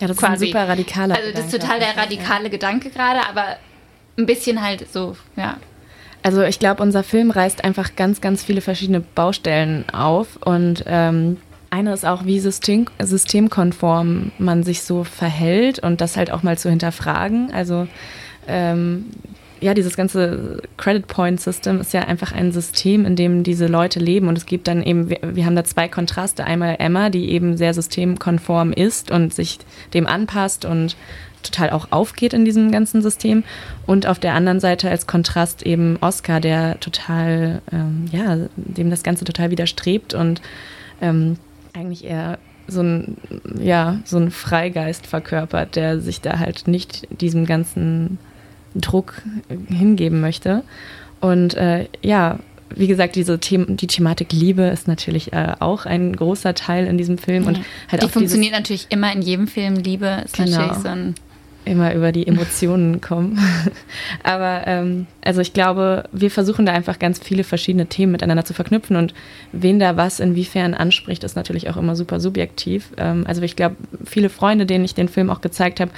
ja, 0.00 0.06
das 0.06 0.16
quasi. 0.16 0.34
ist 0.34 0.42
ein 0.42 0.46
super 0.46 0.68
radikaler 0.68 1.16
Also 1.16 1.32
das 1.32 1.46
ist 1.46 1.60
total 1.60 1.80
der 1.80 1.96
radikale 1.96 2.44
ja. 2.44 2.50
Gedanke 2.50 2.90
gerade, 2.90 3.26
aber 3.28 3.56
ein 4.16 4.26
bisschen 4.26 4.62
halt 4.62 4.92
so, 4.92 5.16
ja. 5.36 5.58
Also 6.22 6.42
ich 6.42 6.58
glaube, 6.58 6.82
unser 6.82 7.02
Film 7.02 7.30
reißt 7.30 7.64
einfach 7.64 7.96
ganz, 7.96 8.20
ganz 8.20 8.42
viele 8.42 8.60
verschiedene 8.60 9.00
Baustellen 9.00 9.84
auf 9.90 10.36
und 10.44 10.84
ähm, 10.86 11.38
eine 11.70 11.92
ist 11.92 12.06
auch, 12.06 12.24
wie 12.24 12.40
System, 12.40 12.86
systemkonform 12.98 14.32
man 14.38 14.62
sich 14.62 14.82
so 14.82 15.04
verhält 15.04 15.78
und 15.78 16.00
das 16.00 16.16
halt 16.16 16.30
auch 16.30 16.42
mal 16.42 16.56
zu 16.56 16.70
hinterfragen. 16.70 17.52
Also 17.52 17.86
ähm, 18.46 19.06
ja, 19.60 19.74
dieses 19.74 19.96
ganze 19.96 20.62
Credit 20.76 21.06
Point 21.06 21.40
System 21.40 21.80
ist 21.80 21.92
ja 21.92 22.02
einfach 22.02 22.32
ein 22.32 22.52
System, 22.52 23.04
in 23.04 23.16
dem 23.16 23.42
diese 23.42 23.66
Leute 23.66 23.98
leben. 23.98 24.28
Und 24.28 24.38
es 24.38 24.46
gibt 24.46 24.68
dann 24.68 24.82
eben, 24.82 25.10
wir, 25.10 25.18
wir, 25.22 25.44
haben 25.46 25.56
da 25.56 25.64
zwei 25.64 25.88
Kontraste. 25.88 26.44
Einmal 26.44 26.76
Emma, 26.78 27.10
die 27.10 27.30
eben 27.30 27.56
sehr 27.56 27.74
systemkonform 27.74 28.72
ist 28.72 29.10
und 29.10 29.34
sich 29.34 29.58
dem 29.94 30.06
anpasst 30.06 30.64
und 30.64 30.96
total 31.50 31.70
auch 31.70 31.88
aufgeht 31.90 32.32
in 32.32 32.44
diesem 32.44 32.70
ganzen 32.70 33.02
System. 33.02 33.44
Und 33.86 34.06
auf 34.06 34.18
der 34.18 34.34
anderen 34.34 34.60
Seite 34.60 34.90
als 34.90 35.06
Kontrast 35.06 35.62
eben 35.62 35.96
Oscar, 36.00 36.40
der 36.40 36.78
total, 36.80 37.62
ähm, 37.72 38.06
ja, 38.12 38.36
dem 38.56 38.90
das 38.90 39.02
Ganze 39.02 39.24
total 39.24 39.50
widerstrebt 39.50 40.14
und 40.14 40.40
ähm, 41.00 41.36
eigentlich 41.74 42.04
eher 42.04 42.38
so 42.66 42.82
ein, 42.82 43.16
ja, 43.58 43.98
so 44.04 44.18
ein 44.18 44.30
Freigeist 44.30 45.06
verkörpert, 45.06 45.76
der 45.76 46.00
sich 46.00 46.20
da 46.20 46.38
halt 46.38 46.68
nicht 46.68 47.08
diesem 47.20 47.46
ganzen 47.46 48.18
Druck 48.74 49.22
hingeben 49.68 50.20
möchte. 50.20 50.62
Und 51.20 51.54
äh, 51.54 51.86
ja, 52.02 52.38
wie 52.74 52.86
gesagt, 52.86 53.16
diese 53.16 53.38
The 53.42 53.64
die 53.66 53.86
Thematik 53.86 54.32
Liebe 54.32 54.62
ist 54.62 54.88
natürlich 54.88 55.32
äh, 55.32 55.54
auch 55.58 55.86
ein 55.86 56.14
großer 56.14 56.54
Teil 56.54 56.86
in 56.86 56.98
diesem 56.98 57.18
Film. 57.18 57.44
Ja. 57.44 57.48
Und 57.48 57.60
halt 57.90 58.02
die 58.02 58.08
funktioniert 58.08 58.52
natürlich 58.52 58.86
immer 58.90 59.12
in 59.12 59.22
jedem 59.22 59.48
Film. 59.48 59.76
Liebe 59.76 60.22
ist 60.24 60.36
genau. 60.36 60.58
natürlich 60.58 60.82
so 60.82 60.88
ein 60.88 61.14
immer 61.68 61.94
über 61.94 62.12
die 62.12 62.26
Emotionen 62.26 63.00
kommen. 63.00 63.38
Aber 64.22 64.62
ähm, 64.66 65.06
also 65.22 65.40
ich 65.40 65.52
glaube, 65.52 66.04
wir 66.12 66.30
versuchen 66.30 66.66
da 66.66 66.72
einfach 66.72 66.98
ganz 66.98 67.18
viele 67.18 67.44
verschiedene 67.44 67.86
Themen 67.86 68.12
miteinander 68.12 68.44
zu 68.44 68.54
verknüpfen 68.54 68.96
und 68.96 69.14
wen 69.52 69.78
da 69.78 69.96
was 69.96 70.20
inwiefern 70.20 70.74
anspricht, 70.74 71.24
ist 71.24 71.36
natürlich 71.36 71.70
auch 71.70 71.76
immer 71.76 71.96
super 71.96 72.20
subjektiv. 72.20 72.90
Ähm, 72.96 73.24
also 73.26 73.42
ich 73.42 73.56
glaube, 73.56 73.76
viele 74.04 74.28
Freunde, 74.28 74.66
denen 74.66 74.84
ich 74.84 74.94
den 74.94 75.08
Film 75.08 75.30
auch 75.30 75.40
gezeigt 75.40 75.80
habe, 75.80 75.90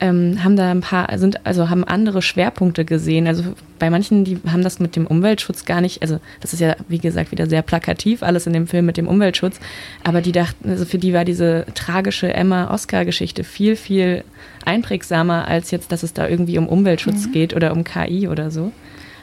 ähm, 0.00 0.42
haben 0.44 0.56
da 0.56 0.70
ein 0.70 0.80
paar, 0.80 1.16
sind, 1.18 1.44
also 1.46 1.70
haben 1.70 1.84
andere 1.84 2.22
Schwerpunkte 2.22 2.84
gesehen. 2.84 3.26
Also 3.26 3.44
bei 3.78 3.90
manchen, 3.90 4.24
die 4.24 4.38
haben 4.50 4.62
das 4.62 4.78
mit 4.78 4.96
dem 4.96 5.06
Umweltschutz 5.06 5.64
gar 5.64 5.80
nicht, 5.80 6.02
also 6.02 6.20
das 6.40 6.52
ist 6.52 6.60
ja, 6.60 6.76
wie 6.88 6.98
gesagt, 6.98 7.32
wieder 7.32 7.48
sehr 7.48 7.62
plakativ, 7.62 8.22
alles 8.22 8.46
in 8.46 8.52
dem 8.52 8.66
Film 8.66 8.86
mit 8.86 8.96
dem 8.96 9.08
Umweltschutz, 9.08 9.58
aber 10.04 10.20
die 10.20 10.32
dachten, 10.32 10.70
also 10.70 10.84
für 10.84 10.98
die 10.98 11.12
war 11.12 11.24
diese 11.24 11.66
tragische 11.74 12.32
Emma-Oscar-Geschichte 12.32 13.44
viel, 13.44 13.76
viel 13.76 14.24
einprägsamer, 14.64 15.48
als 15.48 15.70
jetzt, 15.70 15.92
dass 15.92 16.02
es 16.02 16.12
da 16.12 16.28
irgendwie 16.28 16.58
um 16.58 16.68
Umweltschutz 16.68 17.26
mhm. 17.26 17.32
geht 17.32 17.54
oder 17.54 17.72
um 17.72 17.84
KI 17.84 18.28
oder 18.28 18.50
so. 18.50 18.72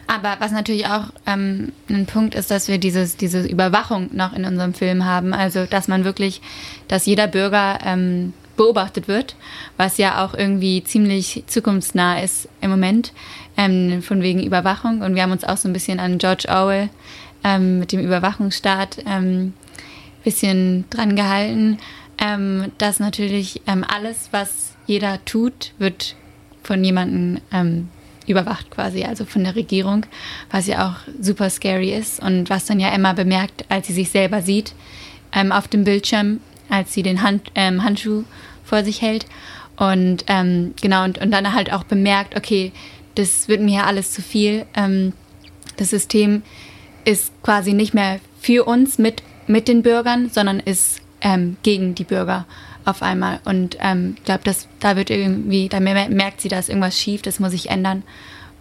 Aber 0.07 0.35
was 0.39 0.51
natürlich 0.51 0.85
auch 0.85 1.05
ähm, 1.25 1.71
ein 1.89 2.05
Punkt 2.05 2.35
ist, 2.35 2.51
dass 2.51 2.67
wir 2.67 2.77
dieses, 2.77 3.17
diese 3.17 3.45
Überwachung 3.45 4.09
noch 4.13 4.33
in 4.33 4.45
unserem 4.45 4.75
Film 4.75 5.05
haben. 5.05 5.33
Also, 5.33 5.65
dass 5.65 5.87
man 5.87 6.05
wirklich, 6.05 6.41
dass 6.87 7.07
jeder 7.07 7.27
Bürger 7.27 7.79
ähm, 7.83 8.33
beobachtet 8.55 9.07
wird, 9.07 9.35
was 9.77 9.97
ja 9.97 10.23
auch 10.23 10.33
irgendwie 10.33 10.83
ziemlich 10.83 11.43
zukunftsnah 11.47 12.21
ist 12.21 12.47
im 12.61 12.69
Moment, 12.69 13.13
ähm, 13.57 14.01
von 14.01 14.21
wegen 14.21 14.43
Überwachung. 14.43 15.01
Und 15.01 15.15
wir 15.15 15.23
haben 15.23 15.31
uns 15.31 15.43
auch 15.43 15.57
so 15.57 15.67
ein 15.67 15.73
bisschen 15.73 15.99
an 15.99 16.17
George 16.17 16.47
Orwell 16.49 16.89
ähm, 17.43 17.79
mit 17.79 17.91
dem 17.91 17.99
Überwachungsstaat 17.99 18.99
ein 19.05 19.23
ähm, 19.23 19.53
bisschen 20.23 20.85
dran 20.89 21.15
gehalten, 21.15 21.77
ähm, 22.17 22.71
dass 22.77 22.99
natürlich 22.99 23.61
ähm, 23.67 23.85
alles, 23.87 24.29
was 24.31 24.75
jeder 24.87 25.23
tut, 25.25 25.73
wird 25.77 26.15
von 26.63 26.83
jemandem 26.83 27.41
ähm, 27.51 27.89
überwacht 28.27 28.71
quasi, 28.71 29.03
also 29.03 29.25
von 29.25 29.43
der 29.43 29.55
Regierung, 29.55 30.05
was 30.49 30.65
ja 30.65 30.89
auch 30.89 31.13
super 31.21 31.49
scary 31.49 31.93
ist 31.93 32.19
und 32.21 32.49
was 32.49 32.65
dann 32.65 32.79
ja 32.79 32.89
Emma 32.89 33.13
bemerkt, 33.13 33.65
als 33.69 33.87
sie 33.87 33.93
sich 33.93 34.09
selber 34.09 34.41
sieht 34.41 34.73
auf 35.49 35.67
dem 35.67 35.83
Bildschirm, 35.83 36.39
als 36.69 36.93
sie 36.93 37.03
den 37.03 37.21
Hand, 37.21 37.51
ähm, 37.55 37.83
Handschuh 37.83 38.23
vor 38.63 38.83
sich 38.83 39.01
hält. 39.01 39.25
Und 39.77 40.23
ähm, 40.27 40.73
genau, 40.81 41.03
und, 41.03 41.17
und 41.17 41.31
dann 41.31 41.53
halt 41.53 41.71
auch 41.71 41.83
bemerkt, 41.83 42.37
okay, 42.37 42.71
das 43.15 43.47
wird 43.47 43.61
mir 43.61 43.85
alles 43.85 44.11
zu 44.11 44.21
viel. 44.21 44.65
Ähm, 44.75 45.13
das 45.77 45.89
System 45.89 46.43
ist 47.03 47.31
quasi 47.43 47.73
nicht 47.73 47.93
mehr 47.93 48.19
für 48.39 48.65
uns 48.65 48.97
mit, 48.97 49.21
mit 49.47 49.67
den 49.67 49.83
Bürgern, 49.83 50.29
sondern 50.29 50.59
ist 50.59 51.01
ähm, 51.21 51.57
gegen 51.63 51.95
die 51.95 52.03
Bürger 52.03 52.45
auf 52.85 53.01
einmal. 53.01 53.39
Und 53.45 53.77
ähm, 53.79 54.15
ich 54.17 54.23
glaube, 54.23 54.43
da 54.79 54.95
wird 54.95 55.09
irgendwie, 55.09 55.69
da 55.69 55.79
merkt 55.79 56.41
sie, 56.41 56.49
da 56.49 56.59
ist 56.59 56.69
irgendwas 56.69 56.99
schief, 56.99 57.21
das 57.21 57.39
muss 57.39 57.51
sich 57.51 57.69
ändern. 57.69 58.03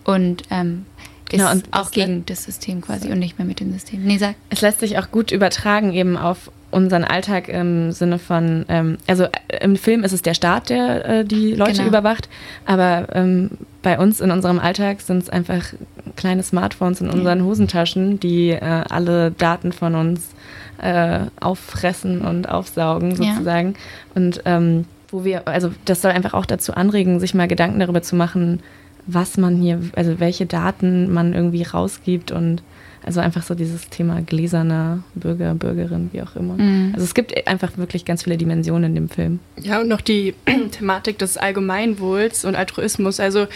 Und 0.05 0.43
ähm, 0.51 0.87
ist 1.25 1.31
genau, 1.31 1.51
und 1.51 1.69
auch 1.73 1.91
gegen 1.91 2.27
das 2.27 2.45
System 2.45 2.81
quasi 2.81 3.11
und 3.11 3.19
nicht 3.19 3.39
mehr 3.39 3.47
mit 3.47 3.61
dem 3.61 3.73
System. 3.73 4.05
Nee, 4.05 4.19
sag. 4.19 4.35
Es 4.51 4.61
lässt 4.61 4.81
sich 4.81 4.99
auch 4.99 5.11
gut 5.11 5.31
übertragen 5.31 5.93
eben 5.93 6.17
auf 6.17 6.51
unseren 6.75 7.05
Alltag 7.05 7.49
im 7.49 7.93
Sinne 7.93 8.18
von, 8.18 8.64
ähm, 8.68 8.99
also 9.07 9.25
äh, 9.25 9.62
im 9.62 9.77
Film 9.77 10.05
ist 10.05 10.12
es 10.12 10.22
der 10.22 10.35
Staat, 10.35 10.68
der 10.68 11.05
äh, 11.05 11.25
die 11.25 11.55
Leute 11.55 11.79
genau. 11.79 11.89
überwacht, 11.89 12.29
aber 12.66 13.07
ähm, 13.12 13.51
bei 13.83 13.99
uns 13.99 14.20
in 14.20 14.31
unserem 14.31 14.59
Alltag 14.59 15.01
sind 15.01 15.22
es 15.22 15.31
einfach 15.31 15.72
kleine 16.16 16.43
Smartphones 16.43 17.01
in 17.01 17.11
unseren 17.11 17.45
Hosentaschen, 17.45 18.20
die 18.20 18.51
äh, 18.51 18.61
alle 18.61 19.31
Daten 19.31 19.72
von 19.72 19.95
uns 19.95 20.31
äh, 20.79 21.20
auffressen 21.41 22.22
und 22.22 22.49
aufsaugen 22.49 23.14
sozusagen. 23.14 23.72
Ja. 23.72 23.77
Und 24.14 24.43
ähm, 24.45 24.85
wo 25.11 25.25
wir, 25.25 25.47
also 25.47 25.70
das 25.85 26.03
soll 26.03 26.11
einfach 26.11 26.35
auch 26.35 26.47
dazu 26.47 26.75
anregen, 26.75 27.20
sich 27.20 27.35
mal 27.35 27.49
Gedanken 27.49 27.81
darüber 27.81 28.03
zu 28.03 28.16
machen, 28.16 28.61
was 29.07 29.37
man 29.37 29.57
hier, 29.57 29.81
also 29.95 30.18
welche 30.18 30.47
Daten 30.47 31.12
man 31.12 31.35
irgendwie 31.35 31.62
rausgibt 31.62 32.33
und 32.33 32.62
also 33.05 33.21
einfach 33.21 33.43
so 33.43 33.55
dieses 33.55 33.89
Thema 33.91 34.23
gläserner 34.23 35.05
Bürger, 35.15 35.55
Bürgerin, 35.55 36.11
wie 36.13 36.23
auch 36.23 36.37
immer. 36.37 36.55
Mhm. 36.55 36.93
Also 36.95 37.05
es 37.05 37.15
gibt 37.15 37.47
einfach 37.47 37.77
wirklich 37.77 38.05
ganz 38.05 38.25
viele 38.25 38.37
Dimensionen 38.37 38.91
in 38.91 38.95
dem 38.95 39.09
Film. 39.09 39.41
Ja, 39.61 39.81
und 39.81 39.89
noch 39.89 40.01
die 40.01 40.35
Thematik 40.71 41.19
des 41.19 41.37
Allgemeinwohls 41.37 42.45
und 42.45 42.57
Altruismus. 42.57 43.21
Also 43.21 43.47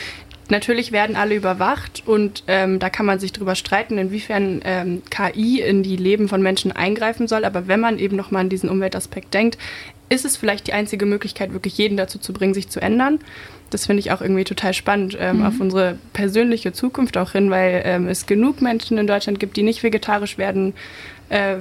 natürlich 0.51 0.93
werden 0.93 1.17
alle 1.17 1.35
überwacht 1.35 2.03
und 2.07 2.45
ähm, 2.47 2.79
da 2.79 2.91
kann 2.91 3.07
man 3.07 3.19
sich 3.19 3.33
drüber 3.33 3.55
streiten, 3.55 3.97
inwiefern 3.97 4.61
ähm, 4.65 5.03
KI 5.11 5.61
in 5.61 5.83
die 5.83 5.97
Leben 5.97 6.29
von 6.29 6.43
Menschen 6.43 6.73
eingreifen 6.73 7.27
soll. 7.27 7.45
Aber 7.45 7.69
wenn 7.69 7.81
man 7.81 7.99
eben 7.99 8.17
nochmal 8.17 8.43
an 8.43 8.49
diesen 8.51 8.69
Umweltaspekt 8.69 9.33
denkt, 9.33 9.57
ist 10.11 10.25
es 10.25 10.37
vielleicht 10.37 10.67
die 10.67 10.73
einzige 10.73 11.07
Möglichkeit, 11.07 11.53
wirklich 11.53 11.77
jeden 11.79 11.97
dazu 11.97 12.19
zu 12.19 12.33
bringen, 12.33 12.55
sich 12.55 12.69
zu 12.69 12.81
ändern 12.81 13.19
das 13.71 13.87
finde 13.87 14.01
ich 14.01 14.13
auch 14.13 14.21
irgendwie 14.21 14.45
total 14.45 14.75
spannend 14.75 15.17
ähm, 15.19 15.39
mhm. 15.39 15.47
auf 15.47 15.61
unsere 15.61 15.99
persönliche 16.13 16.73
Zukunft 16.73 17.17
auch 17.17 17.33
hin, 17.33 17.51
weil 17.51 17.83
ähm, 17.85 18.09
es 18.09 18.27
genug 18.27 18.63
Menschen 18.63 18.99
in 18.99 19.07
Deutschland 19.07 19.41
gibt, 19.41 19.57
die 19.57 19.63
nicht 19.63 19.83
vegetarisch 19.83 20.39
werden, 20.39 20.75
äh, 21.29 21.57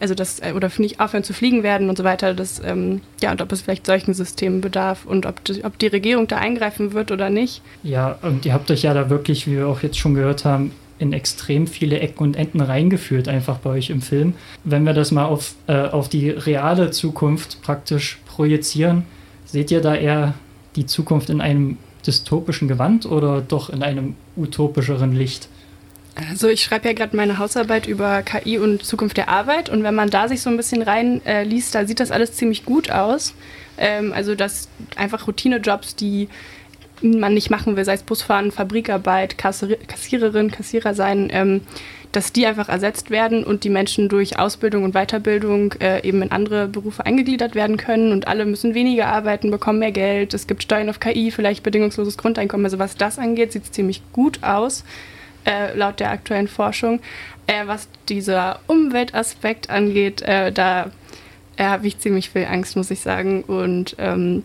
also 0.00 0.14
das 0.14 0.40
äh, 0.40 0.52
oder 0.54 0.70
nicht 0.78 1.00
aufhören 1.00 1.24
zu 1.24 1.32
fliegen 1.32 1.62
werden 1.62 1.88
und 1.88 1.98
so 1.98 2.04
weiter. 2.04 2.34
Das, 2.34 2.60
ähm, 2.64 3.00
ja, 3.20 3.30
und 3.30 3.42
ob 3.42 3.52
es 3.52 3.62
vielleicht 3.62 3.86
solchen 3.86 4.14
Systemen 4.14 4.60
bedarf 4.60 5.04
und 5.04 5.26
ob 5.26 5.44
die, 5.44 5.64
ob 5.64 5.78
die 5.78 5.88
Regierung 5.88 6.26
da 6.26 6.38
eingreifen 6.38 6.92
wird 6.92 7.10
oder 7.10 7.30
nicht. 7.30 7.62
Ja, 7.82 8.18
und 8.22 8.46
ihr 8.46 8.52
habt 8.52 8.70
euch 8.70 8.82
ja 8.82 8.94
da 8.94 9.10
wirklich, 9.10 9.46
wie 9.46 9.56
wir 9.56 9.68
auch 9.68 9.82
jetzt 9.82 9.98
schon 9.98 10.14
gehört 10.14 10.44
haben, 10.44 10.72
in 10.98 11.12
extrem 11.12 11.66
viele 11.66 11.98
Ecken 11.98 12.22
und 12.22 12.36
Enden 12.36 12.60
reingeführt, 12.60 13.28
einfach 13.28 13.58
bei 13.58 13.70
euch 13.70 13.90
im 13.90 14.00
Film. 14.00 14.34
Wenn 14.62 14.84
wir 14.84 14.92
das 14.92 15.10
mal 15.10 15.24
auf, 15.24 15.54
äh, 15.66 15.88
auf 15.88 16.08
die 16.08 16.30
reale 16.30 16.92
Zukunft 16.92 17.62
praktisch 17.62 18.20
projizieren, 18.26 19.04
seht 19.44 19.70
ihr 19.70 19.80
da 19.80 19.94
eher 19.94 20.34
die 20.76 20.86
Zukunft 20.86 21.30
in 21.30 21.40
einem 21.40 21.78
dystopischen 22.06 22.68
Gewand 22.68 23.06
oder 23.06 23.40
doch 23.40 23.70
in 23.70 23.82
einem 23.82 24.16
utopischeren 24.36 25.12
Licht? 25.12 25.48
Also 26.30 26.48
ich 26.48 26.62
schreibe 26.62 26.86
ja 26.86 26.94
gerade 26.94 27.16
meine 27.16 27.38
Hausarbeit 27.38 27.86
über 27.86 28.22
KI 28.22 28.58
und 28.58 28.84
Zukunft 28.84 29.16
der 29.16 29.28
Arbeit 29.28 29.68
und 29.68 29.82
wenn 29.82 29.94
man 29.94 30.10
da 30.10 30.28
sich 30.28 30.42
so 30.42 30.50
ein 30.50 30.56
bisschen 30.56 30.82
reinliest, 30.82 31.74
äh, 31.74 31.80
da 31.80 31.86
sieht 31.86 31.98
das 31.98 32.12
alles 32.12 32.34
ziemlich 32.34 32.64
gut 32.64 32.90
aus. 32.90 33.34
Ähm, 33.78 34.12
also 34.12 34.36
dass 34.36 34.68
einfach 34.94 35.26
Routinejobs, 35.26 35.96
die 35.96 36.28
man 37.02 37.34
nicht 37.34 37.50
machen 37.50 37.76
will, 37.76 37.84
sei 37.84 37.94
es 37.94 38.04
Busfahren, 38.04 38.52
Fabrikarbeit, 38.52 39.36
Kassiererin, 39.36 40.52
Kassierer 40.52 40.94
sein, 40.94 41.28
ähm, 41.32 41.62
dass 42.14 42.32
die 42.32 42.46
einfach 42.46 42.68
ersetzt 42.68 43.10
werden 43.10 43.42
und 43.42 43.64
die 43.64 43.70
Menschen 43.70 44.08
durch 44.08 44.38
Ausbildung 44.38 44.84
und 44.84 44.94
Weiterbildung 44.94 45.72
äh, 45.80 46.06
eben 46.06 46.22
in 46.22 46.30
andere 46.30 46.68
Berufe 46.68 47.04
eingegliedert 47.04 47.56
werden 47.56 47.76
können 47.76 48.12
und 48.12 48.28
alle 48.28 48.46
müssen 48.46 48.74
weniger 48.74 49.08
arbeiten, 49.08 49.50
bekommen 49.50 49.80
mehr 49.80 49.90
Geld. 49.90 50.32
Es 50.32 50.46
gibt 50.46 50.62
Steuern 50.62 50.88
auf 50.88 51.00
KI, 51.00 51.32
vielleicht 51.32 51.64
bedingungsloses 51.64 52.16
Grundeinkommen. 52.16 52.66
Also 52.66 52.78
was 52.78 52.96
das 52.96 53.18
angeht, 53.18 53.50
sieht 53.50 53.64
es 53.64 53.72
ziemlich 53.72 54.00
gut 54.12 54.44
aus, 54.44 54.84
äh, 55.44 55.76
laut 55.76 55.98
der 55.98 56.12
aktuellen 56.12 56.46
Forschung. 56.46 57.00
Äh, 57.48 57.66
was 57.66 57.88
dieser 58.08 58.60
Umweltaspekt 58.68 59.68
angeht, 59.68 60.22
äh, 60.22 60.52
da 60.52 60.92
äh, 61.56 61.64
habe 61.64 61.88
ich 61.88 61.98
ziemlich 61.98 62.30
viel 62.30 62.44
Angst, 62.44 62.76
muss 62.76 62.92
ich 62.92 63.00
sagen. 63.00 63.42
Und 63.42 63.96
ähm, 63.98 64.44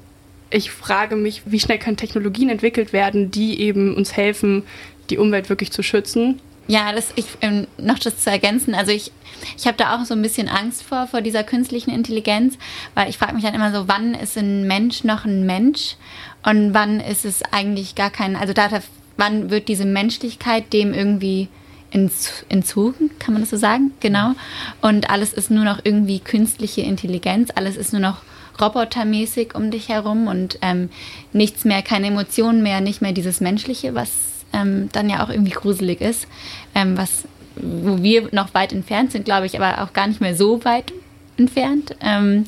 ich 0.50 0.72
frage 0.72 1.16
mich, 1.16 1.44
wie 1.46 1.60
schnell 1.60 1.78
können 1.78 1.98
Technologien 1.98 2.50
entwickelt 2.50 2.94
werden, 2.94 3.30
die 3.30 3.62
eben 3.62 3.96
uns 3.96 4.18
helfen, 4.18 4.64
die 5.12 5.20
Umwelt 5.20 5.50
wirklich 5.50 5.72
zu 5.72 5.84
schützen 5.84 6.42
ja, 6.70 6.92
das, 6.94 7.12
ich, 7.16 7.26
ähm, 7.42 7.66
noch 7.80 7.98
das 7.98 8.20
zu 8.20 8.30
ergänzen. 8.30 8.76
Also 8.76 8.92
ich, 8.92 9.12
ich 9.58 9.66
habe 9.66 9.76
da 9.76 9.96
auch 9.96 10.06
so 10.06 10.14
ein 10.14 10.22
bisschen 10.22 10.48
Angst 10.48 10.84
vor, 10.84 11.08
vor 11.08 11.22
dieser 11.22 11.44
künstlichen 11.44 11.90
Intelligenz, 11.90 12.60
weil 12.94 13.10
ich 13.10 13.18
frage 13.18 13.34
mich 13.34 13.44
dann 13.44 13.56
immer 13.56 13.74
so, 13.74 13.88
wann 13.88 14.14
ist 14.14 14.38
ein 14.38 14.68
Mensch 14.68 15.04
noch 15.04 15.26
ein 15.26 15.48
Mensch 15.48 15.96
und 16.44 16.76
wann 16.76 17.00
ist 17.00 17.26
es 17.26 17.42
eigentlich 17.52 17.96
gar 17.96 18.12
kein, 18.12 18.36
also 18.36 18.54
da, 18.54 18.70
wann 19.18 19.50
wird 19.50 19.68
diese 19.68 19.86
Menschlichkeit 19.86 20.72
dem 20.72 20.94
irgendwie 20.94 21.50
entzogen, 21.90 23.10
kann 23.18 23.34
man 23.34 23.42
das 23.42 23.50
so 23.50 23.58
sagen? 23.58 23.92
Genau. 24.00 24.34
Und 24.80 25.10
alles 25.10 25.34
ist 25.34 25.50
nur 25.50 25.66
noch 25.66 25.80
irgendwie 25.84 26.20
künstliche 26.20 26.82
Intelligenz, 26.82 27.50
alles 27.56 27.78
ist 27.78 27.94
nur 27.94 28.02
noch 28.02 28.22
robotermäßig 28.62 29.56
um 29.56 29.72
dich 29.72 29.90
herum 29.90 30.28
und 30.28 30.60
ähm, 30.62 30.90
nichts 31.34 31.66
mehr, 31.66 31.82
keine 31.82 32.08
Emotionen 32.08 32.62
mehr, 32.62 32.80
nicht 32.80 33.02
mehr 33.02 33.14
dieses 33.14 33.42
Menschliche, 33.42 33.96
was 33.96 34.39
ähm, 34.54 34.90
dann 34.92 35.10
ja 35.10 35.24
auch 35.24 35.30
irgendwie 35.30 35.52
gruselig 35.52 36.02
ist, 36.02 36.28
ähm, 36.76 36.98
was, 36.98 37.26
wo 37.56 38.02
wir 38.02 38.30
noch 38.32 38.54
weit 38.54 38.74
entfernt 38.74 39.12
sind, 39.12 39.26
glaube 39.26 39.46
ich, 39.46 39.60
aber 39.60 39.84
auch 39.84 39.94
gar 39.94 40.08
nicht 40.08 40.22
mehr 40.22 40.36
so 40.36 40.64
weit 40.66 40.94
entfernt. 41.38 41.96
Ähm, 42.02 42.46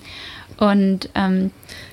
Und 0.58 1.10
ähm, 1.16 1.50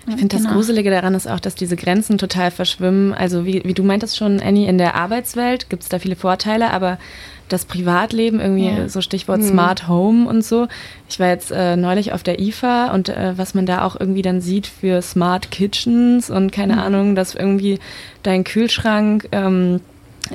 ich 0.07 0.17
finde 0.17 0.37
genau. 0.37 0.43
das 0.45 0.53
Gruselige 0.53 0.91
daran 0.91 1.15
ist 1.15 1.27
auch, 1.27 1.41
dass 1.41 1.55
diese 1.55 1.77
Grenzen 1.77 2.19
total 2.19 2.51
verschwimmen. 2.51 3.15
Also 3.15 3.47
wie, 3.47 3.63
wie 3.65 3.73
du 3.73 3.83
meintest 3.83 4.19
schon, 4.19 4.41
Annie, 4.41 4.69
in 4.69 4.77
der 4.77 4.95
Arbeitswelt 4.95 5.71
gibt 5.71 5.85
es 5.85 5.89
da 5.89 5.99
viele 5.99 6.17
Vorteile, 6.17 6.71
aber 6.71 6.99
das 7.49 7.65
Privatleben, 7.65 8.41
irgendwie 8.41 8.69
ja. 8.69 8.89
so 8.91 9.01
Stichwort 9.01 9.41
mhm. 9.41 9.49
Smart 9.49 9.89
Home 9.89 10.29
und 10.29 10.45
so. 10.45 10.69
Ich 11.09 11.19
war 11.19 11.29
jetzt 11.29 11.51
äh, 11.51 11.77
neulich 11.77 12.13
auf 12.13 12.23
der 12.23 12.41
IFA 12.41 12.93
und 12.93 13.09
äh, 13.09 13.39
was 13.39 13.55
man 13.55 13.65
da 13.65 13.87
auch 13.87 13.99
irgendwie 13.99 14.21
dann 14.21 14.43
sieht 14.43 14.67
für 14.67 15.01
Smart 15.01 15.51
Kitchens 15.51 16.29
und 16.29 16.53
keine 16.53 16.75
mhm. 16.75 16.81
Ahnung, 16.81 17.15
dass 17.15 17.35
irgendwie 17.35 17.79
dein 18.23 18.45
Kühlschrank 18.45 19.29
ähm, 19.33 19.81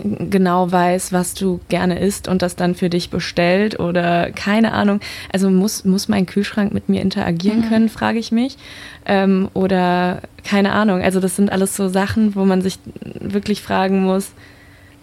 genau 0.03 0.71
weiß, 0.71 1.11
was 1.13 1.33
du 1.33 1.59
gerne 1.69 1.99
isst 1.99 2.27
und 2.27 2.41
das 2.41 2.55
dann 2.55 2.75
für 2.75 2.89
dich 2.89 3.09
bestellt 3.09 3.79
oder 3.79 4.31
keine 4.31 4.73
Ahnung. 4.73 4.99
Also 5.31 5.49
muss, 5.49 5.85
muss 5.85 6.07
mein 6.07 6.25
Kühlschrank 6.25 6.73
mit 6.73 6.89
mir 6.89 7.01
interagieren 7.01 7.61
mhm. 7.61 7.69
können, 7.69 7.89
frage 7.89 8.19
ich 8.19 8.31
mich. 8.31 8.57
Ähm, 9.05 9.49
oder 9.53 10.21
keine 10.43 10.71
Ahnung. 10.73 11.01
Also 11.01 11.19
das 11.19 11.35
sind 11.35 11.51
alles 11.51 11.75
so 11.75 11.89
Sachen, 11.89 12.35
wo 12.35 12.45
man 12.45 12.61
sich 12.61 12.79
wirklich 13.19 13.61
fragen 13.61 14.03
muss, 14.03 14.31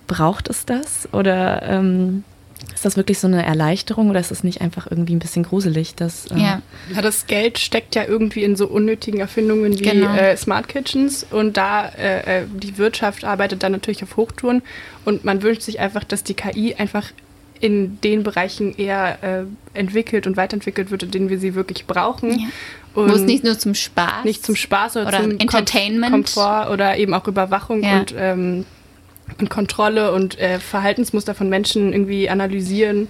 braucht 0.06 0.48
es 0.48 0.66
das? 0.66 1.08
Oder 1.12 1.62
ähm, 1.62 2.24
ist 2.80 2.86
das 2.86 2.96
wirklich 2.96 3.18
so 3.18 3.26
eine 3.26 3.44
Erleichterung 3.44 4.08
oder 4.08 4.20
ist 4.20 4.30
es 4.30 4.42
nicht 4.42 4.62
einfach 4.62 4.90
irgendwie 4.90 5.14
ein 5.14 5.18
bisschen 5.18 5.42
gruselig? 5.42 5.96
Dass, 5.96 6.30
äh 6.30 6.38
ja. 6.38 6.62
ja, 6.94 7.02
das 7.02 7.26
Geld 7.26 7.58
steckt 7.58 7.94
ja 7.94 8.04
irgendwie 8.08 8.42
in 8.42 8.56
so 8.56 8.66
unnötigen 8.66 9.20
Erfindungen 9.20 9.78
wie 9.78 9.82
genau. 9.82 10.14
äh, 10.14 10.34
Smart 10.34 10.66
Kitchens 10.66 11.26
und 11.30 11.58
da 11.58 11.86
äh, 11.90 12.40
äh, 12.40 12.44
die 12.50 12.78
Wirtschaft 12.78 13.24
arbeitet 13.24 13.62
dann 13.62 13.72
natürlich 13.72 14.02
auf 14.02 14.16
Hochtouren 14.16 14.62
und 15.04 15.26
man 15.26 15.42
wünscht 15.42 15.60
sich 15.60 15.78
einfach, 15.78 16.04
dass 16.04 16.24
die 16.24 16.32
KI 16.32 16.74
einfach 16.74 17.12
in 17.60 18.00
den 18.00 18.22
Bereichen 18.22 18.74
eher 18.74 19.18
äh, 19.74 19.78
entwickelt 19.78 20.26
und 20.26 20.38
weiterentwickelt 20.38 20.90
wird, 20.90 21.02
in 21.02 21.10
denen 21.10 21.28
wir 21.28 21.38
sie 21.38 21.54
wirklich 21.54 21.86
brauchen. 21.86 22.30
Ja. 22.30 22.46
Wo 22.94 23.02
es 23.02 23.20
nicht 23.20 23.44
nur 23.44 23.58
zum 23.58 23.74
Spaß 23.74 24.24
nicht 24.24 24.42
zum 24.42 24.56
Spaß 24.56 24.96
oder, 24.96 25.08
oder 25.08 25.20
zum 25.20 25.32
Entertainment 25.32 26.12
Komfort 26.12 26.70
oder 26.72 26.96
eben 26.96 27.12
auch 27.12 27.28
Überwachung 27.28 27.82
ja. 27.82 28.00
und 28.00 28.14
ähm, 28.16 28.64
und 29.38 29.50
Kontrolle 29.50 30.12
und 30.12 30.38
äh, 30.38 30.58
Verhaltensmuster 30.58 31.34
von 31.34 31.48
Menschen 31.48 31.92
irgendwie 31.92 32.28
analysieren, 32.28 33.08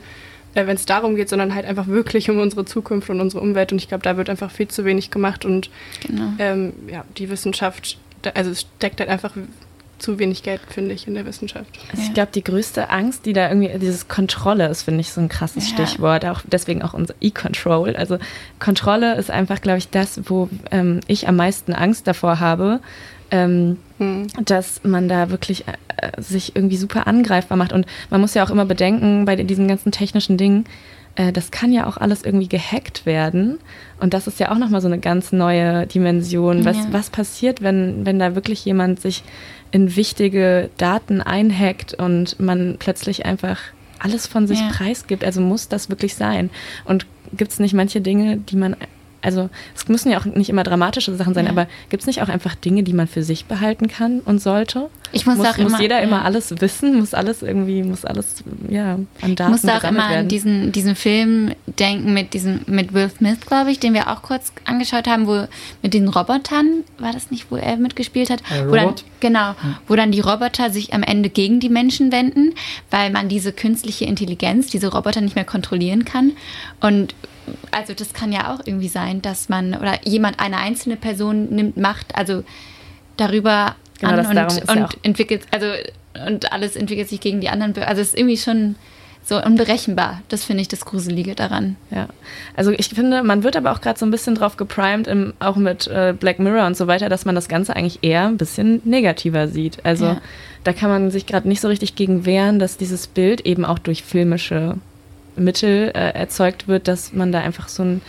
äh, 0.55 0.67
wenn 0.67 0.77
es 0.77 0.87
darum 0.87 1.17
geht, 1.17 1.29
sondern 1.29 1.55
halt 1.55 1.67
einfach 1.67 1.87
wirklich 1.87 2.31
um 2.31 2.39
unsere 2.39 2.65
Zukunft 2.65 3.11
und 3.11 3.21
unsere 3.21 3.43
Umwelt. 3.43 3.73
Und 3.73 3.79
ich 3.79 3.89
glaube, 3.89 4.03
da 4.03 4.17
wird 4.17 4.31
einfach 4.31 4.51
viel 4.51 4.69
zu 4.69 4.85
wenig 4.85 5.11
gemacht 5.11 5.45
und 5.45 5.71
genau. 6.07 6.33
ähm, 6.39 6.73
ja, 6.89 7.05
die 7.17 7.31
Wissenschaft, 7.31 7.99
also 8.35 8.51
es 8.51 8.63
steckt 8.63 9.01
halt 9.01 9.11
einfach 9.11 9.33
zu 10.01 10.19
wenig 10.19 10.43
Geld, 10.43 10.61
finde 10.69 10.95
ich, 10.95 11.07
in 11.07 11.15
der 11.15 11.27
Wissenschaft. 11.27 11.79
Also 11.93 12.03
ich 12.03 12.15
glaube, 12.15 12.33
die 12.35 12.43
größte 12.43 12.91
Angst, 12.91 13.27
die 13.27 13.33
da 13.33 13.49
irgendwie, 13.49 13.79
dieses 13.79 14.09
Kontrolle 14.09 14.67
ist, 14.69 14.83
finde 14.83 15.01
ich, 15.01 15.13
so 15.13 15.21
ein 15.21 15.29
krasses 15.29 15.71
ja. 15.71 15.87
Stichwort. 15.87 16.25
Auch 16.25 16.41
deswegen 16.51 16.83
auch 16.83 16.95
unser 16.95 17.15
E-Control. 17.21 17.95
Also 17.97 18.19
Kontrolle 18.59 19.17
ist 19.17 19.31
einfach, 19.31 19.61
glaube 19.61 19.79
ich, 19.79 19.91
das, 19.91 20.21
wo 20.25 20.49
ähm, 20.71 21.01
ich 21.07 21.29
am 21.29 21.37
meisten 21.37 21.73
Angst 21.73 22.07
davor 22.07 22.41
habe, 22.41 22.81
ähm, 23.31 23.79
hm. 23.99 24.27
dass 24.45 24.83
man 24.85 25.09
da 25.09 25.31
wirklich 25.31 25.65
äh, 25.69 26.21
sich 26.21 26.57
irgendwie 26.57 26.77
super 26.77 27.07
angreifbar 27.07 27.57
macht. 27.57 27.73
Und 27.73 27.87
man 28.11 28.21
muss 28.21 28.35
ja 28.35 28.45
auch 28.45 28.51
immer 28.51 28.65
bedenken, 28.65 29.25
bei 29.25 29.37
diesen 29.37 29.69
ganzen 29.69 29.93
technischen 29.93 30.37
Dingen, 30.37 30.65
äh, 31.17 31.33
das 31.33 31.51
kann 31.51 31.73
ja 31.73 31.87
auch 31.87 31.97
alles 31.97 32.25
irgendwie 32.25 32.49
gehackt 32.49 33.07
werden. 33.07 33.59
Und 34.01 34.15
das 34.15 34.27
ist 34.27 34.41
ja 34.41 34.51
auch 34.51 34.59
nochmal 34.59 34.81
so 34.81 34.89
eine 34.89 34.99
ganz 34.99 35.33
neue 35.33 35.87
Dimension. 35.87 36.65
Was, 36.65 36.77
ja. 36.77 36.87
was 36.91 37.11
passiert, 37.11 37.63
wenn, 37.63 38.07
wenn 38.07 38.19
da 38.19 38.35
wirklich 38.35 38.65
jemand 38.65 39.01
sich 39.01 39.23
in 39.71 39.95
wichtige 39.97 40.71
Daten 40.79 41.21
einhackt 41.21 41.95
und 41.95 42.41
man 42.41 42.77
plötzlich 42.79 43.27
einfach 43.27 43.59
alles 43.99 44.27
von 44.27 44.47
sich 44.47 44.61
ja. 44.61 44.71
preisgibt? 44.73 45.25
Also 45.25 45.41
muss 45.41 45.69
das 45.69 45.91
wirklich 45.91 46.15
sein? 46.15 46.51
Und 46.85 47.07
gibt 47.33 47.53
es 47.53 47.61
nicht 47.61 47.75
manche 47.75 48.01
Dinge, 48.01 48.39
die 48.39 48.57
man 48.57 48.77
also 49.23 49.51
es 49.75 49.89
müssen 49.89 50.11
ja 50.11 50.19
auch 50.19 50.25
nicht 50.25 50.49
immer 50.49 50.63
dramatische 50.63 51.15
Sachen 51.15 51.35
sein, 51.35 51.47
ja. 51.47 51.51
aber 51.51 51.67
gibt 51.89 52.03
es 52.03 52.07
nicht 52.07 52.23
auch 52.23 52.29
einfach 52.29 52.55
Dinge, 52.55 52.83
die 52.83 52.93
man 52.93 53.07
für 53.07 53.23
sich 53.23 53.45
behalten 53.45 53.89
kann 53.89 54.21
und 54.21 54.41
sollte? 54.41 54.89
Ich 55.13 55.27
muss, 55.27 55.37
muss 55.37 55.47
auch 55.47 55.59
muss 55.59 55.73
immer, 55.73 55.81
jeder 55.81 55.99
ja. 55.99 56.05
immer 56.05 56.25
alles 56.25 56.61
wissen, 56.61 56.99
muss 56.99 57.15
alles 57.15 57.43
irgendwie, 57.43 57.83
muss 57.83 58.05
alles 58.05 58.45
ja 58.69 58.99
an 59.21 59.37
Daten 59.37 59.55
Ich 59.55 59.63
muss 59.63 59.73
auch 59.73 59.85
immer 59.85 60.09
werden. 60.09 60.19
an 60.21 60.29
diesen, 60.29 60.73
diesen 60.73 60.95
Film 60.95 61.55
denken 61.67 62.15
mit 62.15 62.35
diesem 62.35 62.61
mit 62.67 62.95
Will 62.95 63.11
Smith, 63.11 63.41
glaube 63.47 63.71
ich, 63.71 63.81
den 63.81 63.95
wir 63.95 64.09
auch 64.09 64.23
kurz 64.23 64.53
angeschaut 64.65 65.09
haben, 65.09 65.27
wo 65.27 65.47
mit 65.83 65.95
den 65.95 66.09
Robotern 66.09 66.85
war 66.99 67.13
das 67.13 67.31
nicht, 67.31 67.51
wo 67.51 67.57
er 67.57 67.77
mitgespielt 67.77 68.31
hat, 68.31 68.41
äh, 68.51 68.69
wo 68.69 68.75
dann, 68.75 68.95
genau, 69.21 69.55
wo 69.89 69.97
dann 69.97 70.13
die 70.13 70.21
Roboter 70.21 70.71
sich 70.71 70.95
am 70.95 71.03
Ende 71.03 71.29
gegen 71.29 71.61
die 71.61 71.69
Menschen 71.69 72.13
wenden, 72.13 72.55
weil 72.91 73.11
man 73.11 73.29
diese 73.29 73.53
künstliche 73.53 74.05
Intelligenz, 74.05 74.69
diese 74.69 74.89
Roboter 74.89 75.21
nicht 75.21 75.35
mehr 75.35 75.45
kontrollieren 75.45 76.05
kann 76.05 76.33
und 76.81 77.15
also 77.71 77.95
das 77.95 78.13
kann 78.13 78.33
ja 78.33 78.55
auch 78.55 78.61
irgendwie 78.65 78.89
sein, 78.89 79.23
dass 79.23 79.49
man 79.49 79.75
oder 79.75 79.99
jemand, 80.05 80.41
eine 80.41 80.59
einzelne 80.59 80.97
Person 80.97 81.49
nimmt 81.51 81.77
Macht, 81.77 82.15
also 82.15 82.45
darüber 83.17 83.77
genau, 83.99 84.13
an 84.13 84.39
und, 84.39 84.69
und 84.69 84.77
ja 84.77 84.89
entwickelt, 85.03 85.43
also 85.51 85.67
und 86.27 86.53
alles 86.53 86.77
entwickelt 86.77 87.09
sich 87.09 87.21
gegen 87.21 87.41
die 87.41 87.49
anderen. 87.49 87.75
Also 87.85 88.03
es 88.03 88.09
ist 88.09 88.19
irgendwie 88.19 88.37
schon 88.37 88.77
so 89.23 89.43
unberechenbar. 89.43 90.23
Das 90.29 90.45
finde 90.45 90.63
ich 90.63 90.69
das 90.69 90.85
Gruselige 90.85 91.35
daran. 91.35 91.77
Ja, 91.91 92.09
also 92.57 92.73
ich 92.73 92.89
finde, 92.89 93.23
man 93.23 93.43
wird 93.43 93.57
aber 93.57 93.73
auch 93.73 93.81
gerade 93.81 93.99
so 93.99 94.07
ein 94.07 94.11
bisschen 94.11 94.35
drauf 94.35 94.57
geprimed, 94.57 95.07
im, 95.07 95.35
auch 95.41 95.57
mit 95.57 95.87
äh, 95.87 96.15
Black 96.19 96.39
Mirror 96.39 96.67
und 96.67 96.77
so 96.77 96.87
weiter, 96.87 97.09
dass 97.09 97.25
man 97.25 97.35
das 97.35 97.49
Ganze 97.49 97.77
eigentlich 97.77 98.01
eher 98.03 98.27
ein 98.27 98.39
bisschen 98.39 98.81
negativer 98.85 99.49
sieht. 99.49 99.85
Also 99.85 100.07
ja. 100.07 100.21
da 100.65 100.73
kann 100.73 100.91
man 100.91 101.11
sich 101.11 101.27
gerade 101.27 101.49
nicht 101.49 101.61
so 101.61 101.69
richtig 101.69 101.95
gegen 101.95 102.25
wehren, 102.25 102.59
dass 102.59 102.77
dieses 102.77 103.07
Bild 103.07 103.43
eben 103.43 103.65
auch 103.65 103.79
durch 103.79 104.03
filmische 104.03 104.77
Mittel 105.37 105.91
äh, 105.95 106.11
erzeugt 106.13 106.69
wird, 106.69 106.89
dass 106.89 107.13
man 107.13 107.33
da 107.33 107.41
einfach 107.41 107.69
so 107.69 107.83
einen 107.83 108.03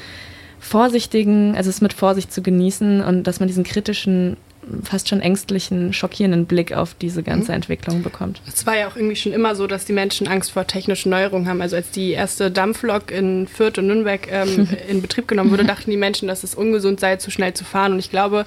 vorsichtigen, 0.60 1.56
also 1.56 1.70
es 1.70 1.82
mit 1.82 1.94
Vorsicht 1.94 2.32
zu 2.32 2.42
genießen 2.42 3.02
und 3.02 3.24
dass 3.24 3.40
man 3.40 3.48
diesen 3.48 3.64
kritischen 3.64 4.38
fast 4.84 5.10
schon 5.10 5.22
ängstlichen, 5.22 5.92
schockierenden 5.94 6.46
Blick 6.46 6.74
auf 6.74 6.94
diese 6.94 7.24
ganze 7.24 7.52
mhm. 7.52 7.56
Entwicklung 7.56 8.04
bekommt. 8.04 8.42
Es 8.48 8.66
war 8.66 8.78
ja 8.78 8.88
auch 8.88 8.96
irgendwie 8.96 9.16
schon 9.16 9.34
immer 9.34 9.56
so, 9.56 9.68
dass 9.68 9.86
die 9.86 9.94
Menschen 9.94 10.28
Angst 10.28 10.52
vor 10.52 10.68
technischen 10.68 11.10
Neuerungen 11.10 11.48
haben. 11.48 11.62
Also 11.62 11.76
als 11.76 11.92
die 11.92 12.12
erste 12.12 12.52
Dampflok 12.52 13.12
in 13.12 13.48
Fürth 13.48 13.80
und 13.80 13.88
Nürnberg 13.88 14.32
ähm, 14.32 14.68
in 14.88 15.02
Betrieb 15.02 15.28
genommen 15.28 15.52
wurde, 15.52 15.66
dachten 15.66 15.90
die 15.90 15.98
Menschen, 15.98 16.28
dass 16.28 16.44
es 16.44 16.56
ungesund 16.56 17.00
sei, 17.00 17.16
zu 17.16 17.32
schnell 17.32 17.54
zu 17.54 17.64
fahren. 17.64 17.94
Und 17.94 18.00
ich 18.00 18.12
glaube, 18.12 18.46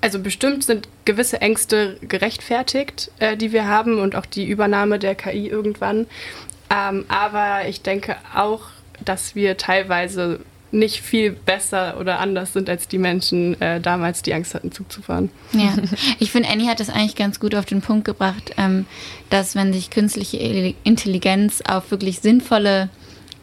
also 0.00 0.18
bestimmt 0.20 0.64
sind 0.64 0.88
gewisse 1.04 1.40
Ängste 1.40 1.96
gerechtfertigt, 2.00 3.10
äh, 3.18 3.36
die 3.36 3.52
wir 3.52 3.66
haben 3.66 3.98
und 3.98 4.14
auch 4.14 4.26
die 4.26 4.46
Übernahme 4.46 4.98
der 4.98 5.14
KI 5.14 5.48
irgendwann. 5.48 6.06
Ähm, 6.70 7.04
aber 7.08 7.68
ich 7.68 7.82
denke 7.82 8.16
auch, 8.34 8.62
dass 9.04 9.34
wir 9.34 9.56
teilweise 9.56 10.40
nicht 10.72 11.00
viel 11.00 11.32
besser 11.32 11.96
oder 11.98 12.20
anders 12.20 12.52
sind 12.52 12.70
als 12.70 12.86
die 12.86 12.98
Menschen 12.98 13.60
äh, 13.60 13.80
damals, 13.80 14.22
die 14.22 14.32
Angst 14.34 14.54
hatten, 14.54 14.70
Zug 14.70 14.90
zu 14.92 15.02
fahren. 15.02 15.30
Ja, 15.52 15.74
ich 16.20 16.30
finde, 16.30 16.48
Annie 16.48 16.68
hat 16.68 16.80
das 16.80 16.90
eigentlich 16.90 17.16
ganz 17.16 17.40
gut 17.40 17.54
auf 17.54 17.64
den 17.64 17.80
Punkt 17.80 18.04
gebracht, 18.04 18.54
ähm, 18.56 18.86
dass 19.30 19.56
wenn 19.56 19.72
sich 19.72 19.90
künstliche 19.90 20.36
Intelligenz 20.84 21.60
auf 21.68 21.90
wirklich 21.90 22.20
sinnvolle 22.20 22.88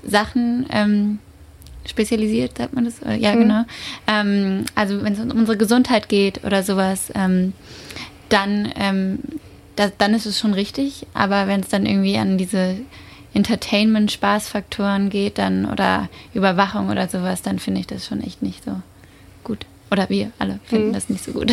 Sachen 0.04 0.68
ähm, 0.72 1.20
spezialisiert, 1.86 2.58
sagt 2.58 2.74
man 2.74 2.86
das? 2.86 3.02
Ja, 3.20 3.36
mhm. 3.36 3.40
genau. 3.40 3.64
Ähm, 4.08 4.66
also 4.76 5.04
wenn 5.04 5.14
es 5.14 5.20
um 5.20 5.32
unsere 5.32 5.58
Gesundheit 5.58 6.08
geht 6.08 6.44
oder 6.46 6.64
sowas, 6.64 7.12
ähm, 7.14 7.54
dann, 8.30 8.72
ähm, 8.78 9.20
da, 9.76 9.90
dann 9.98 10.14
ist 10.14 10.26
es 10.26 10.40
schon 10.40 10.54
richtig. 10.54 11.08
Aber 11.14 11.48
wenn 11.48 11.60
es 11.60 11.68
dann 11.68 11.86
irgendwie 11.86 12.18
an 12.18 12.38
diese 12.38 12.78
Entertainment, 13.38 14.12
Spaßfaktoren 14.12 15.12
geht 15.12 15.38
dann 15.38 15.72
oder 15.72 16.10
Überwachung 16.34 16.90
oder 16.90 17.08
sowas, 17.08 17.44
dann 17.44 17.60
finde 17.60 17.82
ich 17.82 17.88
das 17.88 18.08
schon 18.08 18.20
echt 18.22 18.42
nicht 18.42 18.64
so 18.64 18.72
gut. 19.44 19.68
Oder 19.92 20.10
wir 20.10 20.32
alle 20.40 20.60
finden 20.66 20.90
mhm. 20.90 20.94
das 20.94 21.08
nicht 21.08 21.24
so 21.24 21.34
gut. 21.34 21.52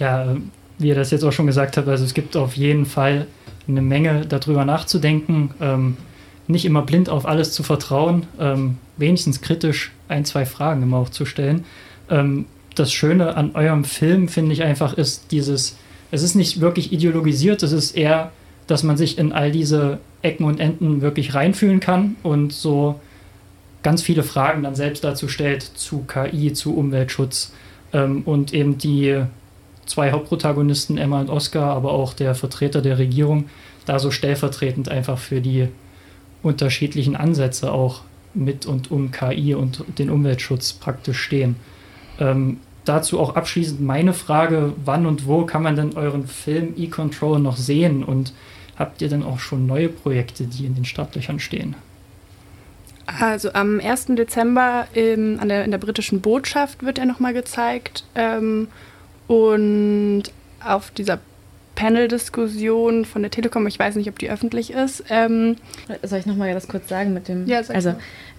Ja, 0.00 0.36
wie 0.78 0.88
ihr 0.88 0.96
das 0.96 1.12
jetzt 1.12 1.22
auch 1.22 1.30
schon 1.30 1.46
gesagt 1.46 1.76
habt, 1.76 1.86
also 1.86 2.04
es 2.04 2.12
gibt 2.12 2.36
auf 2.36 2.56
jeden 2.56 2.86
Fall 2.86 3.28
eine 3.68 3.82
Menge 3.82 4.26
darüber 4.26 4.64
nachzudenken, 4.64 5.54
ähm, 5.60 5.96
nicht 6.48 6.64
immer 6.64 6.82
blind 6.82 7.08
auf 7.08 7.24
alles 7.24 7.52
zu 7.52 7.62
vertrauen, 7.62 8.26
ähm, 8.40 8.78
wenigstens 8.96 9.40
kritisch 9.40 9.92
ein, 10.08 10.24
zwei 10.24 10.44
Fragen 10.44 10.82
immer 10.82 10.98
auch 10.98 11.08
zu 11.08 11.24
stellen. 11.24 11.64
Ähm, 12.10 12.46
das 12.74 12.92
Schöne 12.92 13.36
an 13.36 13.54
eurem 13.54 13.84
Film, 13.84 14.28
finde 14.28 14.52
ich 14.52 14.64
einfach, 14.64 14.92
ist 14.94 15.30
dieses, 15.30 15.76
es 16.10 16.24
ist 16.24 16.34
nicht 16.34 16.60
wirklich 16.60 16.92
ideologisiert, 16.92 17.62
es 17.62 17.72
ist 17.72 17.96
eher 17.96 18.32
dass 18.66 18.82
man 18.82 18.96
sich 18.96 19.18
in 19.18 19.32
all 19.32 19.50
diese 19.50 19.98
Ecken 20.26 20.44
und 20.44 20.60
Enden 20.60 21.00
wirklich 21.00 21.34
reinfühlen 21.34 21.80
kann 21.80 22.16
und 22.22 22.52
so 22.52 23.00
ganz 23.82 24.02
viele 24.02 24.24
Fragen 24.24 24.64
dann 24.64 24.74
selbst 24.74 25.04
dazu 25.04 25.28
stellt 25.28 25.62
zu 25.62 26.04
KI, 26.06 26.52
zu 26.52 26.76
Umweltschutz 26.76 27.52
ähm, 27.92 28.22
und 28.24 28.52
eben 28.52 28.78
die 28.78 29.22
zwei 29.86 30.10
Hauptprotagonisten, 30.10 30.98
Emma 30.98 31.20
und 31.20 31.30
Oscar, 31.30 31.74
aber 31.74 31.92
auch 31.92 32.12
der 32.12 32.34
Vertreter 32.34 32.82
der 32.82 32.98
Regierung, 32.98 33.44
da 33.84 34.00
so 34.00 34.10
stellvertretend 34.10 34.88
einfach 34.88 35.18
für 35.18 35.40
die 35.40 35.68
unterschiedlichen 36.42 37.14
Ansätze 37.14 37.70
auch 37.70 38.02
mit 38.34 38.66
und 38.66 38.90
um 38.90 39.12
KI 39.12 39.54
und 39.54 39.84
den 39.98 40.10
Umweltschutz 40.10 40.72
praktisch 40.72 41.20
stehen. 41.20 41.54
Ähm, 42.18 42.58
dazu 42.84 43.20
auch 43.20 43.36
abschließend 43.36 43.80
meine 43.80 44.12
Frage, 44.12 44.72
wann 44.84 45.06
und 45.06 45.26
wo 45.26 45.44
kann 45.44 45.62
man 45.62 45.76
denn 45.76 45.96
euren 45.96 46.26
Film 46.26 46.74
E-Control 46.76 47.38
noch 47.38 47.56
sehen 47.56 48.02
und 48.02 48.32
Habt 48.78 49.00
ihr 49.00 49.08
denn 49.08 49.22
auch 49.22 49.38
schon 49.38 49.66
neue 49.66 49.88
Projekte, 49.88 50.44
die 50.44 50.66
in 50.66 50.74
den 50.74 50.84
Startlöchern 50.84 51.40
stehen? 51.40 51.74
Also 53.06 53.52
am 53.52 53.80
1. 53.80 54.06
Dezember 54.10 54.88
im, 54.92 55.38
an 55.40 55.48
der, 55.48 55.64
in 55.64 55.70
der 55.70 55.78
britischen 55.78 56.20
Botschaft 56.20 56.82
wird 56.84 56.98
er 56.98 57.06
nochmal 57.06 57.32
gezeigt. 57.32 58.04
Ähm, 58.14 58.68
und 59.28 60.24
auf 60.64 60.90
dieser 60.90 61.20
Panel-Diskussion 61.76 63.04
von 63.04 63.22
der 63.22 63.30
Telekom, 63.30 63.66
ich 63.66 63.78
weiß 63.78 63.94
nicht, 63.96 64.08
ob 64.08 64.18
die 64.18 64.30
öffentlich 64.30 64.72
ist. 64.72 65.04
Ähm, 65.08 65.56
Soll 66.02 66.18
ich 66.18 66.26
nochmal 66.26 66.52
das 66.52 66.68
kurz 66.68 66.88
sagen 66.88 67.14
mit 67.14 67.28
dem? 67.28 67.46
Ja, 67.46 67.62
sag 67.62 67.76
Also 67.76 67.94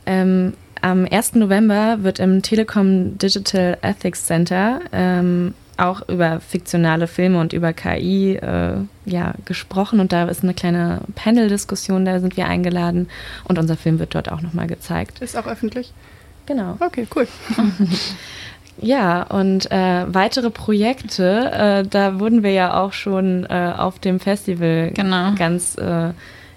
ähm, 0.06 0.54
am 0.82 1.06
1. 1.10 1.36
November 1.36 2.04
wird 2.04 2.20
im 2.20 2.42
Telekom 2.42 3.18
Digital 3.18 3.78
Ethics 3.82 4.26
Center 4.26 4.82
ähm, 4.92 5.54
auch 5.78 6.08
über 6.10 6.40
fiktionale 6.40 7.08
Filme 7.08 7.40
und 7.40 7.54
über 7.54 7.72
KI 7.74 8.36
äh, 8.36 8.74
ja, 9.06 9.34
gesprochen 9.46 10.00
und 10.00 10.12
da 10.12 10.26
ist 10.26 10.44
eine 10.44 10.54
kleine 10.54 11.02
Panel-Diskussion, 11.16 12.04
da 12.06 12.20
sind 12.20 12.36
wir 12.38 12.48
eingeladen 12.48 13.10
und 13.46 13.58
unser 13.60 13.78
Film 13.78 14.00
wird 14.00 14.16
dort 14.16 14.32
auch 14.32 14.42
nochmal 14.42 14.68
gezeigt. 14.68 15.20
ist 15.22 15.38
auch 15.38 15.48
öffentlich. 15.48 15.94
Genau. 16.46 16.78
Okay, 16.80 17.08
cool. 17.16 17.28
Ja, 18.80 19.24
und 19.24 19.72
äh, 19.72 20.06
weitere 20.08 20.52
Projekte, 20.52 21.52
äh, 21.52 21.88
da 21.90 22.20
wurden 22.20 22.44
wir 22.44 22.52
ja 22.52 22.80
auch 22.80 22.94
schon 22.94 23.44
äh, 23.50 23.74
auf 23.76 23.98
dem 23.98 24.20
Festival 24.20 24.92
Genau. 24.94 25.32
ganz 25.36 25.76
äh, 25.80 26.12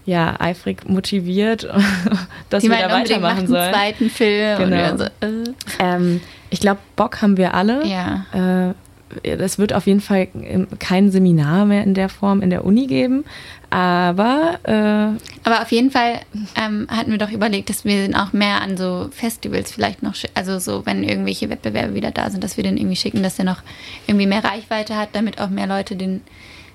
ja, 0.04 0.34
eifrig 0.38 0.86
motiviert, 0.86 1.66
dass 2.50 2.62
Die 2.62 2.68
wir 2.68 2.76
da 2.76 2.90
weitermachen 2.92 3.38
einen 3.38 3.46
sollen. 3.46 3.72
zweiten 3.72 4.10
Film. 4.10 4.58
Genau. 4.58 4.76
wir 4.76 4.98
so, 4.98 5.04
äh, 5.04 5.54
Ähm, 5.78 6.20
ich 6.50 6.60
glaube, 6.60 6.80
Bock 6.94 7.22
haben 7.22 7.38
wir 7.38 7.54
alle. 7.54 7.86
ja. 7.86 8.74
Es 9.22 9.58
wird 9.58 9.72
auf 9.72 9.86
jeden 9.86 10.00
Fall 10.00 10.28
ähm, 10.42 10.66
kein 10.78 11.10
Seminar 11.10 11.66
mehr 11.66 11.84
in 11.84 11.94
der 11.94 12.08
Form 12.08 12.42
in 12.42 12.50
der 12.50 12.64
Uni 12.64 12.86
geben, 12.86 13.24
aber 13.70 14.58
äh, 14.64 15.48
Aber 15.48 15.62
auf 15.62 15.70
jeden 15.70 15.90
Fall 15.90 16.20
ähm, 16.60 16.88
hatten 16.90 17.12
wir 17.12 17.18
doch 17.18 17.30
überlegt, 17.30 17.70
dass 17.70 17.84
wir 17.84 18.10
auch 18.14 18.32
mehr 18.32 18.60
an 18.60 18.76
so 18.76 19.08
Festivals 19.12 19.72
vielleicht 19.72 20.02
noch, 20.02 20.14
also 20.34 20.58
so, 20.58 20.84
wenn 20.86 21.04
irgendwelche 21.04 21.48
Wettbewerbe 21.50 21.94
wieder 21.94 22.10
da 22.10 22.30
sind, 22.30 22.42
dass 22.42 22.56
wir 22.56 22.64
den 22.64 22.76
irgendwie 22.76 22.96
schicken, 22.96 23.22
dass 23.22 23.36
der 23.36 23.44
noch 23.44 23.62
irgendwie 24.06 24.26
mehr 24.26 24.44
Reichweite 24.44 24.96
hat, 24.96 25.10
damit 25.12 25.40
auch 25.40 25.50
mehr 25.50 25.66
Leute 25.66 25.96
den 25.96 26.22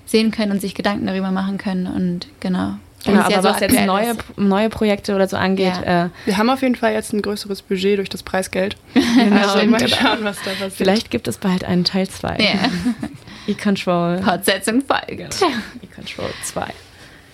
sehen 0.06 0.30
können 0.30 0.52
und 0.52 0.60
sich 0.60 0.74
Gedanken 0.74 1.06
darüber 1.06 1.30
machen 1.30 1.58
können 1.58 1.86
und 1.86 2.28
genau. 2.40 2.76
Genau, 3.12 3.20
aber 3.22 3.30
ja 3.30 3.42
so 3.42 3.48
was 3.48 3.60
jetzt 3.60 3.80
neue, 3.86 4.10
ist. 4.10 4.18
neue 4.38 4.68
Projekte 4.68 5.14
oder 5.14 5.26
so 5.28 5.36
angeht, 5.36 5.72
Ja. 5.84 6.04
äh, 6.06 6.08
Wir 6.24 6.36
haben 6.38 6.50
auf 6.50 6.62
jeden 6.62 6.74
Fall 6.76 6.92
jetzt 6.92 7.12
ein 7.12 7.22
größeres 7.22 7.62
Budget 7.62 7.98
durch 7.98 8.08
das 8.08 8.22
Preisgeld. 8.22 8.76
genau, 8.94 9.36
also 9.36 9.66
mal 9.66 9.78
genau. 9.78 9.96
schauen, 9.96 10.18
was 10.22 10.36
da 10.44 10.50
passiert. 10.50 10.72
vielleicht 10.72 11.10
gibt 11.10 11.28
es 11.28 11.38
bald 11.38 11.64
einen 11.64 11.84
Teil 11.84 12.08
2. 12.08 12.36
Ja, 12.38 12.70
E-Control. 13.46 14.22
Fortsetzung 14.22 14.82
folgt. 14.82 15.42
E-Control 15.82 16.30
2. 16.44 16.64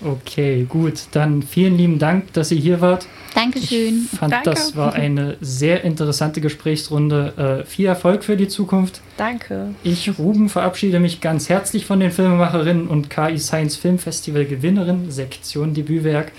Okay, 0.05 0.66
gut. 0.68 1.05
Dann 1.12 1.42
vielen 1.42 1.76
lieben 1.76 1.98
Dank, 1.98 2.32
dass 2.32 2.50
ihr 2.50 2.59
hier 2.59 2.80
wart. 2.80 3.07
Dankeschön. 3.34 4.09
Ich 4.12 4.18
fand, 4.18 4.32
Danke. 4.32 4.50
das 4.50 4.76
war 4.76 4.92
eine 4.94 5.36
sehr 5.40 5.84
interessante 5.84 6.40
Gesprächsrunde. 6.40 7.62
Äh, 7.62 7.66
viel 7.66 7.86
Erfolg 7.86 8.24
für 8.24 8.36
die 8.36 8.48
Zukunft. 8.48 9.00
Danke. 9.16 9.74
Ich, 9.82 10.18
Ruben, 10.18 10.48
verabschiede 10.48 11.00
mich 11.00 11.20
ganz 11.20 11.48
herzlich 11.48 11.86
von 11.86 12.00
den 12.00 12.11
Filmemacherinnen 12.11 12.88
und 12.88 13.11
KI 13.11 13.38
Science 13.38 13.76
Film 13.76 13.98
Festival 13.98 14.44
Gewinnerin, 14.44 15.11
Sektion 15.11 15.74
Debütwerk, 15.74 16.32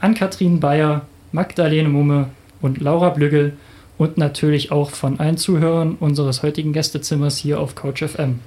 an 0.00 0.14
Kathrin 0.14 0.60
Bayer, 0.60 1.02
Magdalene 1.32 1.88
Mumme 1.88 2.30
und 2.60 2.80
Laura 2.80 3.10
Blügel 3.10 3.56
und 3.98 4.16
natürlich 4.16 4.72
auch 4.72 4.90
von 4.90 5.20
allen 5.20 5.36
Zuhörern 5.36 5.96
unseres 6.00 6.42
heutigen 6.42 6.72
Gästezimmers 6.72 7.36
hier 7.36 7.60
auf 7.60 7.74
Couch 7.74 8.02
FM. 8.02 8.40